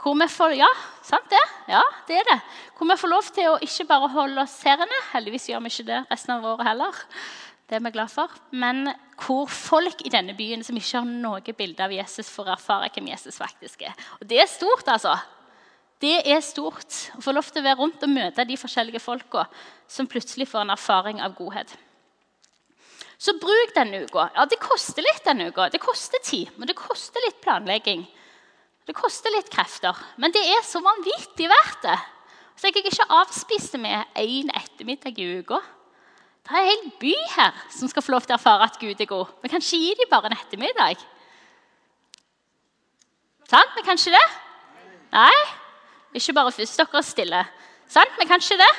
Hvor 0.03 0.16
vi 0.18 0.26
får, 0.26 0.57
ja, 0.59 0.68
sant 1.07 1.28
det? 1.30 1.40
Ja, 1.70 1.82
det 2.09 2.16
er 2.18 2.26
det. 2.26 2.38
Hvor 2.74 2.88
vi 2.90 2.98
får 2.98 3.11
lov 3.12 3.28
til 3.34 3.53
å 3.53 3.59
ikke 3.62 3.86
bare 3.86 4.11
holde 4.11 4.42
oss 4.42 4.57
seriene. 4.64 4.98
Heldigvis 5.12 5.46
gjør 5.53 5.62
vi 5.62 5.70
ikke 5.70 5.88
det 5.92 6.00
resten 6.11 6.34
av 6.34 6.46
året 6.50 6.66
heller. 6.66 7.03
Det 7.70 7.78
er 7.78 7.84
vi 7.84 7.92
glad 7.94 8.11
for. 8.11 8.32
Men 8.50 8.90
hvor 9.22 9.46
folk 9.46 10.03
i 10.03 10.11
denne 10.11 10.34
byen 10.34 10.64
som 10.66 10.76
ikke 10.76 10.98
har 10.98 11.07
noe 11.07 11.55
bilde 11.55 11.86
av 11.86 11.94
Jesus, 11.94 12.32
får 12.34 12.50
erfare 12.57 12.90
hvem 12.90 13.12
Jesus 13.12 13.38
faktisk 13.38 13.86
er. 13.86 13.94
Og 14.18 14.26
det 14.26 14.42
er 14.42 14.50
stort, 14.50 14.90
altså. 14.90 15.14
Det 16.03 16.16
er 16.26 16.42
stort 16.42 16.98
å 17.14 17.22
få 17.22 17.32
lov 17.36 17.46
til 17.46 17.62
å 17.62 17.68
være 17.68 17.78
rundt 17.78 18.03
og 18.03 18.11
møte 18.11 18.44
de 18.48 18.59
forskjellige 18.59 19.00
folka 19.05 19.46
som 19.86 20.09
plutselig 20.11 20.48
får 20.50 20.64
en 20.64 20.74
erfaring 20.74 21.22
av 21.22 21.36
godhet. 21.38 21.70
Så 23.22 23.36
bruk 23.38 23.70
denne 23.76 24.03
uka. 24.03 24.26
Ja, 24.34 24.48
Det 24.50 24.59
koster 24.59 25.07
litt 25.07 25.22
denne 25.22 25.46
uka. 25.55 25.68
Det 25.70 25.78
koster 25.78 26.18
tid, 26.26 26.50
men 26.57 26.66
det 26.66 26.74
koster 26.74 27.22
litt 27.22 27.38
planlegging. 27.40 28.03
Det 28.93 28.99
koster 29.01 29.32
litt 29.32 29.47
krefter, 29.49 29.97
men 30.20 30.34
det 30.34 30.43
er 30.53 30.61
så 30.68 30.82
vanvittig 30.84 31.47
verdt 31.49 31.84
det. 31.86 31.95
Så 32.61 32.66
jeg 32.68 32.74
kan 32.76 32.88
ikke 32.90 33.07
avspise 33.16 33.78
med 33.80 34.18
én 34.20 34.51
ettermiddag 34.53 35.16
i 35.16 35.28
uka. 35.38 35.57
Det 36.45 36.53
er 36.53 36.61
en 36.61 36.68
hel 36.68 36.90
by 37.01 37.12
her 37.32 37.62
som 37.72 37.88
skal 37.88 38.05
få 38.05 38.12
lov 38.12 38.26
til 38.26 38.34
å 38.34 38.36
erfare 38.36 38.66
at 38.68 38.76
Gud 38.76 39.01
er 39.01 39.09
god. 39.09 39.30
Vi 39.40 39.49
kan 39.49 39.64
ikke 39.64 39.80
gi 39.80 39.95
dem 39.97 40.11
bare 40.11 40.28
en 40.28 40.36
ettermiddag. 40.36 41.01
Sant? 43.49 43.72
Vi 43.78 43.86
kan 43.86 43.97
ikke 43.97 44.12
det? 44.12 44.28
Nei? 45.16 45.40
Ikke 46.20 46.36
bare 46.36 46.53
først 46.53 46.84
dere 46.84 47.01
er 47.01 47.09
stille. 47.09 47.43
Sant? 47.97 48.20
Vi 48.20 48.28
kan 48.28 48.45
ikke 48.45 48.61
det? 48.61 48.70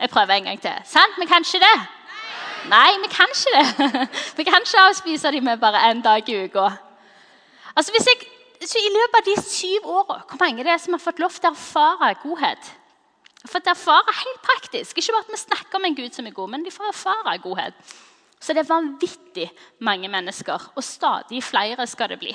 Jeg 0.00 0.10
prøver 0.10 0.40
en 0.40 0.50
gang 0.50 0.66
til. 0.66 0.82
Sant? 0.90 1.22
Vi 1.22 1.30
kan 1.30 1.46
ikke 1.46 1.62
det? 1.68 1.78
Nei, 2.74 2.90
vi 2.98 3.14
kan 3.14 3.30
ikke 3.30 3.54
det. 3.54 4.04
Vi 4.42 4.50
kan 4.50 4.66
ikke 4.66 4.86
avspise 4.88 5.30
dem 5.30 5.46
med 5.46 5.62
bare 5.62 5.86
én 5.92 6.02
dag 6.02 6.26
i 6.26 6.42
uka. 6.44 6.66
Altså, 7.78 7.94
hvis 7.94 8.08
jeg, 8.10 8.26
så 8.66 8.80
I 8.82 8.90
løpet 8.90 9.20
av 9.20 9.26
de 9.28 9.36
syv 9.46 9.86
åra, 9.86 10.18
hvor 10.26 10.40
mange 10.40 10.64
det 10.66 10.72
er 10.72 10.82
som 10.82 10.96
har 10.96 11.02
fått 11.02 11.22
lov 11.22 11.36
til 11.36 11.46
å 11.46 11.54
erfare 11.54 12.10
godhet? 12.24 12.70
Har 13.44 13.52
fått 13.52 13.70
erfare 13.70 14.14
helt 14.18 14.42
praktisk. 14.42 14.98
Ikke 14.98 15.14
bare 15.14 15.28
at 15.28 15.34
vi 15.36 15.40
snakker 15.44 15.78
om 15.78 15.86
en 15.86 15.98
Gud 16.00 16.16
som 16.16 16.26
er 16.26 16.34
god, 16.34 16.50
men 16.50 16.66
de 16.66 16.74
får 16.74 16.90
erfare 16.90 17.36
godhet. 17.44 17.78
Så 18.42 18.54
det 18.54 18.64
er 18.64 18.70
vanvittig 18.70 19.46
mange 19.86 20.10
mennesker, 20.10 20.70
og 20.74 20.84
stadig 20.84 21.42
flere 21.42 21.86
skal 21.86 22.10
det 22.10 22.18
bli. 22.18 22.34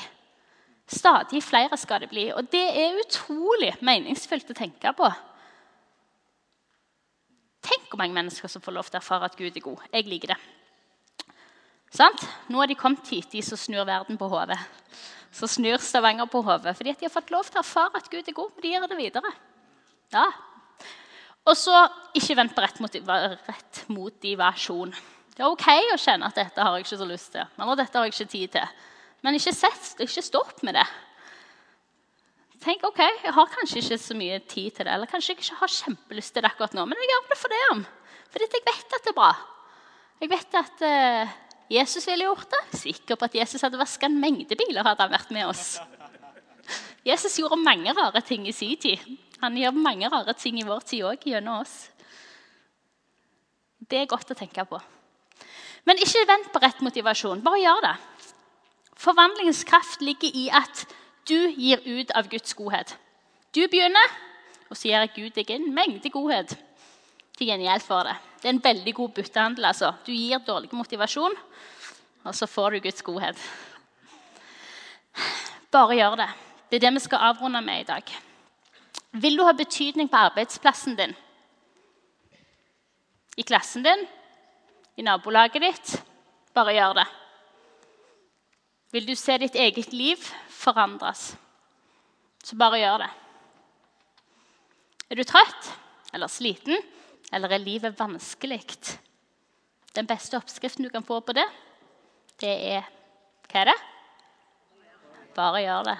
Stadig 0.87 1.43
flere 1.43 1.77
skal 1.79 2.03
det 2.03 2.09
bli, 2.11 2.25
og 2.35 2.47
det 2.51 2.63
er 2.79 2.99
utrolig 3.03 3.71
meningsfullt 3.83 4.51
å 4.51 4.57
tenke 4.57 4.95
på. 4.95 5.11
Tenk 7.63 7.87
hvor 7.87 7.99
mange 7.99 8.15
mennesker 8.15 8.51
som 8.51 8.63
får 8.63 8.75
lov 8.75 8.89
til 8.89 8.99
å 8.99 9.03
erfare 9.03 9.27
at 9.27 9.39
Gud 9.39 9.55
er 9.55 9.63
god. 9.63 9.87
Jeg 9.91 10.07
liker 10.11 10.33
det. 10.33 10.39
Sant? 11.93 12.23
Nå 12.49 12.59
har 12.59 12.67
de 12.67 12.75
kommet 12.75 13.07
hit, 13.11 13.29
de 13.31 13.43
som 13.45 13.59
snur 13.59 13.85
verden 13.87 14.17
på 14.19 14.27
hodet. 14.27 14.59
Som 15.33 15.49
snur 15.49 15.81
Stavanger 15.81 16.29
på 16.29 16.43
hodet. 16.45 16.75
Fordi 16.77 16.93
de 16.93 17.07
har 17.07 17.13
fått 17.13 17.33
lov 17.33 17.47
til 17.49 17.59
å 17.59 17.63
erfare 17.63 17.99
at 17.99 18.09
Gud 18.11 18.27
er 18.27 18.37
god. 18.37 18.51
Men 18.53 18.65
de 18.65 18.73
gjør 18.73 18.89
det 18.91 18.99
videre. 18.99 19.33
Ja. 20.13 20.27
Og 21.43 21.57
så 21.59 21.73
ikke 22.15 22.37
vent 22.39 22.53
på 22.55 22.63
rett, 22.63 22.79
rett 23.49 23.81
motivasjon. 23.91 24.93
Det 25.33 25.41
er 25.41 25.49
OK 25.49 25.65
å 25.95 25.97
kjenne 25.97 26.29
at 26.29 26.37
dette 26.37 26.61
har 26.61 26.77
jeg 26.77 26.85
ikke 26.85 26.99
så 27.01 27.07
lyst 27.09 27.33
til. 27.33 27.47
Eller 27.57 27.79
dette 27.79 27.97
har 27.97 28.05
jeg 28.05 28.13
ikke 28.13 28.31
tid 28.35 28.53
til. 28.59 28.85
Men 29.25 29.39
ikke, 29.39 29.55
sett, 29.55 29.89
ikke 30.03 30.23
stopp 30.23 30.61
med 30.67 30.77
det. 30.77 30.85
Tenk 32.63 32.83
ok, 32.87 32.99
jeg 33.25 33.33
har 33.35 33.49
kanskje 33.51 33.81
ikke 33.81 33.97
så 33.99 34.15
mye 34.15 34.37
tid 34.47 34.75
til 34.75 34.85
det, 34.87 34.93
eller 34.93 35.09
kanskje 35.09 35.33
jeg 35.33 35.41
ikke 35.41 35.57
har 35.59 35.71
kjempelyst 35.71 36.31
til 36.31 36.45
det 36.45 36.51
akkurat 36.51 36.75
nå, 36.77 36.85
men 36.87 37.01
jeg 37.01 37.09
gjør 37.11 37.25
det 37.31 37.37
for 37.41 37.51
det. 37.51 37.63
Fordi 38.31 38.47
jeg 38.47 38.63
vet 38.69 38.95
at 38.95 39.03
det 39.03 39.11
er 39.11 39.17
bra. 39.17 39.31
Jeg 40.23 40.31
vet 40.31 40.55
at 40.55 40.83
uh, 40.87 41.33
Jesus 41.71 42.07
ville 42.07 42.27
gjort 42.27 42.49
det. 42.51 42.79
Sikker 42.79 43.15
på 43.15 43.25
at 43.25 43.35
Jesus 43.35 43.61
hadde 43.63 43.79
vaska 43.79 44.09
en 44.09 44.19
mengde 44.19 44.55
biler. 44.55 44.83
hadde 44.83 45.03
han 45.03 45.13
vært 45.13 45.31
med 45.31 45.47
oss. 45.47 45.79
Jesus 47.05 47.39
gjorde 47.39 47.59
mange 47.59 47.91
rare 47.93 48.21
ting 48.21 48.47
i 48.47 48.55
sin 48.55 48.77
tid. 48.79 48.99
Han 49.41 49.57
gjør 49.57 49.75
mange 49.75 50.07
rare 50.09 50.33
ting 50.33 50.59
i 50.59 50.67
vår 50.67 50.83
tid 50.87 51.03
òg 51.03 51.25
gjennom 51.27 51.63
oss. 51.63 51.89
Det 53.79 53.99
er 53.99 54.11
godt 54.11 54.31
å 54.31 54.37
tenke 54.37 54.63
på. 54.65 54.79
Men 55.83 55.99
ikke 55.99 56.27
vent 56.27 56.51
på 56.53 56.61
rett 56.63 56.79
motivasjon. 56.85 57.43
Bare 57.43 57.59
gjør 57.59 57.81
det. 57.83 57.95
Forvandlingens 59.03 59.65
kraft 59.67 60.01
ligger 60.01 60.31
i 60.31 60.47
at 60.53 60.85
du 61.27 61.49
gir 61.51 61.81
ut 61.83 62.11
av 62.15 62.29
Guds 62.31 62.55
godhet. 62.55 62.95
Du 63.55 63.65
begynner, 63.67 64.15
og 64.69 64.77
så 64.79 64.87
gir 64.87 65.09
Gud 65.15 65.35
deg 65.35 65.51
en 65.51 65.67
mengde 65.75 66.09
godhet 66.13 66.55
til 67.37 67.51
gjengjeld 67.51 67.83
for 67.83 68.07
det. 68.07 68.15
Det 68.43 68.49
er 68.49 68.57
en 68.57 68.63
veldig 68.63 68.91
god 68.95 69.09
byttehandel. 69.15 69.65
altså. 69.65 69.93
Du 70.05 70.11
gir 70.11 70.41
dårlig 70.43 70.67
motivasjon, 70.75 71.35
og 72.23 72.35
så 72.35 72.45
får 72.45 72.71
du 72.71 72.79
Guds 72.83 73.01
godhet. 73.01 73.39
Bare 75.71 75.95
gjør 75.95 76.17
det. 76.19 76.27
Det 76.69 76.75
er 76.75 76.83
det 76.83 76.93
vi 76.93 77.03
skal 77.05 77.23
avrunde 77.29 77.61
med 77.61 77.79
i 77.79 77.87
dag. 77.87 78.03
Vil 79.11 79.37
du 79.37 79.45
ha 79.47 79.53
betydning 79.55 80.09
på 80.11 80.17
arbeidsplassen 80.27 80.97
din, 80.97 81.15
i 83.37 83.41
klassen 83.47 83.83
din, 83.83 84.07
i 84.97 85.01
nabolaget 85.01 85.63
ditt? 85.63 86.03
Bare 86.53 86.75
gjør 86.75 86.99
det. 86.99 87.05
Vil 88.91 89.07
du 89.07 89.15
se 89.15 89.37
ditt 89.37 89.55
eget 89.55 89.93
liv 89.93 90.17
forandres. 90.49 91.37
Så 92.43 92.59
bare 92.59 92.81
gjør 92.81 93.05
det. 93.05 93.09
Er 95.09 95.15
du 95.15 95.23
trøtt 95.23 95.71
eller 96.13 96.27
sliten, 96.27 96.77
eller 97.33 97.53
er 97.53 97.63
livet 97.63 97.97
vanskelig? 97.99 98.61
Den 99.93 100.09
beste 100.09 100.37
oppskriften 100.37 100.85
du 100.85 100.91
kan 100.93 101.05
få 101.05 101.19
på 101.21 101.35
det, 101.37 101.47
det 102.41 102.53
er 102.77 102.89
Hva 103.51 103.61
er 103.61 103.69
det? 103.69 103.79
Bare 105.35 105.61
gjør 105.61 105.83
det. 105.85 105.97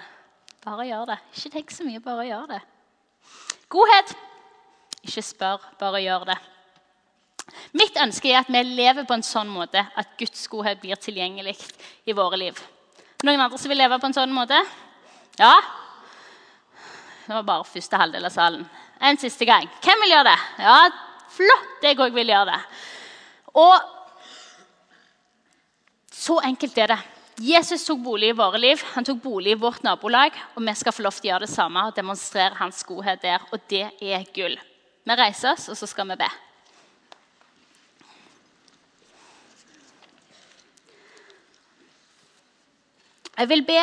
Bare 0.64 0.86
gjør 0.88 1.10
det. 1.12 1.18
Ikke 1.36 1.50
tenk 1.54 1.70
så 1.74 1.84
mye, 1.86 2.00
bare 2.02 2.24
gjør 2.26 2.48
det. 2.50 2.60
Godhet. 3.70 4.14
Ikke 5.04 5.22
spør, 5.22 5.62
bare 5.78 6.00
gjør 6.02 6.26
det. 6.32 6.36
Mitt 7.76 7.96
ønske 8.00 8.30
er 8.30 8.40
at 8.40 8.50
vi 8.50 8.62
lever 8.64 9.06
på 9.06 9.16
en 9.18 9.26
sånn 9.26 9.50
måte 9.52 9.82
at 9.82 10.14
Guds 10.18 10.46
godhet 10.50 10.80
blir 10.82 10.98
tilgjengelig 10.98 11.56
i 12.08 12.14
våre 12.16 12.38
liv. 12.40 12.58
Noen 13.24 13.40
andre 13.40 13.58
som 13.60 13.72
vil 13.72 13.80
leve 13.82 13.98
på 14.00 14.08
en 14.08 14.16
sånn 14.16 14.34
måte? 14.34 14.58
Ja? 15.38 15.52
Det 17.24 17.32
var 17.32 17.46
bare 17.48 17.68
første 17.68 18.00
halvdel 18.00 18.26
av 18.28 18.34
salen. 18.34 18.64
En 19.04 19.20
siste 19.20 19.46
gang. 19.48 19.68
Hvem 19.84 20.04
vil 20.04 20.14
gjøre 20.14 20.30
det? 20.30 20.38
Ja, 20.64 20.78
flott! 21.34 21.82
Jeg 21.84 21.98
òg 22.00 22.14
vil 22.14 22.30
gjøre 22.32 22.52
det. 22.52 22.60
Og 23.60 23.74
så 26.14 26.38
enkelt 26.46 26.78
er 26.78 26.94
det. 26.94 27.00
Jesus 27.42 27.82
tok 27.82 27.98
bolig 28.04 28.30
i 28.30 28.36
våre 28.38 28.60
liv, 28.62 28.82
han 28.94 29.06
tok 29.06 29.18
bolig 29.24 29.56
i 29.56 29.58
vårt 29.58 29.82
nabolag. 29.82 30.36
Og 30.54 30.62
vi 30.62 30.74
skal 30.78 30.94
få 30.94 31.02
lov 31.02 31.16
til 31.18 31.28
å 31.28 31.32
gjøre 31.32 31.46
det 31.48 31.54
samme 31.54 31.82
og 31.88 31.96
demonstrere 31.96 32.54
hans 32.60 32.84
godhet 32.86 33.22
der. 33.22 33.42
Og 33.50 33.62
det 33.70 33.88
er 34.00 34.26
gull. 34.34 34.54
Vi 35.04 35.16
reiser 35.18 35.52
oss, 35.52 35.68
og 35.68 35.76
så 35.76 35.90
skal 35.90 36.08
vi 36.12 36.20
be. 36.22 36.30
Jeg 43.34 43.50
vil 43.50 43.64
be 43.66 43.80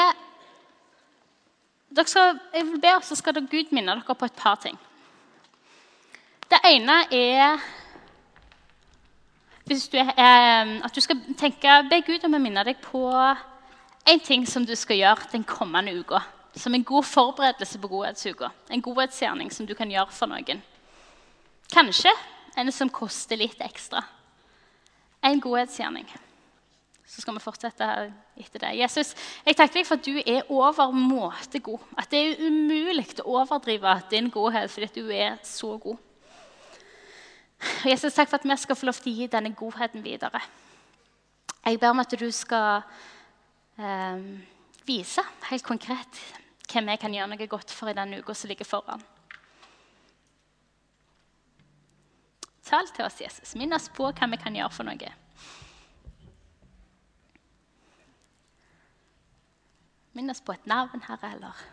skal, 2.08 2.38
jeg 2.56 2.66
vil 2.70 2.80
be, 2.80 2.94
så 3.04 3.18
skal 3.20 3.42
Gud 3.52 3.74
minne 3.76 3.98
dere 4.00 4.16
på 4.16 4.26
et 4.26 4.38
par 4.40 4.56
ting. 4.64 4.78
Det 6.52 6.60
ene 6.68 6.98
er, 7.16 7.62
du 9.64 9.76
er 9.96 10.10
at 10.84 10.96
du 10.96 11.00
skal 11.00 11.22
tenke, 11.40 11.78
be 11.88 12.02
Gud 12.04 12.26
om 12.28 12.36
å 12.36 12.42
minne 12.44 12.66
deg 12.68 12.82
på 12.84 13.06
en 14.12 14.20
ting 14.20 14.44
som 14.50 14.66
du 14.68 14.74
skal 14.76 15.00
gjøre 15.00 15.30
den 15.32 15.46
kommende 15.48 15.94
uka. 15.96 16.20
Som 16.60 16.76
en 16.76 16.84
god 16.84 17.08
forberedelse 17.08 17.80
på 17.80 17.88
godhetsuka. 17.88 18.50
En 18.68 18.84
godhetsgjerning 18.84 19.54
som 19.56 19.70
du 19.70 19.72
kan 19.80 19.92
gjøre 19.92 20.12
for 20.12 20.28
noen. 20.28 20.60
Kanskje 21.72 22.12
en 22.60 22.74
som 22.76 22.92
koster 22.92 23.40
litt 23.40 23.64
ekstra. 23.64 24.04
En 25.24 25.40
godhetsgjerning 25.40 26.10
så 27.12 27.24
skal 27.24 27.36
vi 27.36 27.44
fortsette 27.44 27.88
her 27.88 28.12
etter 28.40 28.62
det. 28.64 28.76
Jesus, 28.80 29.16
jeg 29.46 29.56
takker 29.56 29.82
deg 29.82 29.88
for 29.88 30.00
at 30.00 30.06
du 30.06 30.20
er 30.20 30.52
overmåte 30.52 31.60
god. 31.64 31.84
At 32.00 32.12
det 32.12 32.22
er 32.22 32.46
umulig 32.48 33.08
å 33.24 33.40
overdrive 33.40 33.98
din 34.12 34.30
godhet 34.32 34.72
fordi 34.72 34.92
du 35.00 35.12
er 35.12 35.40
så 35.48 35.78
god. 35.80 36.00
Jesus, 37.86 38.14
takk 38.14 38.30
for 38.30 38.42
at 38.42 38.48
vi 38.48 38.58
skal 38.58 38.78
få 38.78 38.90
lov 38.90 39.00
til 39.02 39.14
å 39.14 39.18
gi 39.20 39.30
denne 39.32 39.54
godheten 39.58 40.04
videre. 40.06 40.42
Jeg 41.66 41.80
ber 41.80 41.94
om 41.94 42.02
at 42.02 42.14
du 42.18 42.28
skal 42.34 42.82
eh, 43.78 44.24
vise 44.88 45.24
helt 45.50 45.66
konkret 45.66 46.22
hvem 46.72 46.90
jeg 46.90 47.02
kan 47.02 47.14
gjøre 47.14 47.30
noe 47.34 47.50
godt 47.52 47.74
for 47.76 47.92
i 47.92 47.98
den 47.98 48.16
uka 48.18 48.34
som 48.38 48.50
ligger 48.50 48.66
foran. 48.66 49.04
Tal 52.66 52.88
til 52.96 53.06
oss, 53.06 53.20
Jesus. 53.22 53.56
Minn 53.60 53.76
oss 53.76 53.90
på 53.92 54.08
hva 54.08 54.30
vi 54.32 54.40
kan 54.40 54.56
gjøre 54.56 54.74
for 54.74 54.88
noe. 54.88 55.14
Minn 60.16 60.32
oss 60.32 60.44
på 60.44 60.56
et 60.56 60.68
navn, 60.70 61.04
Herre, 61.08 61.34
eller 61.36 61.64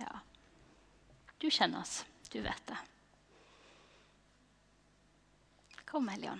Ja. 0.00 0.20
Du 1.38 1.50
kjenner 1.50 1.80
oss. 1.80 2.04
Du 2.32 2.40
vet 2.40 2.66
det. 2.66 2.78
Kom, 5.92 6.08
Hellige 6.08 6.38